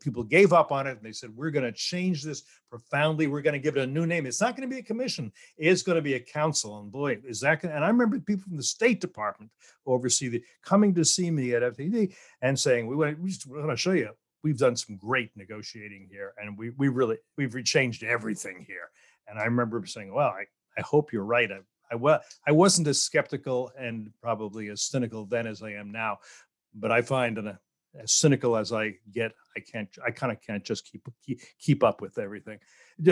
people 0.00 0.22
gave 0.22 0.52
up 0.52 0.70
on 0.70 0.86
it 0.86 0.92
and 0.92 1.02
they 1.02 1.10
said, 1.10 1.34
"We're 1.34 1.50
going 1.50 1.64
to 1.64 1.72
change 1.72 2.22
this 2.22 2.44
profoundly. 2.70 3.26
We're 3.26 3.42
going 3.42 3.54
to 3.54 3.58
give 3.58 3.76
it 3.76 3.82
a 3.82 3.86
new 3.86 4.06
name. 4.06 4.26
It's 4.26 4.40
not 4.40 4.56
going 4.56 4.68
to 4.68 4.72
be 4.72 4.80
a 4.80 4.84
commission. 4.84 5.32
It's 5.56 5.82
going 5.82 5.96
to 5.96 6.02
be 6.02 6.14
a 6.14 6.20
council." 6.20 6.78
And 6.78 6.92
boy, 6.92 7.18
is 7.26 7.40
that? 7.40 7.62
Gonna, 7.62 7.74
and 7.74 7.84
I 7.84 7.88
remember 7.88 8.20
people 8.20 8.44
from 8.44 8.56
the 8.56 8.62
State 8.62 9.00
Department 9.00 9.50
oversee 9.86 10.28
the 10.28 10.44
coming 10.62 10.94
to 10.94 11.04
see 11.04 11.32
me 11.32 11.54
at 11.54 11.62
FDD 11.62 12.14
and 12.40 12.58
saying, 12.58 12.86
"We 12.86 12.94
want, 12.94 13.18
want 13.18 13.70
to 13.70 13.76
show 13.76 13.92
you. 13.92 14.10
We've 14.44 14.58
done 14.58 14.76
some 14.76 14.96
great 14.96 15.30
negotiating 15.34 16.06
here, 16.12 16.32
and 16.40 16.56
we 16.56 16.70
we 16.70 16.86
really 16.88 17.16
we've 17.36 17.64
changed 17.64 18.04
everything 18.04 18.64
here." 18.68 18.90
And 19.26 19.36
I 19.36 19.44
remember 19.46 19.84
saying, 19.84 20.14
"Well, 20.14 20.28
I." 20.28 20.44
I 20.76 20.82
hope 20.82 21.12
you're 21.12 21.24
right. 21.24 21.52
I, 21.52 21.60
I 21.90 21.96
was 21.96 22.20
I 22.46 22.52
wasn't 22.52 22.88
as 22.88 23.02
skeptical 23.02 23.70
and 23.78 24.10
probably 24.22 24.68
as 24.68 24.82
cynical 24.82 25.26
then 25.26 25.46
as 25.46 25.62
I 25.62 25.72
am 25.72 25.92
now, 25.92 26.18
but 26.74 26.90
I 26.90 27.02
find 27.02 27.36
that 27.36 27.46
uh, 27.46 27.54
as 28.02 28.12
cynical 28.12 28.56
as 28.56 28.72
I 28.72 28.94
get, 29.12 29.32
I 29.56 29.60
can't 29.60 29.88
I 30.04 30.10
kind 30.10 30.32
of 30.32 30.40
can't 30.40 30.64
just 30.64 30.90
keep, 30.90 31.06
keep 31.24 31.40
keep 31.58 31.84
up 31.84 32.00
with 32.00 32.18
everything. 32.18 32.58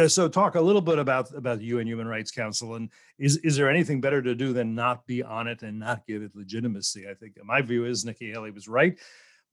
So 0.09 0.29
talk 0.29 0.55
a 0.55 0.61
little 0.61 0.81
bit 0.81 0.99
about 0.99 1.35
about 1.35 1.59
the 1.59 1.67
UN 1.67 1.87
Human 1.87 2.07
Rights 2.07 2.31
Council 2.31 2.75
and 2.75 2.91
is 3.19 3.37
is 3.39 3.57
there 3.57 3.71
anything 3.71 4.01
better 4.01 4.23
to 4.23 4.35
do 4.35 4.53
than 4.53 4.75
not 4.75 5.07
be 5.07 5.23
on 5.23 5.47
it 5.47 5.63
and 5.63 5.79
not 5.79 6.07
give 6.07 6.23
it 6.23 6.35
legitimacy? 6.35 7.09
I 7.09 7.15
think 7.15 7.35
my 7.45 7.63
view 7.63 7.85
is 7.85 8.05
Nikki 8.05 8.31
Haley 8.31 8.51
was 8.51 8.69
right. 8.69 8.99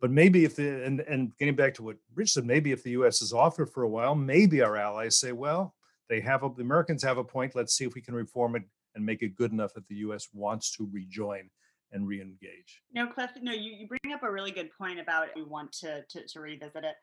But 0.01 0.11
maybe 0.11 0.45
if 0.45 0.55
the 0.55 0.83
and, 0.85 1.01
and 1.01 1.35
getting 1.37 1.55
back 1.55 1.73
to 1.75 1.83
what 1.83 1.97
Rich 2.15 2.31
said, 2.31 2.45
maybe 2.45 2.71
if 2.71 2.83
the 2.83 2.91
US 2.91 3.21
is 3.21 3.33
off 3.33 3.59
it 3.59 3.69
for 3.69 3.83
a 3.83 3.89
while, 3.89 4.15
maybe 4.15 4.61
our 4.61 4.77
allies 4.77 5.19
say, 5.19 5.33
well, 5.33 5.75
they 6.09 6.21
have 6.21 6.43
a, 6.43 6.49
the 6.49 6.61
Americans 6.61 7.03
have 7.03 7.17
a 7.17 7.23
point. 7.23 7.55
Let's 7.55 7.75
see 7.75 7.85
if 7.85 7.93
we 7.95 8.01
can 8.01 8.15
reform 8.15 8.55
it 8.55 8.63
and 8.99 9.05
make 9.05 9.23
it 9.23 9.35
good 9.35 9.51
enough 9.51 9.73
that 9.73 9.87
the 9.87 9.95
U.S. 9.95 10.27
wants 10.33 10.75
to 10.75 10.87
rejoin 10.91 11.49
and 11.91 12.05
re-engage. 12.05 12.83
No, 12.93 13.07
Cliff. 13.07 13.31
No, 13.41 13.51
you, 13.51 13.71
you 13.71 13.87
bring 13.87 14.13
up 14.13 14.21
a 14.21 14.31
really 14.31 14.51
good 14.51 14.69
point 14.77 14.99
about 14.99 15.29
we 15.35 15.41
want 15.41 15.71
to 15.79 16.03
to, 16.09 16.27
to 16.27 16.39
revisit 16.39 16.83
it. 16.83 16.95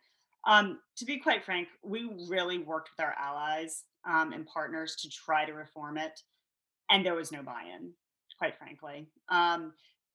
Um, 0.47 0.79
to 0.97 1.05
be 1.05 1.19
quite 1.19 1.45
frank, 1.45 1.67
we 1.83 2.09
really 2.29 2.59
worked 2.59 2.91
with 2.97 3.05
our 3.05 3.17
allies 3.19 3.83
um, 4.09 4.33
and 4.33 4.47
partners 4.47 4.95
to 5.01 5.09
try 5.09 5.45
to 5.45 5.53
reform 5.53 5.99
it, 5.99 6.21
and 6.89 7.05
there 7.05 7.17
was 7.17 7.33
no 7.33 7.43
buy-in. 7.43 7.91
Quite 8.39 8.57
frankly, 8.57 9.09
um, 9.31 9.73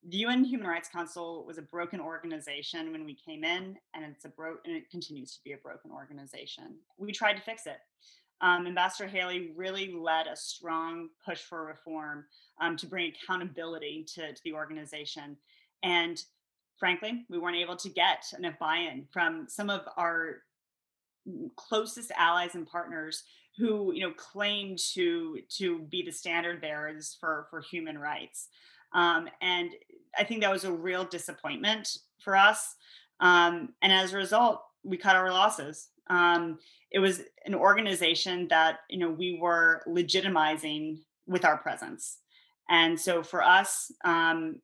the 0.08 0.18
UN 0.18 0.46
Human 0.46 0.68
Rights 0.68 0.88
Council 0.88 1.44
was 1.46 1.58
a 1.58 1.64
broken 1.64 2.00
organization 2.00 2.92
when 2.92 3.04
we 3.04 3.16
came 3.16 3.44
in, 3.44 3.76
and 3.94 4.06
it's 4.06 4.24
a 4.24 4.30
broke 4.30 4.60
and 4.66 4.76
it 4.76 4.90
continues 4.90 5.34
to 5.34 5.40
be 5.44 5.52
a 5.54 5.58
broken 5.58 5.92
organization. 5.92 6.78
We 6.98 7.12
tried 7.12 7.34
to 7.34 7.42
fix 7.42 7.66
it 7.66 7.80
um, 8.42 8.66
Ambassador 8.66 9.08
Haley 9.08 9.52
really 9.56 9.94
led 9.94 10.28
a 10.28 10.36
strong 10.36 11.10
push 11.24 11.40
for 11.40 11.66
reform 11.66 12.26
um, 12.60 12.76
to 12.78 12.88
bring 12.88 13.12
accountability 13.12 14.06
to, 14.16 14.34
to 14.34 14.42
the 14.44 14.54
organization. 14.54 15.38
And 15.84 16.22
frankly, 16.78 17.26
we 17.30 17.38
weren't 17.38 17.58
able 17.58 17.76
to 17.78 17.90
get 17.90 18.26
enough 18.38 18.58
buy 18.60 18.78
in 18.92 19.06
from 19.12 19.46
some 19.48 19.70
of 19.70 19.82
our 19.96 20.38
closest 21.56 22.12
allies 22.18 22.56
and 22.56 22.68
partners 22.68 23.24
who 23.58 23.94
you 23.94 24.02
know 24.02 24.14
claim 24.14 24.76
to 24.94 25.38
to 25.50 25.80
be 25.92 26.02
the 26.04 26.12
standard 26.12 26.62
bearers 26.62 27.16
for 27.20 27.46
for 27.50 27.62
human 27.62 27.98
rights. 27.98 28.48
Um, 28.94 29.30
and 29.42 29.70
i 30.18 30.24
think 30.24 30.42
that 30.42 30.52
was 30.52 30.66
a 30.66 30.72
real 30.72 31.06
disappointment 31.06 31.98
for 32.24 32.36
us. 32.36 32.76
Um, 33.20 33.70
and 33.84 33.94
as 33.94 34.14
a 34.14 34.18
result 34.18 34.64
we 34.84 34.98
cut 34.98 35.16
our 35.16 35.32
losses 35.32 35.90
um, 36.12 36.60
it 36.92 37.00
was 37.00 37.22
an 37.46 37.56
organization 37.56 38.48
that 38.50 38.80
you 38.90 39.00
know 39.00 39.10
we 39.10 39.40
were 39.42 39.82
legitimizing 39.88 41.00
with 41.26 41.46
our 41.46 41.58
presence 41.58 42.20
and 42.70 43.00
so 43.00 43.24
for 43.24 43.42
us 43.42 43.92
um, 44.04 44.62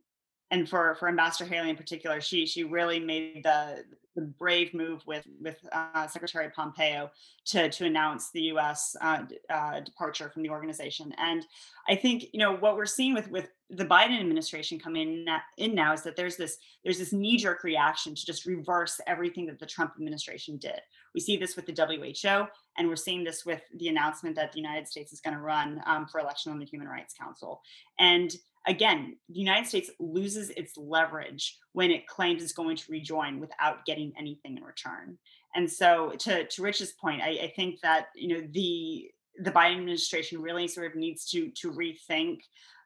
and 0.51 0.67
for 0.67 0.95
for 0.95 1.07
Ambassador 1.07 1.49
Haley 1.51 1.69
in 1.69 1.75
particular, 1.75 2.21
she 2.21 2.45
she 2.45 2.63
really 2.63 2.99
made 2.99 3.43
the 3.43 3.83
the 4.15 4.21
brave 4.21 4.73
move 4.73 5.05
with 5.05 5.25
with 5.41 5.57
uh, 5.73 6.07
Secretary 6.07 6.49
Pompeo 6.55 7.11
to 7.47 7.69
to 7.69 7.85
announce 7.85 8.31
the 8.31 8.41
U.S. 8.43 8.95
Uh, 9.01 9.23
uh, 9.49 9.81
departure 9.81 10.29
from 10.29 10.43
the 10.43 10.49
organization. 10.49 11.13
And 11.17 11.45
I 11.89 11.95
think 11.95 12.27
you 12.31 12.39
know 12.39 12.55
what 12.55 12.77
we're 12.77 12.85
seeing 12.85 13.13
with 13.13 13.29
with 13.29 13.49
the 13.69 13.85
Biden 13.85 14.19
administration 14.19 14.79
coming 14.79 15.25
in, 15.57 15.75
now 15.75 15.93
is 15.93 16.03
that 16.03 16.15
there's 16.15 16.37
this 16.37 16.57
there's 16.83 16.99
this 16.99 17.11
knee 17.11 17.35
jerk 17.35 17.63
reaction 17.63 18.15
to 18.15 18.25
just 18.25 18.45
reverse 18.45 19.01
everything 19.05 19.45
that 19.47 19.59
the 19.59 19.65
Trump 19.65 19.93
administration 19.97 20.57
did. 20.57 20.79
We 21.17 21.21
see 21.21 21.35
this 21.35 21.55
with 21.55 21.65
the 21.65 21.73
WHO, 21.73 22.45
and 22.77 22.87
we're 22.87 22.95
seeing 22.95 23.23
this 23.23 23.43
with 23.43 23.63
the 23.75 23.87
announcement 23.87 24.35
that 24.35 24.51
the 24.51 24.59
United 24.59 24.87
States 24.87 25.11
is 25.11 25.19
going 25.19 25.35
to 25.35 25.41
run 25.41 25.81
um, 25.87 26.05
for 26.05 26.19
election 26.19 26.51
on 26.51 26.59
the 26.59 26.65
Human 26.65 26.87
Rights 26.87 27.15
Council. 27.15 27.59
And 27.97 28.31
again, 28.67 29.17
the 29.27 29.39
United 29.39 29.67
States 29.67 29.89
loses 29.99 30.51
its 30.51 30.77
leverage 30.77 31.57
when 31.73 31.89
it 31.89 32.05
claims 32.05 32.43
it's 32.43 32.53
going 32.53 32.77
to 32.77 32.91
rejoin 32.91 33.39
without 33.39 33.83
getting 33.87 34.13
anything 34.15 34.57
in 34.57 34.63
return. 34.63 35.17
And 35.55 35.67
so, 35.67 36.11
to, 36.19 36.45
to 36.45 36.61
Rich's 36.61 36.91
point, 36.91 37.23
I, 37.23 37.29
I 37.45 37.53
think 37.55 37.81
that 37.81 38.09
you 38.13 38.27
know 38.27 38.47
the 38.51 39.09
the 39.39 39.51
Biden 39.51 39.79
administration 39.79 40.39
really 40.39 40.67
sort 40.67 40.85
of 40.85 40.95
needs 40.95 41.25
to 41.31 41.49
to 41.61 41.71
rethink 41.71 42.41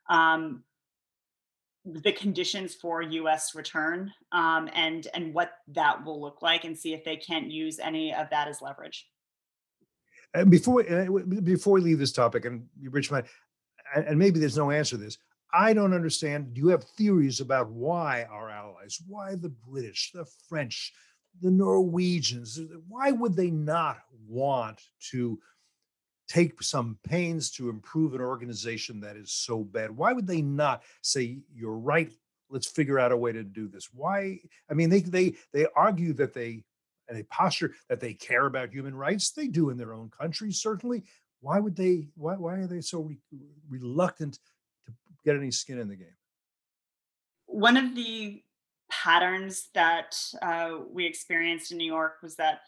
um, 0.09 0.63
the 1.85 2.11
conditions 2.11 2.75
for 2.75 3.01
U.S. 3.01 3.55
return 3.55 4.11
um, 4.31 4.69
and 4.73 5.07
and 5.13 5.33
what 5.33 5.53
that 5.69 6.05
will 6.05 6.21
look 6.21 6.41
like, 6.41 6.63
and 6.63 6.77
see 6.77 6.93
if 6.93 7.03
they 7.03 7.17
can't 7.17 7.49
use 7.49 7.79
any 7.79 8.13
of 8.13 8.29
that 8.29 8.47
as 8.47 8.61
leverage. 8.61 9.07
And 10.33 10.49
before 10.49 10.83
before 11.43 11.73
we 11.73 11.81
leave 11.81 11.99
this 11.99 12.11
topic, 12.11 12.45
and 12.45 12.67
Rich, 12.83 13.11
and 13.95 14.19
maybe 14.19 14.39
there's 14.39 14.57
no 14.57 14.71
answer 14.71 14.95
to 14.95 15.03
this. 15.03 15.17
I 15.53 15.73
don't 15.73 15.93
understand. 15.93 16.53
Do 16.53 16.61
you 16.61 16.69
have 16.69 16.85
theories 16.97 17.41
about 17.41 17.69
why 17.69 18.25
our 18.31 18.49
allies, 18.49 19.01
why 19.07 19.35
the 19.35 19.49
British, 19.49 20.11
the 20.13 20.25
French, 20.47 20.93
the 21.41 21.51
Norwegians, 21.51 22.59
why 22.87 23.11
would 23.11 23.35
they 23.35 23.51
not 23.51 23.97
want 24.27 24.81
to 25.11 25.39
take 26.31 26.63
some 26.63 26.97
pains 27.03 27.51
to 27.51 27.69
improve 27.69 28.13
an 28.13 28.21
organization 28.21 29.01
that 29.01 29.17
is 29.17 29.31
so 29.31 29.65
bad? 29.65 29.91
Why 29.91 30.13
would 30.13 30.27
they 30.27 30.41
not 30.41 30.83
say, 31.01 31.39
you're 31.53 31.77
right, 31.77 32.11
let's 32.49 32.67
figure 32.67 32.99
out 32.99 33.11
a 33.11 33.17
way 33.17 33.33
to 33.33 33.43
do 33.43 33.67
this? 33.67 33.89
Why? 33.93 34.39
I 34.69 34.73
mean, 34.73 34.89
they 34.89 35.01
they 35.01 35.33
they 35.51 35.67
argue 35.75 36.13
that 36.13 36.33
they 36.33 36.63
and 37.09 37.17
they 37.17 37.23
posture 37.23 37.75
that 37.89 37.99
they 37.99 38.13
care 38.13 38.45
about 38.45 38.71
human 38.71 38.95
rights. 38.95 39.31
They 39.31 39.47
do 39.47 39.69
in 39.71 39.77
their 39.77 39.93
own 39.93 40.09
country, 40.09 40.53
certainly. 40.53 41.03
Why 41.41 41.59
would 41.59 41.75
they? 41.75 42.07
Why 42.15 42.35
why 42.35 42.55
are 42.55 42.67
they 42.67 42.81
so 42.81 43.01
re- 43.01 43.19
reluctant 43.69 44.39
to 44.85 44.93
get 45.25 45.35
any 45.35 45.51
skin 45.51 45.79
in 45.79 45.89
the 45.89 45.97
game? 45.97 46.15
One 47.45 47.75
of 47.75 47.93
the 47.93 48.41
patterns 48.89 49.69
that 49.73 50.17
uh, 50.41 50.77
we 50.89 51.05
experienced 51.05 51.73
in 51.73 51.77
New 51.77 51.91
York 51.91 52.17
was 52.23 52.37
that 52.37 52.61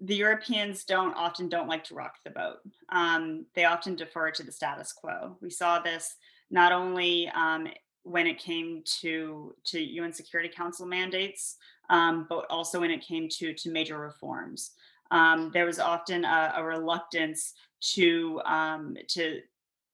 the 0.00 0.14
Europeans 0.14 0.84
don't 0.84 1.14
often 1.14 1.48
don't 1.48 1.68
like 1.68 1.84
to 1.84 1.94
rock 1.94 2.16
the 2.24 2.30
boat. 2.30 2.58
Um, 2.90 3.46
they 3.54 3.64
often 3.64 3.96
defer 3.96 4.30
to 4.30 4.42
the 4.42 4.52
status 4.52 4.92
quo. 4.92 5.36
We 5.40 5.50
saw 5.50 5.80
this 5.80 6.16
not 6.50 6.72
only 6.72 7.30
um, 7.34 7.68
when 8.02 8.26
it 8.26 8.38
came 8.38 8.82
to 9.00 9.54
to 9.64 9.80
UN 9.80 10.12
Security 10.12 10.52
Council 10.54 10.86
mandates, 10.86 11.56
um, 11.88 12.26
but 12.28 12.46
also 12.50 12.80
when 12.80 12.90
it 12.90 13.06
came 13.06 13.28
to 13.38 13.54
to 13.54 13.70
major 13.70 13.98
reforms. 13.98 14.72
Um, 15.10 15.50
there 15.52 15.66
was 15.66 15.78
often 15.78 16.24
a, 16.24 16.54
a 16.56 16.64
reluctance 16.64 17.54
to 17.94 18.40
um, 18.44 18.96
to 19.08 19.40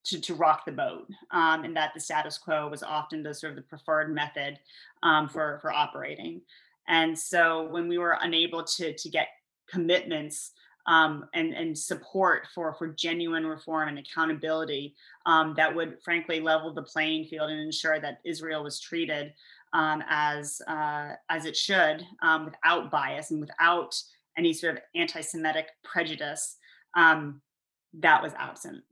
to, 0.04 0.20
to 0.20 0.34
rock 0.34 0.64
the 0.64 0.72
boat 0.72 1.08
um, 1.30 1.62
and 1.62 1.76
that 1.76 1.92
the 1.94 2.00
status 2.00 2.36
quo 2.36 2.68
was 2.68 2.82
often 2.82 3.22
the 3.22 3.32
sort 3.32 3.52
of 3.52 3.56
the 3.56 3.62
preferred 3.62 4.12
method 4.12 4.58
for 5.30 5.60
for 5.60 5.72
operating 5.72 6.40
and 6.88 7.16
so 7.16 7.68
when 7.68 7.86
we 7.86 7.98
were 7.98 8.18
unable 8.20 8.64
to 8.64 8.92
to 8.94 9.08
get 9.08 9.28
commitments 9.68 10.52
um, 10.86 11.26
and 11.34 11.52
and 11.54 11.76
support 11.76 12.48
for 12.54 12.74
for 12.74 12.88
genuine 12.88 13.46
reform 13.46 13.88
and 13.88 13.98
accountability 13.98 14.94
um, 15.26 15.54
that 15.56 15.74
would 15.74 15.98
frankly 16.04 16.40
level 16.40 16.74
the 16.74 16.82
playing 16.82 17.24
field 17.24 17.50
and 17.50 17.60
ensure 17.60 18.00
that 18.00 18.18
Israel 18.24 18.64
was 18.64 18.80
treated 18.80 19.32
um, 19.72 20.02
as 20.08 20.60
uh, 20.68 21.12
as 21.28 21.44
it 21.44 21.56
should 21.56 22.04
um, 22.22 22.46
without 22.46 22.90
bias 22.90 23.30
and 23.30 23.40
without 23.40 23.94
any 24.36 24.52
sort 24.52 24.74
of 24.74 24.82
anti-Semitic 24.94 25.68
prejudice 25.84 26.56
um, 26.96 27.40
that 27.94 28.22
was 28.22 28.32
absent. 28.36 28.82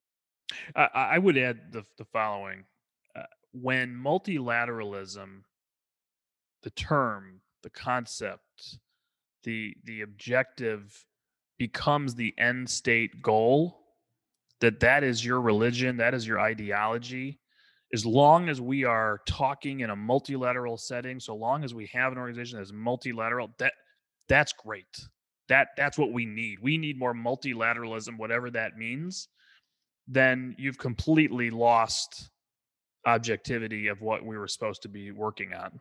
I, 0.77 0.89
I 0.95 1.19
would 1.19 1.39
add 1.39 1.73
the, 1.73 1.85
the 1.99 2.05
following: 2.05 2.65
uh, 3.17 3.23
when 3.53 3.95
multilateralism, 3.95 5.43
the 6.63 6.71
term, 6.71 7.41
the 7.63 7.71
concept, 7.71 8.79
the 9.45 9.75
the 9.85 10.03
objective 10.03 11.05
becomes 11.59 12.15
the 12.15 12.35
end 12.39 12.69
state 12.69 13.23
goal, 13.23 13.79
that 14.61 14.81
that 14.81 15.05
is 15.05 15.25
your 15.25 15.41
religion, 15.41 15.97
that 15.99 16.15
is 16.15 16.27
your 16.27 16.41
ideology. 16.41 17.39
As 17.93 18.07
long 18.07 18.49
as 18.49 18.61
we 18.61 18.85
are 18.85 19.21
talking 19.27 19.81
in 19.81 19.91
a 19.91 19.97
multilateral 19.97 20.79
setting, 20.79 21.19
so 21.19 21.35
long 21.35 21.65
as 21.65 21.75
we 21.75 21.87
have 21.93 22.13
an 22.13 22.19
organization 22.19 22.59
that's 22.59 22.73
multilateral, 22.73 23.51
that 23.59 23.73
that's 24.29 24.53
great. 24.53 24.97
That 25.49 25.69
that's 25.77 25.99
what 25.99 26.13
we 26.13 26.25
need. 26.25 26.59
We 26.63 26.79
need 26.79 26.99
more 26.99 27.15
multilateralism, 27.15 28.17
whatever 28.17 28.51
that 28.53 28.77
means 28.77 29.29
then 30.11 30.57
you've 30.59 30.79
completely 30.79 31.51
lost 31.51 32.31
objectivity 33.07 33.87
of 33.87 34.03
what 34.03 34.25
we 34.25 34.37
were 34.37 34.49
supposed 34.49 34.83
to 34.83 34.89
be 34.89 35.13
working 35.13 35.55
on. 35.55 35.81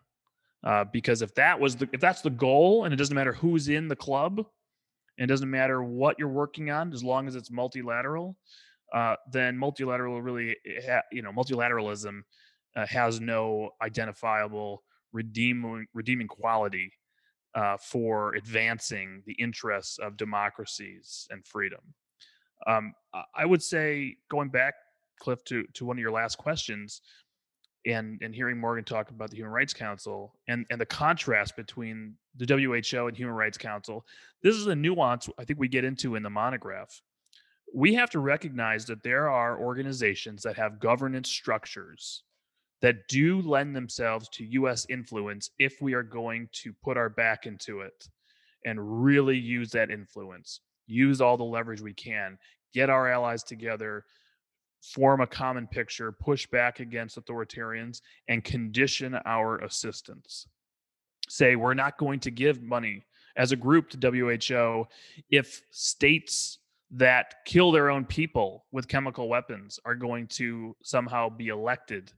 Uh, 0.63 0.83
because 0.91 1.21
if 1.21 1.33
that 1.35 1.59
was 1.59 1.75
the 1.77 1.87
if 1.93 2.01
that's 2.01 2.21
the 2.21 2.29
goal, 2.29 2.83
and 2.83 2.93
it 2.93 2.97
doesn't 2.97 3.15
matter 3.15 3.33
who's 3.33 3.69
in 3.69 3.87
the 3.87 3.95
club, 3.95 4.39
and 4.39 5.23
it 5.23 5.27
doesn't 5.27 5.49
matter 5.49 5.83
what 5.83 6.17
you're 6.19 6.27
working 6.27 6.69
on, 6.69 6.91
as 6.93 7.03
long 7.03 7.27
as 7.27 7.35
it's 7.35 7.51
multilateral, 7.51 8.37
uh, 8.93 9.15
then 9.31 9.57
multilateral 9.57 10.21
really, 10.21 10.55
eh, 10.65 10.81
ha, 10.85 11.01
you 11.11 11.21
know, 11.21 11.31
multilateralism 11.31 12.21
uh, 12.75 12.85
has 12.87 13.21
no 13.21 13.69
identifiable 13.81 14.83
redeeming 15.13 15.85
redeeming 15.93 16.27
quality 16.27 16.91
uh, 17.55 17.77
for 17.77 18.35
advancing 18.35 19.23
the 19.25 19.33
interests 19.33 19.97
of 19.99 20.17
democracies 20.17 21.27
and 21.31 21.45
freedom. 21.45 21.79
Um, 22.67 22.93
I 23.35 23.45
would 23.45 23.63
say 23.63 24.17
going 24.29 24.49
back, 24.49 24.73
Cliff, 25.19 25.43
to 25.45 25.65
to 25.75 25.85
one 25.85 25.97
of 25.97 26.01
your 26.01 26.11
last 26.11 26.37
questions, 26.37 27.01
and 27.85 28.19
and 28.21 28.33
hearing 28.33 28.59
Morgan 28.59 28.83
talk 28.83 29.09
about 29.09 29.29
the 29.29 29.37
Human 29.37 29.51
Rights 29.51 29.73
Council 29.73 30.35
and 30.47 30.65
and 30.69 30.79
the 30.79 30.85
contrast 30.85 31.55
between 31.55 32.15
the 32.35 32.45
WHO 32.45 33.07
and 33.07 33.17
Human 33.17 33.35
Rights 33.35 33.57
Council. 33.57 34.05
This 34.43 34.55
is 34.55 34.67
a 34.67 34.75
nuance 34.75 35.29
I 35.37 35.45
think 35.45 35.59
we 35.59 35.67
get 35.67 35.83
into 35.83 36.15
in 36.15 36.23
the 36.23 36.29
monograph. 36.29 37.01
We 37.73 37.93
have 37.93 38.09
to 38.11 38.19
recognize 38.19 38.85
that 38.85 39.03
there 39.03 39.29
are 39.29 39.59
organizations 39.59 40.41
that 40.43 40.55
have 40.57 40.79
governance 40.79 41.29
structures 41.29 42.23
that 42.81 43.07
do 43.09 43.41
lend 43.41 43.75
themselves 43.75 44.29
to 44.29 44.45
US 44.45 44.85
influence 44.89 45.51
if 45.59 45.81
we 45.81 45.93
are 45.93 46.03
going 46.03 46.49
to 46.63 46.73
put 46.83 46.97
our 46.97 47.09
back 47.09 47.45
into 47.45 47.81
it 47.81 48.07
and 48.65 49.03
really 49.03 49.37
use 49.37 49.71
that 49.71 49.91
influence 49.91 50.61
use 50.89 51.21
all 51.21 51.37
the 51.37 51.43
leverage 51.43 51.81
we 51.81 51.93
can, 51.93 52.37
get 52.73 52.89
our 52.89 53.09
allies 53.09 53.43
together, 53.43 54.03
form 54.81 55.21
a 55.21 55.27
common 55.27 55.67
picture, 55.67 56.11
push 56.11 56.47
back 56.47 56.79
against 56.79 57.17
authoritarians, 57.17 58.01
and 58.27 58.43
condition 58.43 59.17
our 59.25 59.57
assistance. 59.59 60.47
Say, 61.27 61.55
we're 61.55 61.73
not 61.73 61.97
going 61.97 62.19
to 62.21 62.31
give 62.31 62.61
money 62.61 63.05
as 63.35 63.51
a 63.51 63.55
group 63.55 63.89
to 63.89 64.11
WHO 64.11 64.87
if 65.29 65.61
states 65.71 66.59
that 66.91 67.35
kill 67.45 67.71
their 67.71 67.89
own 67.89 68.03
people 68.03 68.65
with 68.71 68.87
chemical 68.87 69.29
weapons 69.29 69.79
are 69.85 69.95
going 69.95 70.27
to 70.27 70.75
somehow 70.81 71.29
be 71.29 71.49
elected 71.49 72.11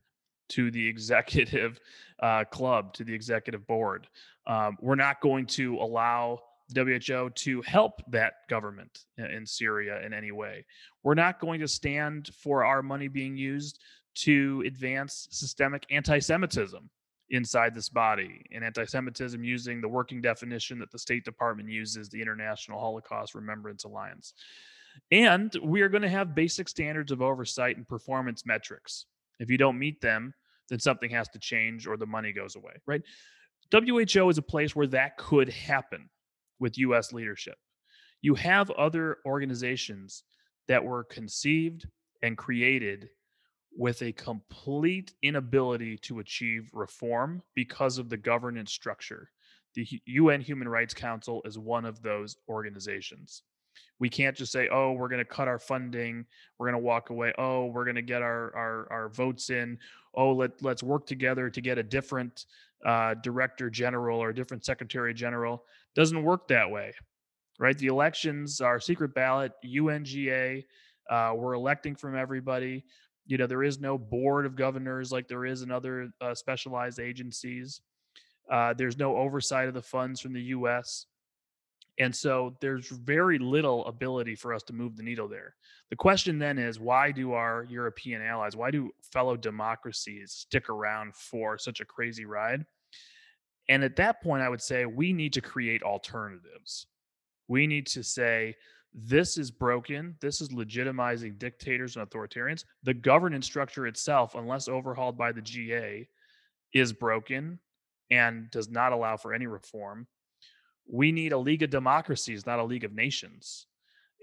to 0.48 0.70
the 0.70 0.86
executive 0.94 1.80
uh, 2.20 2.44
club, 2.44 2.94
to 2.94 3.04
the 3.04 3.12
executive 3.12 3.66
board. 3.66 4.08
Um, 4.46 4.76
we're 4.80 4.94
not 4.94 5.20
going 5.20 5.46
to 5.46 5.76
allow 5.76 6.40
WHO 6.74 7.30
to 7.30 7.62
help 7.62 8.02
that 8.10 8.34
government 8.48 9.04
in 9.16 9.46
Syria 9.46 10.04
in 10.04 10.12
any 10.12 10.32
way. 10.32 10.64
We're 11.02 11.14
not 11.14 11.40
going 11.40 11.60
to 11.60 11.68
stand 11.68 12.30
for 12.42 12.64
our 12.64 12.82
money 12.82 13.08
being 13.08 13.36
used 13.36 13.80
to 14.14 14.62
advance 14.66 15.28
systemic 15.30 15.86
anti 15.90 16.18
Semitism 16.18 16.88
inside 17.30 17.74
this 17.74 17.88
body, 17.88 18.44
and 18.52 18.64
anti 18.64 18.84
Semitism 18.84 19.42
using 19.42 19.80
the 19.80 19.88
working 19.88 20.20
definition 20.20 20.78
that 20.78 20.90
the 20.90 20.98
State 20.98 21.24
Department 21.24 21.68
uses, 21.68 22.08
the 22.08 22.20
International 22.20 22.78
Holocaust 22.78 23.34
Remembrance 23.34 23.84
Alliance. 23.84 24.34
And 25.10 25.54
we 25.62 25.80
are 25.80 25.88
going 25.88 26.02
to 26.02 26.08
have 26.08 26.34
basic 26.34 26.68
standards 26.68 27.12
of 27.12 27.22
oversight 27.22 27.76
and 27.76 27.88
performance 27.88 28.44
metrics. 28.44 29.06
If 29.40 29.50
you 29.50 29.56
don't 29.56 29.78
meet 29.78 30.00
them, 30.02 30.34
then 30.68 30.78
something 30.78 31.10
has 31.10 31.28
to 31.30 31.38
change 31.38 31.86
or 31.86 31.96
the 31.96 32.06
money 32.06 32.32
goes 32.32 32.56
away, 32.56 32.74
right? 32.86 33.02
WHO 33.72 34.28
is 34.28 34.38
a 34.38 34.42
place 34.42 34.76
where 34.76 34.86
that 34.88 35.16
could 35.16 35.48
happen 35.48 36.10
with 36.58 36.78
US 36.78 37.12
leadership. 37.12 37.56
You 38.20 38.34
have 38.36 38.70
other 38.70 39.18
organizations 39.26 40.22
that 40.68 40.84
were 40.84 41.04
conceived 41.04 41.86
and 42.22 42.38
created 42.38 43.10
with 43.76 44.02
a 44.02 44.12
complete 44.12 45.12
inability 45.22 45.96
to 45.96 46.20
achieve 46.20 46.70
reform 46.72 47.42
because 47.54 47.98
of 47.98 48.08
the 48.08 48.16
governance 48.16 48.72
structure. 48.72 49.30
The 49.74 49.86
UN 50.06 50.40
Human 50.40 50.68
Rights 50.68 50.94
Council 50.94 51.42
is 51.44 51.58
one 51.58 51.84
of 51.84 52.02
those 52.02 52.36
organizations. 52.48 53.42
We 53.98 54.10
can't 54.10 54.36
just 54.36 54.52
say, 54.52 54.68
"Oh, 54.70 54.92
we're 54.92 55.08
going 55.08 55.24
to 55.24 55.24
cut 55.24 55.48
our 55.48 55.58
funding, 55.58 56.26
we're 56.58 56.66
going 56.66 56.80
to 56.80 56.86
walk 56.86 57.10
away. 57.10 57.32
Oh, 57.38 57.66
we're 57.66 57.84
going 57.84 57.96
to 57.96 58.02
get 58.02 58.20
our, 58.20 58.54
our 58.54 58.92
our 58.92 59.08
votes 59.08 59.48
in. 59.48 59.78
Oh, 60.14 60.32
let 60.32 60.62
let's 60.62 60.82
work 60.82 61.06
together 61.06 61.48
to 61.48 61.60
get 61.60 61.78
a 61.78 61.82
different 61.82 62.44
uh, 62.86 63.14
director 63.22 63.70
general 63.70 64.18
or 64.18 64.32
different 64.32 64.64
secretary 64.64 65.14
general." 65.14 65.64
Doesn't 65.94 66.22
work 66.22 66.48
that 66.48 66.70
way, 66.70 66.92
right? 67.58 67.76
The 67.76 67.88
elections 67.88 68.60
are 68.60 68.80
secret 68.80 69.14
ballot, 69.14 69.52
UNGA. 69.64 70.64
Uh, 71.10 71.32
we're 71.36 71.54
electing 71.54 71.96
from 71.96 72.16
everybody 72.16 72.84
you 73.26 73.38
know 73.38 73.46
there 73.46 73.62
is 73.62 73.80
no 73.80 73.96
board 73.98 74.46
of 74.46 74.56
governors 74.56 75.12
like 75.12 75.28
there 75.28 75.44
is 75.44 75.62
in 75.62 75.70
other 75.70 76.10
uh, 76.20 76.34
specialized 76.34 77.00
agencies 77.00 77.80
uh, 78.50 78.74
there's 78.74 78.98
no 78.98 79.16
oversight 79.16 79.68
of 79.68 79.74
the 79.74 79.82
funds 79.82 80.20
from 80.20 80.32
the 80.32 80.40
us 80.40 81.06
and 82.02 82.14
so 82.14 82.54
there's 82.60 82.88
very 82.88 83.38
little 83.38 83.84
ability 83.86 84.34
for 84.34 84.52
us 84.52 84.62
to 84.62 84.72
move 84.72 84.96
the 84.96 85.02
needle 85.02 85.28
there 85.28 85.54
the 85.90 85.96
question 85.96 86.38
then 86.38 86.58
is 86.58 86.78
why 86.78 87.10
do 87.10 87.32
our 87.32 87.66
european 87.68 88.22
allies 88.22 88.56
why 88.56 88.70
do 88.70 88.90
fellow 89.12 89.36
democracies 89.36 90.32
stick 90.32 90.68
around 90.68 91.14
for 91.14 91.56
such 91.58 91.80
a 91.80 91.84
crazy 91.84 92.24
ride 92.24 92.64
and 93.68 93.82
at 93.84 93.96
that 93.96 94.22
point 94.22 94.42
i 94.42 94.48
would 94.48 94.62
say 94.62 94.84
we 94.84 95.12
need 95.12 95.32
to 95.32 95.40
create 95.40 95.82
alternatives 95.82 96.86
we 97.48 97.66
need 97.66 97.86
to 97.86 98.02
say 98.02 98.54
this 98.94 99.38
is 99.38 99.50
broken. 99.50 100.16
This 100.20 100.40
is 100.40 100.50
legitimizing 100.50 101.38
dictators 101.38 101.96
and 101.96 102.08
authoritarians. 102.08 102.64
The 102.82 102.94
governance 102.94 103.46
structure 103.46 103.86
itself, 103.86 104.34
unless 104.34 104.68
overhauled 104.68 105.16
by 105.16 105.32
the 105.32 105.40
GA, 105.40 106.06
is 106.74 106.92
broken 106.92 107.58
and 108.10 108.50
does 108.50 108.68
not 108.68 108.92
allow 108.92 109.16
for 109.16 109.32
any 109.32 109.46
reform. 109.46 110.06
We 110.92 111.10
need 111.10 111.32
a 111.32 111.38
league 111.38 111.62
of 111.62 111.70
democracies, 111.70 112.46
not 112.46 112.58
a 112.58 112.64
league 112.64 112.84
of 112.84 112.92
nations. 112.92 113.66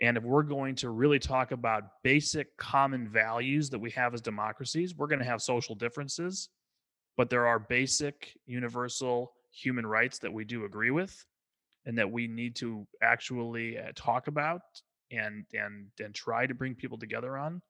And 0.02 0.16
if 0.16 0.24
we're 0.24 0.44
going 0.44 0.76
to 0.76 0.92
really 0.92 1.20
talk 1.20 1.52
about 1.52 1.84
basic 2.04 2.56
common 2.58 3.10
values 3.10 3.70
that 3.72 3.80
we 3.80 3.92
have 3.92 4.14
as 4.14 4.22
democracies, 4.22 4.96
we're 4.96 5.08
going 5.08 5.20
to 5.20 5.26
have 5.26 5.42
social 5.42 5.76
differences, 5.76 6.50
but 7.18 7.30
there 7.30 7.48
are 7.48 7.60
basic 7.60 8.34
universal 8.46 9.34
human 9.52 9.86
rights 9.86 10.20
that 10.20 10.32
we 10.32 10.46
do 10.46 10.64
agree 10.66 10.92
with 10.92 11.26
and 11.86 11.98
that 11.98 12.10
we 12.10 12.28
need 12.28 12.56
to 12.58 12.86
actually 13.02 13.78
uh, 13.78 13.92
talk 13.96 14.28
about 14.28 14.62
and 15.12 15.44
and 15.54 15.88
and 16.00 16.14
try 16.14 16.46
to 16.46 16.54
bring 16.54 16.76
people 16.76 16.98
together 17.00 17.36
on 17.36 17.62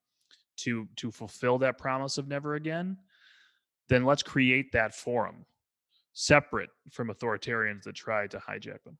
to 0.57 0.87
to 0.97 1.09
fulfill 1.09 1.57
that 1.57 1.77
promise 1.77 2.17
of 2.17 2.27
never 2.27 2.55
again 2.55 2.97
then 3.87 4.03
let's 4.03 4.21
create 4.21 4.73
that 4.73 4.93
forum 4.93 5.45
separate 6.13 6.69
from 6.91 7.09
authoritarians 7.09 7.83
that 7.83 7.95
try 7.95 8.27
to 8.27 8.37
hijack 8.37 8.83
them 8.83 8.97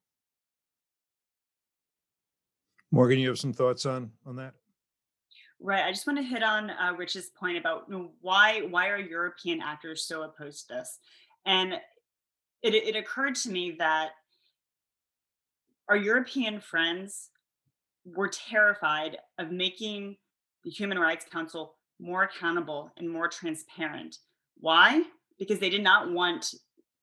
morgan 2.92 3.20
you 3.20 3.28
have 3.28 3.40
some 3.40 3.54
thoughts 3.54 3.86
on 3.86 4.12
on 4.26 4.36
that 4.36 4.54
right 5.60 5.86
i 5.86 5.92
just 5.92 6.08
want 6.08 6.18
to 6.18 6.24
hit 6.24 6.44
on 6.44 6.70
uh, 6.70 6.94
rich's 6.98 7.30
point 7.38 7.58
about 7.58 7.86
you 7.90 7.98
know, 7.98 8.12
why 8.22 8.62
why 8.70 8.90
are 8.90 9.00
european 9.00 9.62
actors 9.62 10.06
so 10.06 10.24
opposed 10.24 10.68
to 10.68 10.76
this 10.76 11.00
and 11.46 11.74
it, 12.62 12.74
it 12.74 12.96
occurred 12.96 13.36
to 13.36 13.50
me 13.50 13.76
that 13.80 14.10
our 15.90 15.98
European 15.98 16.62
friends 16.62 17.30
were 18.06 18.28
terrified 18.28 19.18
of 19.38 19.52
making 19.52 20.16
the 20.64 20.70
Human 20.70 21.00
Rights 21.00 21.26
Council 21.32 21.76
more 22.00 22.24
accountable 22.24 22.92
and 22.98 23.10
more 23.10 23.28
transparent. 23.28 24.18
Why? 24.58 25.04
Because 25.38 25.60
they 25.60 25.70
did 25.70 25.84
not 25.84 26.12
want 26.12 26.54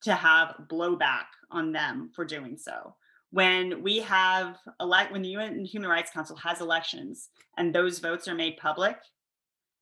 to 0.02 0.14
have 0.14 0.56
blowback 0.68 1.26
on 1.50 1.72
them 1.72 2.10
for 2.14 2.24
doing 2.24 2.56
so. 2.56 2.94
When 3.30 3.82
we 3.82 3.98
have 4.00 4.56
elect 4.80 5.12
when 5.12 5.22
the 5.22 5.30
UN 5.30 5.64
Human 5.64 5.90
Rights 5.90 6.10
Council 6.10 6.36
has 6.36 6.60
elections 6.60 7.28
and 7.58 7.74
those 7.74 7.98
votes 7.98 8.28
are 8.28 8.34
made 8.34 8.56
public, 8.56 8.96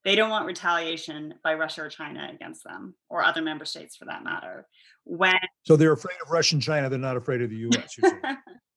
they 0.05 0.17
don't 0.17 0.31
want 0.31 0.47
retaliation 0.47 1.35
by 1.43 1.55
Russia 1.55 1.83
or 1.83 1.89
China 1.89 2.29
against 2.33 2.65
them 2.65 2.95
or 3.09 3.25
other 3.25 3.43
member 3.43 3.65
states 3.65 3.97
for 3.97 4.05
that 4.07 4.25
matter. 4.25 4.67
When 5.05 5.35
so 5.65 5.77
they're 5.77 5.93
afraid 5.93 6.17
of 6.25 6.31
Russia 6.31 6.57
and 6.57 6.63
China, 6.63 6.89
they're 6.89 6.99
not 6.99 7.17
afraid 7.17 7.43
of 7.43 7.51
the 7.51 7.69
US. 7.69 7.99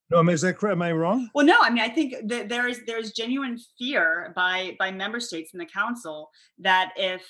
No, 0.10 0.20
I 0.20 0.22
mean, 0.22 0.34
is 0.34 0.42
that 0.42 0.58
correct? 0.58 0.74
Am 0.74 0.82
I 0.82 0.94
wrong? 0.94 1.30
Well, 1.34 1.46
no. 1.46 1.58
I 1.62 1.70
mean, 1.70 1.84
I 1.84 1.90
think 1.90 2.16
that 2.30 2.48
there 2.48 2.68
is 2.68 2.82
there's 2.88 3.12
genuine 3.12 3.58
fear 3.78 4.32
by 4.36 4.76
by 4.80 4.90
member 4.90 5.20
states 5.20 5.52
in 5.54 5.60
the 5.60 5.66
council 5.66 6.30
that 6.60 6.94
if 6.96 7.24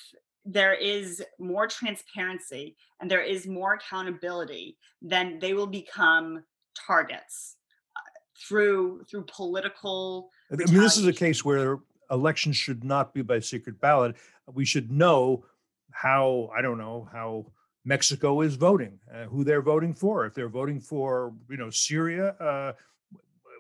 there 0.48 0.74
is 0.74 1.22
more 1.40 1.68
transparency 1.68 2.78
and 3.02 3.12
there 3.12 3.22
is 3.22 3.46
more 3.46 3.74
accountability, 3.74 4.78
then 5.02 5.40
they 5.40 5.54
will 5.54 5.68
become 5.68 6.44
targets 6.88 7.58
uh, 7.96 8.00
through 8.48 9.04
through 9.10 9.26
political. 9.28 10.30
I 10.52 10.56
mean, 10.56 10.74
this 10.74 10.98
is 10.98 11.06
a 11.06 11.14
case 11.14 11.44
where 11.44 11.80
elections 12.10 12.56
should 12.56 12.84
not 12.84 13.14
be 13.14 13.22
by 13.22 13.40
secret 13.40 13.80
ballot. 13.82 14.16
We 14.52 14.64
should 14.64 14.90
know 14.90 15.44
how 15.92 16.50
I 16.58 16.62
don't 16.62 16.78
know 16.78 17.10
how 17.12 17.52
Mexico 17.84 18.42
is 18.42 18.56
voting, 18.56 19.00
uh, 19.14 19.26
who 19.26 19.44
they're 19.44 19.62
voting 19.62 19.94
for. 19.94 20.26
If 20.26 20.34
they're 20.34 20.50
voting 20.50 20.80
for, 20.80 21.34
you 21.50 21.58
know, 21.58 21.70
Syria, 21.70 22.30
uh, 22.40 22.74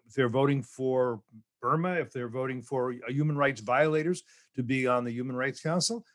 if 0.07 0.13
they're 0.15 0.29
voting 0.29 0.63
for 0.63 1.21
Burma, 1.61 1.93
if 1.93 2.13
they're 2.13 2.29
voting 2.29 2.61
for 2.61 2.95
human 3.09 3.35
rights 3.35 3.59
violators 3.61 4.23
to 4.55 4.63
be 4.63 4.87
on 4.87 5.03
the 5.03 5.11
Human 5.11 5.35
Rights 5.35 5.59
Council, 5.61 6.05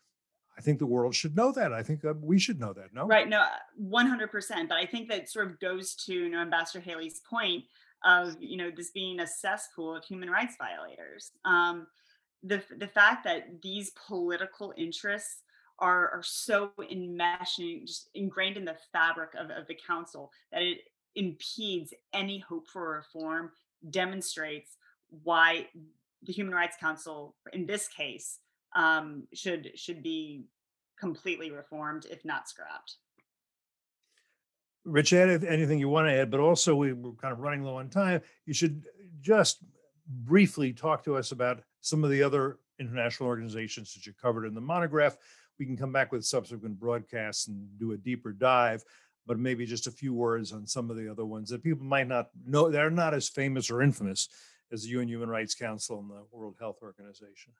I 0.56 0.60
think 0.60 0.78
the 0.78 0.86
world 0.86 1.14
should 1.14 1.34
know 1.34 1.52
that. 1.52 1.72
I 1.72 1.82
think 1.82 2.04
uh, 2.04 2.14
we 2.20 2.38
should 2.38 2.60
know 2.60 2.72
that. 2.74 2.92
No, 2.92 3.06
right? 3.06 3.28
No, 3.28 3.44
one 3.76 4.06
hundred 4.06 4.30
percent. 4.30 4.68
But 4.68 4.78
I 4.78 4.86
think 4.86 5.08
that 5.08 5.30
sort 5.30 5.46
of 5.46 5.60
goes 5.60 5.94
to 6.06 6.12
you 6.12 6.28
know, 6.28 6.38
Ambassador 6.38 6.80
Haley's 6.80 7.20
point 7.28 7.64
of 8.04 8.36
you 8.40 8.56
know 8.56 8.70
this 8.70 8.90
being 8.90 9.20
a 9.20 9.26
cesspool 9.26 9.96
of 9.96 10.04
human 10.04 10.30
rights 10.30 10.56
violators. 10.58 11.32
Um, 11.44 11.86
the 12.42 12.62
the 12.78 12.88
fact 12.88 13.24
that 13.24 13.62
these 13.62 13.92
political 14.06 14.74
interests 14.76 15.42
are, 15.78 16.10
are 16.10 16.22
so 16.22 16.70
enmeshing, 16.78 17.86
just 17.86 18.08
ingrained 18.14 18.56
in 18.56 18.64
the 18.64 18.76
fabric 18.92 19.30
of, 19.34 19.50
of 19.50 19.66
the 19.66 19.76
council 19.86 20.30
that 20.52 20.62
it 20.62 20.78
impedes 21.16 21.92
any 22.12 22.38
hope 22.38 22.68
for 22.68 22.96
reform, 22.96 23.50
demonstrates 23.90 24.76
why 25.24 25.66
the 26.22 26.32
Human 26.32 26.54
Rights 26.54 26.76
Council, 26.78 27.34
in 27.52 27.66
this 27.66 27.88
case, 27.88 28.38
um, 28.74 29.24
should 29.32 29.72
should 29.74 30.02
be 30.02 30.44
completely 30.98 31.50
reformed, 31.50 32.06
if 32.10 32.24
not 32.24 32.48
scrapped. 32.48 32.96
Rich, 34.84 35.12
add 35.12 35.44
anything 35.44 35.78
you 35.78 35.88
want 35.88 36.08
to 36.08 36.12
add, 36.12 36.30
but 36.30 36.40
also 36.40 36.74
we, 36.74 36.92
we're 36.92 37.12
kind 37.12 37.32
of 37.32 37.38
running 37.38 37.62
low 37.62 37.76
on 37.76 37.88
time. 37.88 38.20
You 38.46 38.54
should 38.54 38.82
just 39.20 39.58
briefly 40.08 40.72
talk 40.72 41.04
to 41.04 41.16
us 41.16 41.30
about 41.30 41.62
some 41.80 42.02
of 42.02 42.10
the 42.10 42.22
other 42.22 42.58
international 42.80 43.28
organizations 43.28 43.94
that 43.94 44.06
you 44.06 44.12
covered 44.12 44.44
in 44.44 44.54
the 44.54 44.60
monograph 44.60 45.16
we 45.58 45.66
can 45.66 45.76
come 45.76 45.92
back 45.92 46.10
with 46.10 46.24
subsequent 46.24 46.80
broadcasts 46.80 47.46
and 47.46 47.68
do 47.78 47.92
a 47.92 47.96
deeper 47.96 48.32
dive 48.32 48.84
but 49.26 49.38
maybe 49.38 49.64
just 49.64 49.86
a 49.86 49.90
few 49.92 50.12
words 50.12 50.52
on 50.52 50.66
some 50.66 50.90
of 50.90 50.96
the 50.96 51.08
other 51.08 51.24
ones 51.24 51.48
that 51.50 51.62
people 51.62 51.84
might 51.84 52.08
not 52.08 52.30
know 52.44 52.68
they're 52.68 52.90
not 52.90 53.14
as 53.14 53.28
famous 53.28 53.70
or 53.70 53.82
infamous 53.82 54.28
as 54.72 54.82
the 54.82 54.88
UN 54.88 55.08
Human 55.08 55.28
Rights 55.28 55.54
Council 55.54 56.00
and 56.00 56.10
the 56.10 56.24
World 56.32 56.56
Health 56.58 56.78
Organization. 56.82 57.52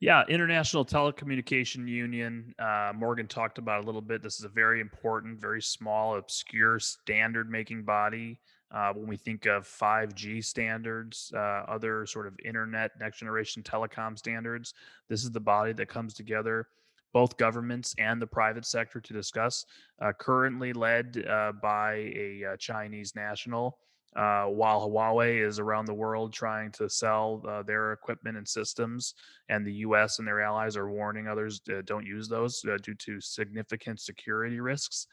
Yeah, 0.00 0.24
International 0.28 0.84
Telecommunication 0.84 1.88
Union. 1.88 2.54
Uh, 2.58 2.92
Morgan 2.94 3.28
talked 3.28 3.58
about 3.58 3.84
a 3.84 3.86
little 3.86 4.00
bit. 4.00 4.20
This 4.20 4.38
is 4.38 4.44
a 4.44 4.48
very 4.48 4.80
important, 4.80 5.40
very 5.40 5.62
small, 5.62 6.16
obscure 6.16 6.80
standard 6.80 7.48
making 7.48 7.84
body. 7.84 8.40
Uh, 8.72 8.92
when 8.94 9.06
we 9.06 9.16
think 9.16 9.46
of 9.46 9.64
5G 9.64 10.42
standards, 10.42 11.30
uh, 11.36 11.64
other 11.68 12.04
sort 12.06 12.26
of 12.26 12.34
internet, 12.44 12.90
next 12.98 13.18
generation 13.18 13.62
telecom 13.62 14.18
standards, 14.18 14.74
this 15.08 15.22
is 15.22 15.30
the 15.30 15.38
body 15.38 15.72
that 15.74 15.88
comes 15.88 16.14
together, 16.14 16.66
both 17.12 17.36
governments 17.36 17.94
and 17.98 18.20
the 18.20 18.26
private 18.26 18.64
sector, 18.64 18.98
to 18.98 19.12
discuss. 19.12 19.66
Uh, 20.00 20.12
currently 20.12 20.72
led 20.72 21.24
uh, 21.28 21.52
by 21.52 22.12
a 22.16 22.44
uh, 22.44 22.56
Chinese 22.56 23.14
national, 23.14 23.78
uh, 24.16 24.44
while 24.44 24.88
Huawei 24.88 25.46
is 25.46 25.58
around 25.58 25.86
the 25.86 25.94
world 25.94 26.32
trying 26.32 26.70
to 26.72 26.88
sell 26.88 27.42
their 27.66 27.92
equipment 27.92 28.36
and 28.36 28.46
systems, 28.46 29.14
and 29.48 29.66
the 29.66 29.72
U.S. 29.86 30.18
and 30.18 30.28
their 30.28 30.42
allies 30.42 30.76
are 30.76 30.90
warning 30.90 31.28
others 31.28 31.60
don't 31.84 32.06
use 32.06 32.28
those 32.28 32.60
due 32.82 32.94
to 32.94 33.20
significant 33.20 34.00
security 34.00 34.60
risks. 34.60 35.06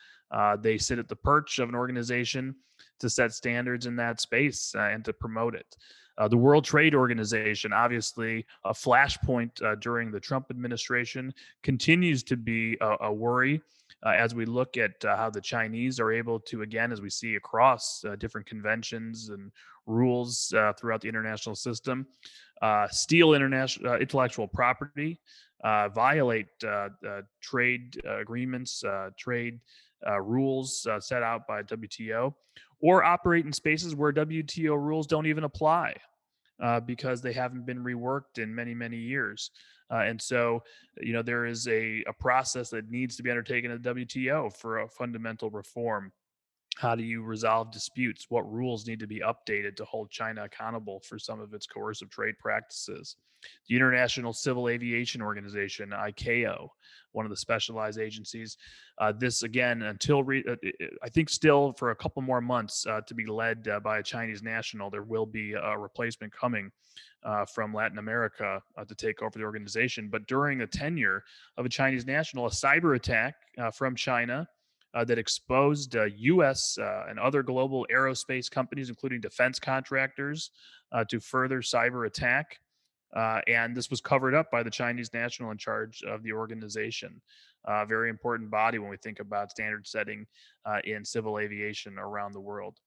they 0.62 0.78
sit 0.78 1.00
at 1.00 1.08
the 1.08 1.16
perch 1.16 1.60
of 1.60 1.70
an 1.70 1.76
organization 1.76 2.56
to 3.00 3.10
set 3.10 3.34
standards 3.34 3.86
in 3.86 3.96
that 3.96 4.22
space 4.22 4.74
uh, 4.76 4.82
and 4.82 5.04
to 5.06 5.14
promote 5.14 5.56
it. 5.56 5.76
Uh, 6.18 6.28
the 6.28 6.38
World 6.38 6.66
Trade 6.66 6.94
Organization, 6.94 7.72
obviously 7.72 8.46
a 8.66 8.74
flashpoint 8.74 9.64
uh, 9.64 9.76
during 9.76 10.12
the 10.12 10.20
Trump 10.20 10.48
administration, 10.50 11.34
continues 11.64 12.24
to 12.24 12.36
be 12.36 12.78
a, 12.82 12.98
a 13.02 13.14
worry 13.14 13.62
uh, 14.06 14.10
as 14.10 14.34
we 14.34 14.46
look 14.46 14.78
at 14.78 15.04
uh, 15.04 15.16
how 15.18 15.30
the 15.30 15.42
Chinese 15.42 16.00
are 16.00 16.12
able 16.12 16.40
to, 16.40 16.62
again, 16.62 16.92
as 16.92 17.02
we 17.02 17.10
see 17.10 17.36
across 17.36 18.04
uh, 18.06 18.16
different 18.16 18.48
conventions 18.48 19.30
and 19.30 19.52
rules 19.86 20.54
uh, 20.56 20.72
throughout 20.74 21.02
the 21.02 21.10
international 21.10 21.56
system, 21.56 22.08
steal 22.92 23.34
international 23.34 23.96
intellectual 23.96 24.48
property, 24.48 25.20
violate 25.64 26.48
trade 27.42 28.00
agreements, 28.06 28.84
trade 29.18 29.60
rules 30.22 30.88
set 31.00 31.24
out 31.24 31.48
by 31.48 31.64
WTO, 31.64 32.34
or 32.82 33.04
operate 33.04 33.46
in 33.46 33.52
spaces 33.52 33.96
where 33.96 34.14
WTO 34.14 34.78
rules 34.80 35.08
don't 35.08 35.26
even 35.26 35.44
apply 35.44 35.96
uh, 36.62 36.80
because 36.80 37.22
they 37.22 37.34
haven't 37.34 37.66
been 37.66 37.84
reworked 37.84 38.38
in 38.38 38.54
many, 38.54 38.74
many 38.74 38.98
years. 38.98 39.52
Uh, 39.92 40.04
and 40.06 40.22
so, 40.22 40.64
you 41.02 41.14
know, 41.14 41.22
there 41.22 41.46
is 41.46 41.68
a, 41.68 42.04
a 42.08 42.14
process 42.14 42.70
that 42.70 42.90
needs 42.90 43.16
to 43.16 43.24
be 43.24 43.30
undertaken 43.30 43.72
at 43.72 43.82
the 43.82 43.94
WTO 43.94 44.56
for 44.56 44.80
a 44.80 44.88
fundamental 44.88 45.50
reform. 45.50 46.12
How 46.78 46.96
do 46.96 47.04
you 47.04 47.24
resolve 47.24 47.72
disputes? 47.72 48.28
What 48.30 48.50
rules 48.52 48.88
need 48.88 49.00
to 49.00 49.08
be 49.08 49.20
updated 49.20 49.76
to 49.78 49.86
hold 49.86 50.10
China 50.10 50.46
accountable 50.46 51.02
for 51.02 51.20
some 51.20 51.42
of 51.42 51.54
its 51.54 51.66
coercive 51.66 52.10
trade 52.10 52.36
practices? 52.40 53.18
The 53.68 53.76
International 53.76 54.34
Civil 54.34 54.70
Aviation 54.70 55.22
Organization, 55.22 55.92
ICAO, 55.92 56.70
one 57.12 57.26
of 57.26 57.30
the 57.30 57.38
specialized 57.38 58.00
agencies. 58.00 58.58
Uh, 58.98 59.12
this 59.12 59.44
again, 59.44 59.82
until 59.84 60.24
re- 60.24 60.44
uh, 60.50 60.56
I 61.04 61.10
think 61.10 61.30
still 61.30 61.74
for 61.74 61.92
a 61.92 61.96
couple 61.96 62.22
more 62.22 62.42
months 62.42 62.86
uh, 62.86 63.02
to 63.08 63.14
be 63.14 63.26
led 63.26 63.68
uh, 63.68 63.80
by 63.80 64.00
a 64.00 64.04
Chinese 64.04 64.44
national. 64.44 64.90
There 64.90 65.04
will 65.04 65.26
be 65.26 65.54
a 65.54 65.78
replacement 65.78 66.34
coming 66.34 66.72
uh, 67.24 67.46
from 67.46 67.74
Latin 67.74 67.98
America 67.98 68.62
uh, 68.78 68.86
to 68.86 68.96
take 68.96 69.22
over 69.22 69.38
the 69.38 69.46
organization. 69.46 70.10
But 70.10 70.28
during 70.28 70.58
the 70.58 70.68
tenure 70.68 71.24
of 71.58 71.66
a 71.66 71.70
Chinese 71.70 72.06
national, 72.06 72.48
a 72.48 72.52
cyber 72.52 72.96
attack 72.96 73.36
from 73.74 73.96
China. 73.96 74.48
That 74.94 75.18
exposed 75.18 75.96
U.S. 75.96 76.78
and 76.80 77.20
other 77.20 77.44
global 77.44 77.86
aerospace 77.94 78.50
companies, 78.50 78.90
including 78.90 79.22
defense 79.22 79.60
contractors, 79.60 80.52
to 81.08 81.20
further 81.20 81.62
cyber 81.62 82.08
attack. 82.08 82.60
Uh, 83.16 83.42
and 83.48 83.76
this 83.76 83.90
was 83.90 84.02
covered 84.02 84.36
up 84.36 84.52
by 84.52 84.62
the 84.64 84.70
Chinese 84.70 85.14
national 85.14 85.52
in 85.52 85.58
charge 85.58 86.04
of 86.04 86.22
the 86.24 86.32
organization. 86.32 87.22
Uh, 87.66 87.86
very 87.86 88.10
important 88.10 88.50
body 88.50 88.80
when 88.80 88.90
we 88.90 88.98
think 88.98 89.20
about 89.20 89.52
standard 89.52 89.86
setting 89.86 90.26
uh, 90.66 90.80
in 90.84 91.04
civil 91.04 91.40
aviation 91.40 91.98
around 91.98 92.34
the 92.34 92.40
world. 92.40 92.78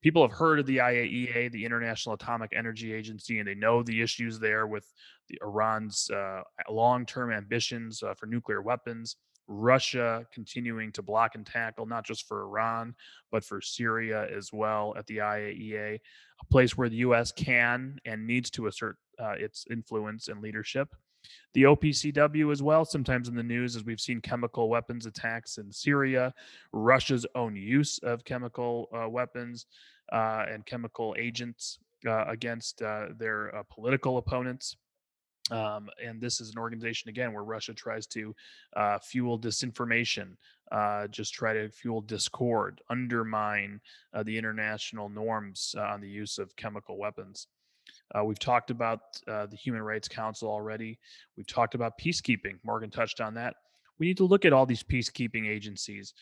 People 0.00 0.22
have 0.22 0.36
heard 0.36 0.60
of 0.60 0.66
the 0.66 0.76
IAEA, 0.76 1.50
the 1.50 1.64
International 1.64 2.14
Atomic 2.14 2.52
Energy 2.54 2.92
Agency, 2.92 3.40
and 3.40 3.48
they 3.48 3.56
know 3.56 3.82
the 3.82 4.00
issues 4.00 4.38
there 4.38 4.68
with 4.68 4.86
the 5.28 5.38
Iran's 5.42 6.08
uh, 6.10 6.42
long-term 6.70 7.32
ambitions 7.32 8.02
uh, 8.04 8.14
for 8.14 8.26
nuclear 8.26 8.62
weapons. 8.62 9.16
Russia 9.48 10.26
continuing 10.32 10.92
to 10.92 11.02
block 11.02 11.34
and 11.34 11.44
tackle, 11.44 11.86
not 11.86 12.04
just 12.04 12.28
for 12.28 12.42
Iran, 12.42 12.94
but 13.32 13.42
for 13.42 13.60
Syria 13.60 14.28
as 14.34 14.52
well 14.52 14.94
at 14.96 15.06
the 15.06 15.18
IAEA, 15.18 15.94
a 15.94 16.44
place 16.50 16.76
where 16.76 16.88
the 16.88 16.96
U.S. 16.96 17.32
can 17.32 17.98
and 18.04 18.26
needs 18.26 18.50
to 18.50 18.66
assert 18.66 18.96
uh, 19.18 19.32
its 19.38 19.64
influence 19.70 20.28
and 20.28 20.40
leadership. 20.42 20.94
The 21.54 21.64
OPCW 21.64 22.52
as 22.52 22.62
well, 22.62 22.84
sometimes 22.84 23.28
in 23.28 23.34
the 23.34 23.42
news, 23.42 23.74
as 23.74 23.84
we've 23.84 24.00
seen 24.00 24.20
chemical 24.20 24.68
weapons 24.68 25.06
attacks 25.06 25.58
in 25.58 25.72
Syria, 25.72 26.32
Russia's 26.72 27.26
own 27.34 27.56
use 27.56 27.98
of 28.02 28.24
chemical 28.24 28.88
uh, 28.94 29.08
weapons 29.08 29.66
uh, 30.12 30.44
and 30.48 30.64
chemical 30.64 31.16
agents 31.18 31.78
uh, 32.06 32.24
against 32.26 32.82
uh, 32.82 33.06
their 33.16 33.54
uh, 33.54 33.62
political 33.70 34.18
opponents. 34.18 34.76
Um, 35.50 35.88
and 36.04 36.20
this 36.20 36.40
is 36.40 36.50
an 36.50 36.58
organization 36.58 37.08
again 37.08 37.32
where 37.32 37.44
Russia 37.44 37.72
tries 37.72 38.06
to 38.08 38.34
uh, 38.76 38.98
fuel 38.98 39.38
disinformation, 39.38 40.36
uh, 40.72 41.06
just 41.08 41.32
try 41.32 41.52
to 41.54 41.70
fuel 41.70 42.00
discord, 42.00 42.80
undermine 42.90 43.80
uh, 44.12 44.22
the 44.22 44.36
international 44.36 45.08
norms 45.08 45.74
on 45.78 46.00
the 46.00 46.08
use 46.08 46.38
of 46.38 46.54
chemical 46.56 46.98
weapons. 46.98 47.46
Uh, 48.14 48.24
we've 48.24 48.38
talked 48.38 48.70
about 48.70 49.00
uh, 49.26 49.46
the 49.46 49.56
Human 49.56 49.82
Rights 49.82 50.08
Council 50.08 50.50
already. 50.50 50.98
We've 51.36 51.46
talked 51.46 51.74
about 51.74 51.98
peacekeeping. 51.98 52.58
Morgan 52.64 52.90
touched 52.90 53.20
on 53.20 53.34
that. 53.34 53.54
We 53.98 54.06
need 54.06 54.16
to 54.18 54.24
look 54.24 54.44
at 54.44 54.52
all 54.52 54.66
these 54.66 54.82
peacekeeping 54.82 55.46
agencies. 55.48 56.14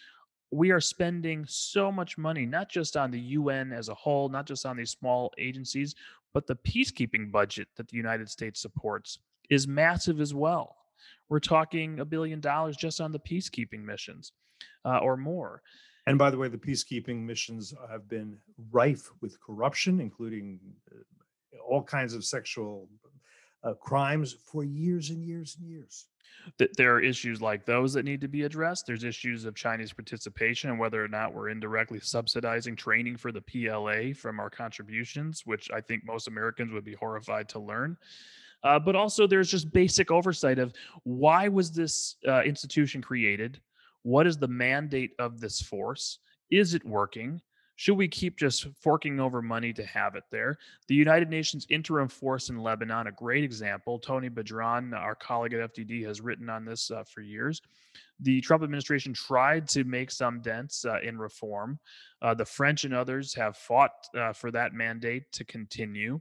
We 0.53 0.70
are 0.70 0.81
spending 0.81 1.45
so 1.49 1.91
much 1.91 2.16
money, 2.16 2.47
not 2.47 2.70
just 2.70 2.97
on 2.97 3.11
the 3.11 3.20
UN 3.20 3.72
as 3.72 3.89
a 3.89 3.95
whole, 3.95 4.29
not 4.29 4.47
just 4.47 4.64
on 4.64 4.77
these 4.77 4.93
small 4.93 5.33
agencies, 5.39 5.95
but 6.37 6.47
the 6.47 6.55
peacekeeping 6.55 7.32
budget 7.32 7.66
that 7.76 7.89
the 7.89 7.97
United 7.97 8.28
States 8.28 8.61
supports 8.61 9.20
is 9.49 9.66
massive 9.66 10.20
as 10.20 10.34
well. 10.34 10.76
We're 11.30 11.41
talking 11.41 12.01
a 12.01 12.05
billion 12.05 12.41
dollars 12.41 12.76
just 12.76 13.01
on 13.01 13.11
the 13.11 13.18
peacekeeping 13.18 13.82
missions 13.82 14.32
uh, 14.84 14.99
or 14.99 15.16
more. 15.16 15.62
And 16.07 16.18
by 16.18 16.28
the 16.28 16.37
way, 16.37 16.49
the 16.49 16.59
peacekeeping 16.59 17.22
missions 17.22 17.72
have 17.91 18.07
been 18.07 18.37
rife 18.70 19.11
with 19.22 19.41
corruption, 19.41 19.99
including 19.99 20.61
uh, 20.93 21.59
all 21.66 21.82
kinds 21.82 22.12
of 22.12 22.22
sexual 22.22 22.91
uh, 23.65 23.75
crimes 23.75 24.37
for 24.51 24.65
years 24.65 25.11
and 25.11 25.25
years 25.25 25.57
and 25.59 25.69
years. 25.69 26.07
There 26.77 26.95
are 26.95 27.01
issues 27.01 27.43
like 27.43 27.67
those 27.67 27.93
that 27.95 28.05
need 28.05 28.21
to 28.21 28.29
be 28.29 28.43
addressed. 28.43 28.87
There's 28.87 29.05
issues 29.05 29.45
of 29.45 29.55
Chinese 29.55 29.93
participation 29.93 30.71
and 30.71 30.79
whether 30.79 31.03
or 31.05 31.09
not 31.09 31.35
we're 31.35 31.49
indirectly 31.49 31.99
subsidizing 32.01 32.77
training 32.77 33.17
for 33.17 33.33
the 33.33 33.41
PLA 33.41 34.13
from 34.15 34.39
our 34.39 34.51
contributions, 34.51 35.43
which 35.45 35.71
I 35.73 35.81
think 35.81 36.05
most 36.05 36.29
Americans 36.29 36.73
would 36.73 36.85
be 36.85 36.95
horrified 36.95 37.49
to 37.51 37.59
learn. 37.59 37.97
Uh, 38.63 38.79
but 38.79 38.97
also, 38.97 39.27
there's 39.27 39.51
just 39.51 39.73
basic 39.73 40.11
oversight 40.11 40.59
of 40.59 40.73
why 41.03 41.49
was 41.49 41.73
this 41.73 42.17
uh, 42.27 42.43
institution 42.43 43.03
created? 43.03 43.61
What 44.03 44.27
is 44.27 44.39
the 44.39 44.49
mandate 44.49 45.13
of 45.19 45.41
this 45.41 45.61
force? 45.61 46.19
Is 46.51 46.75
it 46.75 46.85
working? 46.85 47.41
Should 47.77 47.97
we 47.97 48.09
keep 48.09 48.39
just 48.39 48.66
forking 48.81 49.20
over 49.20 49.43
money 49.43 49.72
to 49.74 49.85
have 49.85 50.14
it 50.14 50.24
there? 50.31 50.59
The 50.89 50.95
United 50.95 51.29
Nations 51.29 51.66
Interim 51.68 52.09
Force 52.09 52.49
in 52.49 52.59
Lebanon, 52.59 53.07
a 53.07 53.12
great 53.12 53.45
example. 53.45 53.99
Tony 53.99 54.31
Badran, 54.31 54.95
our 54.95 55.14
colleague 55.14 55.53
at 55.53 55.74
FDD, 55.74 56.05
has 56.07 56.22
written 56.22 56.49
on 56.49 56.64
this 56.64 56.91
uh, 56.91 57.05
for 57.05 57.20
years. 57.20 57.61
The 58.20 58.41
Trump 58.41 58.62
administration 58.62 59.12
tried 59.12 59.68
to 59.68 59.85
make 59.85 60.11
some 60.11 60.41
dents 60.41 60.87
uh, 60.87 61.01
in 61.03 61.18
reform. 61.18 61.79
Uh, 62.22 62.33
the 62.33 62.47
French 62.47 62.85
and 62.85 62.95
others 62.95 63.35
have 63.35 63.59
fought 63.59 63.93
uh, 64.16 64.33
for 64.33 64.51
that 64.51 64.72
mandate 64.72 65.31
to 65.33 65.45
continue. 65.45 66.20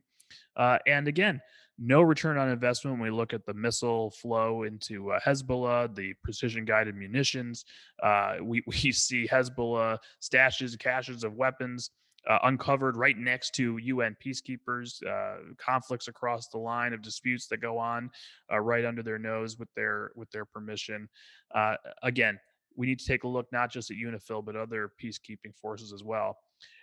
Uh, 0.57 0.77
and 0.87 1.07
again, 1.07 1.41
no 1.77 2.01
return 2.01 2.37
on 2.37 2.49
investment 2.49 2.97
when 2.97 3.11
we 3.11 3.15
look 3.15 3.33
at 3.33 3.45
the 3.45 3.53
missile 3.53 4.11
flow 4.11 4.63
into 4.63 5.11
uh, 5.11 5.19
Hezbollah, 5.19 5.93
the 5.95 6.13
precision 6.23 6.65
guided 6.65 6.95
munitions. 6.95 7.65
Uh, 8.01 8.37
we, 8.41 8.63
we 8.67 8.91
see 8.91 9.27
Hezbollah 9.27 9.97
stashes, 10.21 10.77
caches 10.79 11.23
of 11.23 11.33
weapons 11.33 11.91
uh, 12.29 12.39
uncovered 12.43 12.97
right 12.97 13.17
next 13.17 13.53
to 13.55 13.77
UN 13.77 14.15
peacekeepers, 14.25 15.05
uh, 15.05 15.53
conflicts 15.57 16.07
across 16.07 16.47
the 16.47 16.57
line 16.57 16.93
of 16.93 17.01
disputes 17.01 17.47
that 17.47 17.57
go 17.57 17.77
on 17.77 18.09
uh, 18.51 18.59
right 18.59 18.85
under 18.85 19.03
their 19.03 19.19
nose 19.19 19.57
with 19.57 19.69
their 19.75 20.11
with 20.15 20.29
their 20.31 20.45
permission. 20.45 21.07
Uh, 21.53 21.75
again, 22.03 22.39
we 22.75 22.87
need 22.87 22.99
to 22.99 23.05
take 23.05 23.23
a 23.23 23.27
look 23.27 23.47
not 23.51 23.71
just 23.71 23.91
at 23.91 23.97
UNIFIL 23.97 24.43
but 24.43 24.55
other 24.55 24.91
peacekeeping 25.01 25.55
forces 25.55 25.93
as 25.93 26.03
well. 26.03 26.37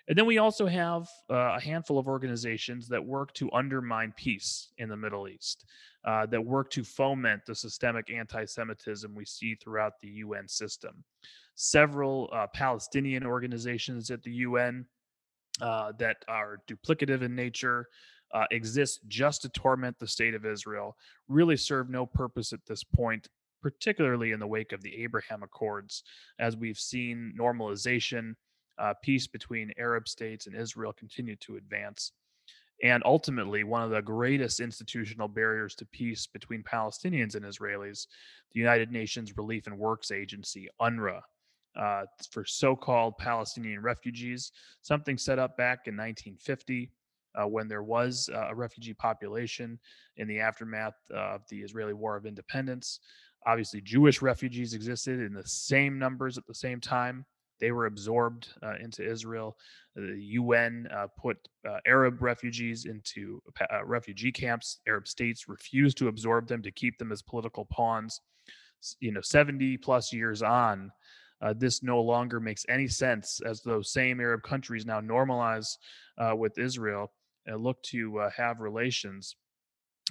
And 0.09 0.19
then 0.19 0.27
we 0.27 0.39
also 0.39 0.67
have 0.67 1.09
uh, 1.31 1.55
a 1.57 1.61
handful 1.61 1.99
of 1.99 2.09
organizations 2.09 2.89
that 2.89 3.05
work 3.05 3.33
to 3.35 3.51
undermine 3.53 4.13
peace 4.17 4.71
in 4.79 4.89
the 4.89 4.97
Middle 4.97 5.29
East, 5.29 5.65
uh, 6.05 6.27
that 6.27 6.45
work 6.45 6.71
to 6.71 6.83
foment 6.83 7.43
the 7.47 7.55
systemic 7.55 8.11
anti 8.11 8.45
Semitism 8.45 9.15
we 9.15 9.25
see 9.25 9.55
throughout 9.55 10.01
the 10.01 10.09
UN 10.09 10.49
system. 10.49 11.05
Several 11.55 12.29
uh, 12.33 12.47
Palestinian 12.53 13.25
organizations 13.25 14.11
at 14.11 14.23
the 14.23 14.33
UN 14.33 14.87
uh, 15.61 15.93
that 15.99 16.17
are 16.29 16.59
duplicative 16.69 17.23
in 17.23 17.35
nature. 17.35 17.89
Uh, 18.35 18.47
exist 18.51 19.01
just 19.09 19.43
to 19.43 19.49
torment 19.51 19.95
the 19.99 20.07
state 20.07 20.33
of 20.33 20.47
Israel, 20.47 20.97
really 21.29 21.57
serve 21.57 21.91
no 21.91 22.07
purpose 22.07 22.55
at 22.55 22.65
this 22.67 22.83
point 22.83 23.29
particularly 23.63 24.33
in 24.33 24.41
the 24.41 24.47
wake 24.47 24.73
of 24.73 24.83
the 24.83 25.03
Abraham 25.03 25.43
Accords, 25.43 26.03
as 26.39 26.57
we've 26.57 26.79
seen 26.79 27.33
normalization 27.39 28.35
uh, 28.83 28.95
peace 29.03 29.27
between 29.27 29.73
Arab 29.79 30.09
states 30.09 30.47
and 30.47 30.57
Israel 30.57 30.93
continued 30.93 31.41
to 31.41 31.57
advance. 31.57 32.13
And 32.83 33.01
ultimately, 33.07 33.63
one 33.63 33.83
of 33.83 33.91
the 33.91 34.03
greatest 34.03 34.59
institutional 34.59 35.29
barriers 35.29 35.77
to 35.77 35.87
peace 35.87 36.27
between 36.27 36.65
Palestinians 36.65 37.37
and 37.37 37.45
Israelis, 37.45 38.09
the 38.53 38.59
United 38.59 38.91
Nations 38.91 39.37
Relief 39.37 39.69
and 39.69 39.79
Works 39.79 40.11
Agency, 40.11 40.69
UNRWA, 40.81 41.21
uh, 41.77 42.03
for 42.33 42.45
so 42.45 42.75
called 42.75 43.17
Palestinian 43.19 43.81
refugees, 43.83 44.51
something 44.83 45.17
set 45.17 45.39
up 45.39 45.57
back 45.57 45.87
in 45.87 45.95
1950 45.95 46.91
uh, 47.37 47.47
when 47.47 47.69
there 47.69 47.85
was 47.85 48.29
uh, 48.35 48.49
a 48.51 48.55
refugee 48.55 48.95
population 48.95 49.79
in 50.17 50.27
the 50.27 50.41
aftermath 50.41 50.97
of 51.15 51.43
the 51.49 51.61
Israeli 51.61 51.95
War 51.95 52.17
of 52.17 52.27
Independence. 52.27 52.99
Obviously, 53.47 53.81
Jewish 53.81 54.21
refugees 54.21 54.75
existed 54.75 55.21
in 55.21 55.33
the 55.33 55.47
same 55.47 56.01
numbers 56.01 56.37
at 56.37 56.47
the 56.49 56.55
same 56.55 56.81
time 56.81 57.25
They 57.61 57.73
were 57.73 57.87
absorbed 57.87 58.49
uh, 58.63 58.75
into 58.81 59.09
Israel. 59.09 59.57
The 59.95 60.17
UN 60.19 60.89
uh, 60.95 61.07
put 61.19 61.37
uh, 61.69 61.79
Arab 61.87 62.23
refugees 62.23 62.87
into 62.87 63.43
uh, 63.71 63.85
refugee 63.85 64.33
camps. 64.33 64.81
Arab 64.89 65.07
states 65.07 65.49
refused 65.49 65.99
to 65.99 66.09
absorb 66.09 66.49
them 66.49 66.63
to 66.63 66.71
keep 66.71 66.99
them 66.99 67.13
as 67.13 67.23
political 67.23 67.65
pawns. 67.67 68.21
You 69.01 69.13
know, 69.13 69.21
70 69.21 69.77
plus 69.79 70.13
years 70.13 70.43
on, 70.43 70.91
uh, 71.41 71.55
this 71.57 71.83
no 71.83 72.01
longer 72.01 72.41
makes 72.41 72.65
any 72.69 72.89
sense 72.89 73.41
as 73.45 73.63
those 73.63 73.93
same 73.93 74.21
Arab 74.21 74.43
countries 74.43 74.87
now 74.87 75.01
normalize 75.01 75.77
uh, 76.19 76.35
with 76.35 76.59
Israel 76.59 77.13
and 77.47 77.63
look 77.63 77.83
to 77.83 78.29
have 78.37 78.61
relations. 78.61 79.37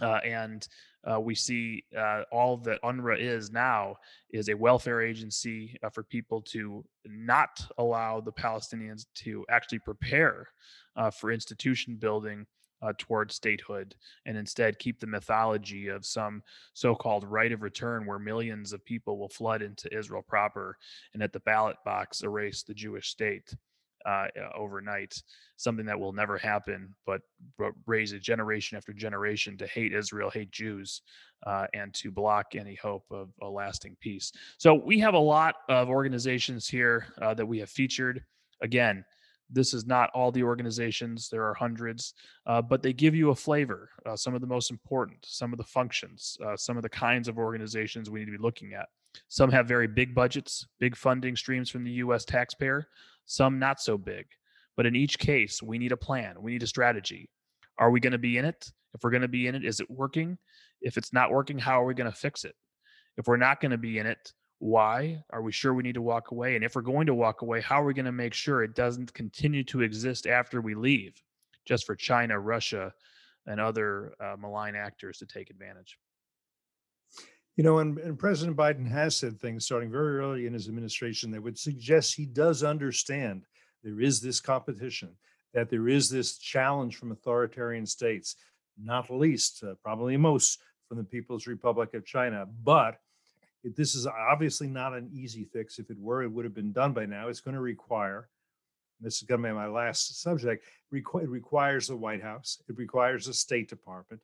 And 0.02 0.68
uh, 1.10 1.20
we 1.20 1.34
see 1.34 1.84
uh, 1.98 2.24
all 2.32 2.58
that 2.58 2.82
UNRWA 2.84 3.20
is 3.20 3.52
now 3.52 3.96
is 4.32 4.50
a 4.50 4.54
welfare 4.54 5.02
agency 5.02 5.78
uh, 5.84 5.90
for 5.90 6.04
people 6.04 6.42
to 6.42 6.86
not 7.06 7.66
allow 7.78 8.22
the 8.22 8.32
Palestinians 8.32 9.06
to 9.16 9.46
actually 9.50 9.80
prepare 9.80 10.48
uh, 10.96 11.10
for 11.10 11.32
institution 11.32 11.96
building 11.96 12.46
uh, 12.84 12.94
statehood 13.30 13.94
and 14.26 14.36
instead 14.36 14.80
keep 14.80 15.00
the 15.00 15.08
mythology 15.08 15.88
of 15.88 16.04
some 16.04 16.42
so 16.74 16.96
called 16.96 17.24
right 17.24 17.52
of 17.52 17.62
return 17.62 18.08
where 18.08 18.18
millions 18.18 18.74
of 18.74 18.84
people 18.86 19.20
will 19.20 19.30
flood 19.30 19.62
into 19.62 19.96
Israel 19.96 20.24
proper 20.28 20.76
and 21.14 21.22
at 21.22 21.32
the 21.32 21.40
ballot 21.42 21.78
box 21.86 22.24
erase 22.24 22.64
the 22.64 22.74
Jewish 22.74 23.10
state 23.10 23.54
uh, 24.06 24.28
overnight, 24.56 25.14
something 25.58 25.86
that 25.86 26.00
will 26.00 26.14
never 26.14 26.38
happen, 26.38 26.94
but, 27.06 27.22
but 27.58 27.72
raise 27.86 28.12
a 28.12 28.20
generation 28.20 28.78
after 28.78 28.94
generation 28.94 29.58
to 29.58 29.68
hate 29.68 29.94
Israel, 29.94 30.30
hate 30.30 30.52
Jews, 30.52 31.02
uh, 31.46 31.68
and 31.74 31.94
to 31.96 32.12
block 32.12 32.56
any 32.56 32.76
hope 32.76 33.06
of 33.12 33.30
a 33.42 33.48
lasting 33.48 33.98
peace. 34.00 34.32
So 34.58 34.74
we 34.74 35.00
have 35.00 35.14
a 35.14 35.20
lot 35.20 35.56
of 35.70 35.90
organizations 35.90 36.68
here 36.68 37.08
uh, 37.22 37.34
that 37.34 37.46
we 37.46 37.60
have 37.60 37.70
featured. 37.70 38.24
Again, 38.62 39.04
this 39.52 39.74
is 39.74 39.86
not 39.86 40.10
all 40.14 40.32
the 40.32 40.44
organizations, 40.44 41.30
there 41.30 41.44
are 41.44 41.54
hundreds, 41.54 42.14
uh, 42.46 42.62
but 42.62 42.82
they 42.82 42.94
give 42.94 43.14
you 43.14 43.32
a 43.32 43.36
flavor, 43.36 43.90
uh, 44.06 44.16
some 44.16 44.34
of 44.34 44.42
the 44.42 44.48
most 44.48 44.72
important, 44.72 45.20
some 45.26 45.52
of 45.52 45.58
the 45.58 45.66
functions, 45.66 46.38
uh, 46.46 46.56
some 46.56 46.78
of 46.78 46.84
the 46.84 46.90
kinds 46.90 47.28
of 47.28 47.38
organizations 47.38 48.10
we 48.10 48.20
need 48.20 48.26
to 48.26 48.32
be 48.32 48.38
looking 48.38 48.74
at. 48.74 48.88
Some 49.28 49.52
have 49.52 49.68
very 49.68 49.88
big 49.88 50.16
budgets, 50.16 50.68
big 50.80 50.96
funding 50.96 51.36
streams 51.36 51.70
from 51.70 51.84
the 51.84 51.92
US 51.92 52.26
taxpayer 52.26 52.88
some 53.32 53.60
not 53.60 53.80
so 53.80 53.98
big. 53.98 54.26
But 54.78 54.86
in 54.86 54.96
each 54.96 55.20
case, 55.20 55.62
we 55.62 55.78
need 55.78 55.92
a 55.92 55.98
plan, 55.98 56.42
we 56.42 56.52
need 56.52 56.64
a 56.64 56.68
strategy. 56.68 57.30
Are 57.78 57.92
we 57.92 58.00
going 58.00 58.12
to 58.12 58.20
be 58.20 58.38
in 58.38 58.46
it? 58.46 58.72
If 58.94 59.04
we're 59.04 59.12
going 59.12 59.22
to 59.22 59.28
be 59.28 59.48
in 59.48 59.56
it, 59.56 59.64
is 59.64 59.80
it 59.80 59.90
working? 59.90 60.38
If 60.82 60.98
it's 60.98 61.14
not 61.14 61.32
working, 61.32 61.58
how 61.58 61.82
are 61.82 61.86
we 61.86 61.94
going 61.94 62.12
to 62.12 62.18
fix 62.18 62.44
it? 62.44 62.56
If 63.18 63.28
we're 63.28 63.38
not 63.38 63.62
going 63.62 63.72
to 63.72 63.78
be 63.78 64.00
in 64.00 64.06
it, 64.06 64.34
why? 64.60 65.24
Are 65.32 65.42
we 65.42 65.52
sure 65.52 65.74
we 65.74 65.84
need 65.84 65.96
to 65.96 66.02
walk 66.02 66.32
away? 66.32 66.56
And 66.56 66.64
if 66.64 66.76
we're 66.76 66.82
going 66.82 67.08
to 67.08 67.14
walk 67.14 67.42
away, 67.42 67.62
how 67.62 67.82
are 67.82 67.86
we 67.86 67.94
going 67.94 68.06
to 68.06 68.12
make 68.12 68.34
sure 68.34 68.64
it 68.64 68.76
doesn't 68.76 69.14
continue 69.14 69.64
to 69.66 69.82
exist 69.82 70.28
after 70.28 70.62
we 70.62 70.76
leave, 70.76 71.22
just 71.66 71.86
for 71.86 71.96
China, 71.96 72.40
Russia, 72.40 72.94
and 73.48 73.60
other 73.60 74.14
uh, 74.20 74.36
malign 74.38 74.76
actors 74.76 75.18
to 75.20 75.26
take 75.26 75.50
advantage? 75.50 75.98
You 77.58 77.64
know, 77.66 77.80
and, 77.80 77.98
and, 77.98 78.18
President 78.18 78.56
Biden 78.56 78.88
has 78.90 79.18
said 79.18 79.40
things 79.40 79.66
starting 79.66 79.92
very 79.92 80.18
early 80.20 80.46
in 80.48 80.54
his 80.54 80.70
administration 80.70 81.32
that 81.32 81.44
would 81.44 81.60
suggest 81.60 82.16
he 82.16 82.26
does 82.26 82.64
understand 82.64 83.44
there 83.84 84.00
is 84.00 84.22
this 84.22 84.40
competition, 84.40 85.10
that 85.54 85.70
there 85.70 85.90
is 85.90 86.10
this 86.10 86.38
challenge 86.38 86.96
from 86.96 87.12
authoritarian 87.12 87.86
states, 87.86 88.36
not 88.82 89.10
least, 89.10 89.64
uh, 89.64 89.74
probably 89.84 90.16
most 90.16 90.60
from 90.88 90.98
the 90.98 91.04
People's 91.04 91.46
Republic 91.46 91.94
of 91.94 92.06
China. 92.06 92.48
But 92.64 93.00
this 93.64 93.96
is 93.96 94.08
obviously 94.08 94.68
not 94.68 94.94
an 94.94 95.10
easy 95.14 95.44
fix. 95.44 95.78
If 95.78 95.90
it 95.90 96.00
were, 96.00 96.24
it 96.24 96.32
would 96.32 96.46
have 96.46 96.56
been 96.56 96.72
done 96.72 96.94
by 96.94 97.06
now. 97.06 97.28
It's 97.28 97.42
going 97.42 97.56
to 97.56 97.62
require, 97.62 98.30
this 99.02 99.18
is 99.18 99.24
going 99.24 99.42
to 99.42 99.50
be 99.50 99.54
my 99.54 99.68
last 99.68 100.22
subject, 100.22 100.64
requ- 100.94 101.24
it 101.24 101.30
requires 101.30 101.88
the 101.88 101.98
White 101.98 102.24
House, 102.24 102.62
it 102.70 102.78
requires 102.78 103.26
the 103.26 103.34
State 103.34 103.70
Department 103.70 104.22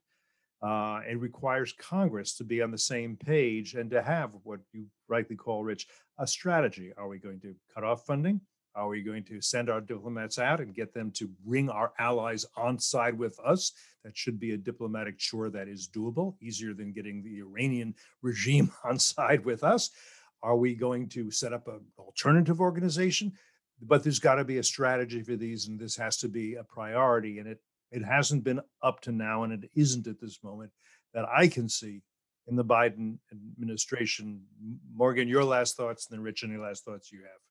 uh, 0.62 1.02
it 1.08 1.20
requires 1.20 1.74
Congress 1.74 2.36
to 2.36 2.44
be 2.44 2.62
on 2.62 2.72
the 2.72 2.78
same 2.78 3.16
page 3.16 3.76
and 3.76 3.92
to 3.92 4.02
have 4.02 4.32
what 4.44 4.60
you 4.74 4.86
rightly 5.08 5.36
call, 5.36 5.64
Rich, 5.64 5.88
a 6.18 6.26
strategy. 6.26 6.92
Are 6.98 7.08
we 7.08 7.20
going 7.20 7.40
to 7.42 7.56
cut 7.74 7.84
off 7.84 8.06
funding? 8.06 8.42
Are 8.78 8.88
we 8.88 9.02
going 9.02 9.24
to 9.24 9.42
send 9.42 9.70
our 9.70 9.82
diplomats 9.82 10.38
out 10.38 10.60
and 10.60 10.74
get 10.74 10.94
them 10.94 11.10
to 11.14 11.28
bring 11.46 11.68
our 11.70 11.94
allies 11.98 12.46
on 12.56 12.78
side 12.78 13.18
with 13.18 13.40
us? 13.40 13.72
That 14.04 14.16
should 14.16 14.40
be 14.40 14.54
a 14.54 14.58
diplomatic 14.58 15.18
chore 15.18 15.50
that 15.50 15.68
is 15.68 15.88
doable, 15.88 16.36
easier 16.42 16.76
than 16.76 16.92
getting 16.92 17.24
the 17.24 17.40
Iranian 17.40 17.96
regime 18.22 18.72
on 18.84 19.00
side 19.00 19.46
with 19.46 19.64
us. 19.64 19.90
Are 20.44 20.56
we 20.56 20.76
going 20.76 21.10
to 21.10 21.32
set 21.32 21.54
up 21.54 21.68
an 21.68 21.82
alternative 21.98 22.62
organization? 22.62 23.34
But 23.82 24.04
there's 24.04 24.20
got 24.20 24.36
to 24.36 24.44
be 24.44 24.58
a 24.58 24.64
strategy 24.64 25.22
for 25.22 25.36
these, 25.36 25.68
and 25.68 25.80
this 25.80 25.96
has 25.98 26.18
to 26.18 26.28
be 26.28 26.56
a 26.56 26.64
priority. 26.64 27.40
And 27.40 27.48
it 27.48 27.60
it 27.92 28.04
hasn't 28.04 28.44
been 28.44 28.62
up 28.82 29.02
to 29.02 29.12
now, 29.12 29.44
and 29.44 29.54
it 29.54 29.70
isn't 29.76 30.08
at 30.08 30.20
this 30.20 30.44
moment 30.44 30.72
that 31.14 31.26
I 31.26 31.48
can 31.48 31.70
see 31.70 32.02
in 32.48 32.56
the 32.56 32.66
Biden 32.66 33.18
administration. 33.32 34.44
Morgan, 34.94 35.28
your 35.28 35.44
last 35.44 35.76
thoughts, 35.76 36.08
and 36.08 36.18
then 36.18 36.24
Rich, 36.24 36.44
any 36.44 36.58
last 36.58 36.86
thoughts 36.86 37.12
you 37.12 37.20
have? 37.20 37.42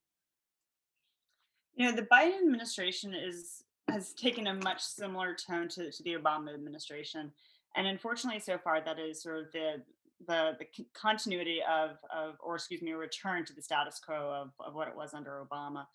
You 1.75 1.87
know, 1.87 1.97
the 1.97 2.09
Biden 2.11 2.39
administration 2.39 3.15
is 3.15 3.63
has 3.89 4.13
taken 4.15 4.49
a 4.49 4.55
much 4.55 4.83
similar 4.83 5.35
tone 5.35 5.69
to, 5.69 5.93
to 5.93 6.03
the 6.03 6.15
Obama 6.15 6.53
administration, 6.53 7.33
and 7.77 7.87
unfortunately, 7.87 8.41
so 8.41 8.59
far, 8.59 8.81
that 8.81 8.99
is 8.99 9.23
sort 9.23 9.39
of 9.39 9.53
the 9.53 9.83
the, 10.27 10.57
the 10.59 10.67
continuity 10.95 11.61
of, 11.71 11.99
of, 12.15 12.37
or 12.41 12.55
excuse 12.55 12.81
me, 12.81 12.93
a 12.93 12.97
return 12.97 13.45
to 13.45 13.53
the 13.53 13.61
status 13.61 14.01
quo 14.05 14.15
of, 14.15 14.51
of 14.67 14.75
what 14.75 14.89
it 14.89 14.97
was 14.97 15.13
under 15.13 15.45
Obama. 15.45 15.87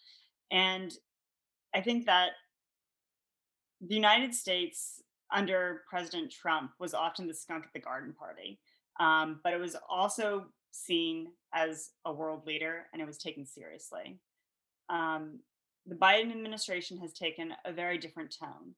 And 0.52 0.94
I 1.74 1.82
think 1.82 2.06
that 2.06 2.32
the 3.82 3.96
United 3.96 4.34
States 4.34 5.02
under 5.32 5.82
President 5.90 6.32
Trump 6.32 6.72
was 6.80 6.94
often 6.94 7.28
the 7.28 7.34
skunk 7.34 7.66
at 7.66 7.74
the 7.74 7.80
garden 7.80 8.14
party, 8.14 8.60
um, 9.00 9.40
but 9.44 9.54
it 9.54 9.60
was 9.60 9.76
also 9.90 10.46
seen 10.72 11.28
as 11.54 11.92
a 12.06 12.14
world 12.14 12.46
leader 12.46 12.86
and 12.94 13.02
it 13.02 13.06
was 13.06 13.18
taken 13.18 13.46
seriously. 13.46 14.20
Um, 14.90 15.40
the 15.86 15.96
Biden 15.96 16.32
administration 16.32 16.98
has 17.00 17.14
taken 17.14 17.54
a 17.66 17.74
very 17.74 17.98
different 17.98 18.36
tone. 18.38 18.76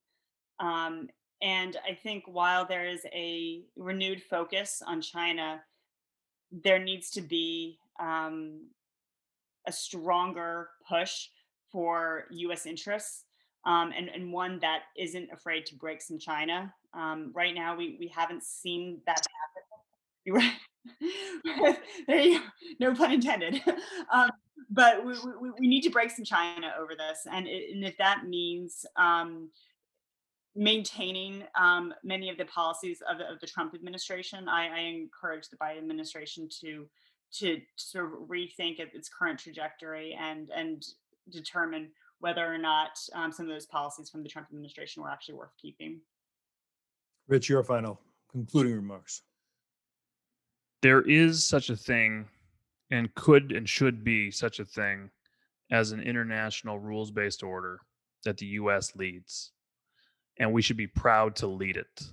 Um, 0.59 1.09
and 1.41 1.75
I 1.87 1.93
think 1.93 2.23
while 2.25 2.65
there 2.65 2.85
is 2.85 3.05
a 3.13 3.63
renewed 3.75 4.21
focus 4.23 4.81
on 4.85 5.01
China, 5.01 5.61
there 6.51 6.79
needs 6.79 7.09
to 7.11 7.21
be 7.21 7.77
um, 7.99 8.67
a 9.67 9.71
stronger 9.71 10.69
push 10.87 11.27
for 11.71 12.25
US 12.31 12.65
interests 12.65 13.25
um, 13.65 13.91
and, 13.95 14.09
and 14.09 14.31
one 14.31 14.59
that 14.59 14.83
isn't 14.97 15.29
afraid 15.31 15.65
to 15.67 15.75
break 15.75 16.01
some 16.01 16.19
china. 16.19 16.73
Um, 16.93 17.31
right 17.33 17.55
now, 17.55 17.75
we, 17.75 17.97
we 17.99 18.07
haven't 18.07 18.43
seen 18.43 19.01
that 19.05 19.25
happen. 20.25 20.57
there 22.07 22.21
you. 22.21 22.41
No 22.79 22.93
pun 22.93 23.11
intended. 23.13 23.61
Um, 24.11 24.29
but 24.69 25.05
we, 25.05 25.13
we, 25.41 25.51
we, 25.59 25.67
need 25.67 25.81
to 25.81 25.89
break 25.89 26.11
some 26.11 26.25
china 26.25 26.73
over 26.79 26.93
this. 26.95 27.25
And, 27.31 27.47
it, 27.47 27.71
and 27.73 27.83
if 27.83 27.97
that 27.97 28.27
means 28.27 28.85
um, 28.95 29.49
maintaining 30.55 31.43
um, 31.59 31.93
many 32.03 32.29
of 32.29 32.37
the 32.37 32.45
policies 32.45 33.01
of 33.09 33.17
the, 33.17 33.29
of 33.31 33.39
the 33.39 33.47
Trump 33.47 33.73
administration, 33.73 34.47
I, 34.47 34.67
I, 34.67 34.79
encourage 34.79 35.49
the 35.49 35.57
Biden 35.57 35.79
administration 35.79 36.47
to 36.61 36.87
to 37.39 37.59
sort 37.75 38.05
of 38.05 38.11
rethink 38.27 38.79
its 38.79 39.09
current 39.09 39.39
trajectory 39.39 40.17
and 40.19 40.49
and 40.55 40.85
determine 41.31 41.89
whether 42.23 42.53
or 42.53 42.57
not 42.57 42.97
um, 43.15 43.33
some 43.33 43.47
of 43.47 43.51
those 43.51 43.65
policies 43.65 44.09
from 44.09 44.23
the 44.23 44.29
Trump 44.29 44.47
administration 44.49 45.03
were 45.03 45.09
actually 45.09 45.35
worth 45.35 45.51
keeping. 45.61 45.99
Rich, 47.27 47.49
your 47.49 47.61
final 47.65 47.99
concluding 48.31 48.75
remarks. 48.75 49.23
There 50.81 51.01
is 51.01 51.45
such 51.45 51.69
a 51.69 51.75
thing, 51.75 52.25
and 52.91 53.13
could 53.15 53.51
and 53.51 53.67
should 53.67 54.05
be 54.05 54.31
such 54.31 54.59
a 54.59 54.65
thing, 54.65 55.09
as 55.69 55.91
an 55.91 55.99
international 55.99 56.79
rules 56.79 57.11
based 57.11 57.43
order 57.43 57.81
that 58.23 58.37
the 58.37 58.45
U.S. 58.45 58.95
leads. 58.95 59.51
And 60.39 60.53
we 60.53 60.61
should 60.61 60.77
be 60.77 60.87
proud 60.87 61.35
to 61.37 61.47
lead 61.47 61.75
it. 61.75 62.03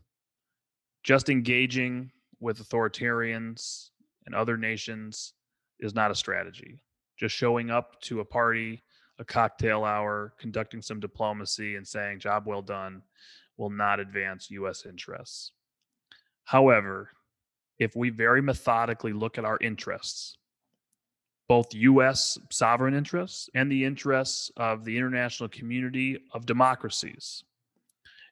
Just 1.05 1.29
engaging 1.29 2.11
with 2.41 2.59
authoritarians 2.59 3.91
and 4.27 4.35
other 4.35 4.57
nations 4.57 5.35
is 5.79 5.95
not 5.95 6.11
a 6.11 6.17
strategy. 6.17 6.81
Just 7.17 7.37
showing 7.37 7.71
up 7.71 8.01
to 8.03 8.19
a 8.19 8.25
party 8.25 8.83
a 9.21 9.25
cocktail 9.25 9.85
hour, 9.85 10.33
conducting 10.39 10.81
some 10.81 10.99
diplomacy, 10.99 11.77
and 11.77 11.87
saying, 11.87 12.19
job 12.19 12.47
well 12.47 12.63
done, 12.63 13.03
will 13.59 13.71
not 13.71 14.01
advance 14.01 14.51
U.S. 14.51 14.87
interests. 14.87 15.53
However, 16.45 17.11
if 17.79 17.95
we 17.95 18.09
very 18.09 18.41
methodically 18.41 19.13
look 19.13 19.37
at 19.37 19.45
our 19.45 19.59
interests, 19.61 20.39
both 21.49 21.75
U.S. 21.75 22.39
sovereign 22.51 22.95
interests 22.95 23.51
and 23.55 23.71
the 23.71 23.85
interests 23.85 24.51
of 24.57 24.85
the 24.85 24.97
international 24.97 25.51
community 25.51 26.19
of 26.33 26.47
democracies, 26.47 27.45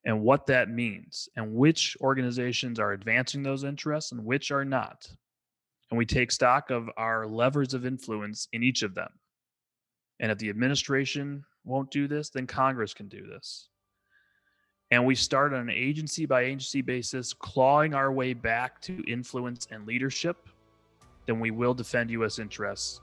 and 0.04 0.22
what 0.22 0.46
that 0.46 0.70
means, 0.70 1.28
and 1.36 1.54
which 1.54 1.96
organizations 2.00 2.78
are 2.78 2.92
advancing 2.92 3.42
those 3.42 3.64
interests 3.64 4.12
and 4.12 4.24
which 4.24 4.50
are 4.50 4.64
not. 4.64 5.06
And 5.90 5.98
we 5.98 6.06
take 6.06 6.30
stock 6.30 6.70
of 6.70 6.88
our 6.96 7.26
levers 7.26 7.74
of 7.74 7.84
influence 7.84 8.48
in 8.52 8.62
each 8.62 8.82
of 8.82 8.94
them 8.94 9.10
And 10.20 10.32
if 10.32 10.38
the 10.38 10.50
administration 10.50 11.44
won't 11.64 11.90
do 11.90 12.08
this, 12.08 12.30
then 12.30 12.46
Congress 12.46 12.94
can 12.94 13.08
do 13.08 13.26
this. 13.26 13.68
And 14.90 15.04
we 15.04 15.14
start 15.14 15.52
on 15.52 15.60
an 15.60 15.70
agency 15.70 16.24
by 16.24 16.42
agency 16.42 16.80
basis, 16.80 17.34
clawing 17.34 17.94
our 17.94 18.10
way 18.10 18.32
back 18.32 18.80
to 18.82 19.04
influence 19.06 19.68
and 19.70 19.86
leadership, 19.86 20.48
then 21.26 21.40
we 21.40 21.50
will 21.50 21.74
defend 21.74 22.10
U.S. 22.10 22.38
interests 22.38 23.02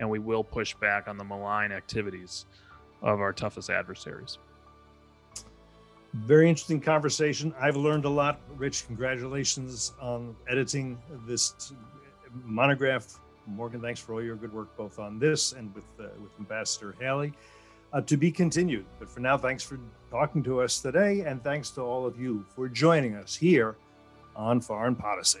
and 0.00 0.08
we 0.08 0.18
will 0.18 0.42
push 0.42 0.74
back 0.74 1.08
on 1.08 1.18
the 1.18 1.24
malign 1.24 1.72
activities 1.72 2.46
of 3.02 3.20
our 3.20 3.32
toughest 3.32 3.68
adversaries. 3.68 4.38
Very 6.14 6.48
interesting 6.48 6.80
conversation. 6.80 7.54
I've 7.60 7.76
learned 7.76 8.06
a 8.06 8.08
lot. 8.08 8.40
Rich, 8.56 8.86
congratulations 8.86 9.92
on 10.00 10.34
editing 10.48 10.98
this 11.26 11.74
monograph. 12.44 13.20
Morgan, 13.46 13.80
thanks 13.80 14.00
for 14.00 14.14
all 14.14 14.22
your 14.22 14.36
good 14.36 14.52
work 14.52 14.76
both 14.76 14.98
on 14.98 15.18
this 15.18 15.52
and 15.52 15.74
with 15.74 15.84
uh, 16.00 16.08
with 16.20 16.32
Ambassador 16.38 16.94
Haley. 17.00 17.32
Uh, 17.92 18.00
to 18.00 18.16
be 18.16 18.30
continued. 18.30 18.84
But 18.98 19.08
for 19.08 19.20
now, 19.20 19.38
thanks 19.38 19.62
for 19.62 19.78
talking 20.10 20.42
to 20.42 20.60
us 20.60 20.80
today, 20.80 21.20
and 21.20 21.42
thanks 21.42 21.70
to 21.70 21.82
all 21.82 22.04
of 22.04 22.20
you 22.20 22.44
for 22.54 22.68
joining 22.68 23.14
us 23.14 23.36
here 23.36 23.76
on 24.34 24.60
Foreign 24.60 24.96
Podicy. 24.96 25.40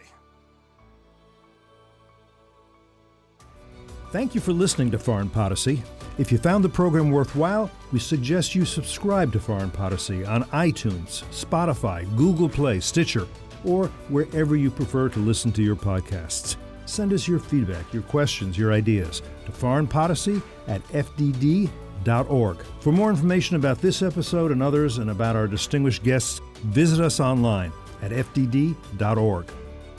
Thank 4.12 4.34
you 4.34 4.40
for 4.40 4.52
listening 4.52 4.90
to 4.92 4.98
Foreign 4.98 5.28
Podicy. 5.28 5.82
If 6.16 6.32
you 6.32 6.38
found 6.38 6.64
the 6.64 6.68
program 6.68 7.10
worthwhile, 7.10 7.70
we 7.92 7.98
suggest 7.98 8.54
you 8.54 8.64
subscribe 8.64 9.32
to 9.32 9.40
Foreign 9.40 9.70
Podicy 9.70 10.24
on 10.24 10.44
iTunes, 10.44 11.24
Spotify, 11.24 12.06
Google 12.16 12.48
Play, 12.48 12.80
Stitcher, 12.80 13.26
or 13.64 13.88
wherever 14.08 14.56
you 14.56 14.70
prefer 14.70 15.08
to 15.10 15.18
listen 15.18 15.52
to 15.52 15.62
your 15.62 15.76
podcasts. 15.76 16.56
Send 16.86 17.12
us 17.12 17.28
your 17.28 17.38
feedback, 17.38 17.92
your 17.92 18.02
questions, 18.04 18.56
your 18.56 18.72
ideas 18.72 19.22
to 19.44 19.52
foreignpodicy 19.52 20.40
at 20.66 20.82
fdd.org. 20.88 22.58
For 22.80 22.92
more 22.92 23.10
information 23.10 23.56
about 23.56 23.80
this 23.80 24.02
episode 24.02 24.52
and 24.52 24.62
others 24.62 24.98
and 24.98 25.10
about 25.10 25.36
our 25.36 25.46
distinguished 25.46 26.02
guests, 26.02 26.40
visit 26.64 27.04
us 27.04 27.20
online 27.20 27.72
at 28.02 28.12
fdd.org. 28.12 29.46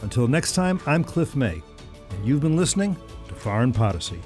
Until 0.02 0.28
next 0.28 0.54
time, 0.54 0.80
I'm 0.86 1.04
Cliff 1.04 1.36
May, 1.36 1.62
and 2.12 2.26
you've 2.26 2.42
been 2.42 2.56
listening 2.56 2.96
to 3.28 3.36
Foreign 3.36 3.74
Podicy. 3.74 4.22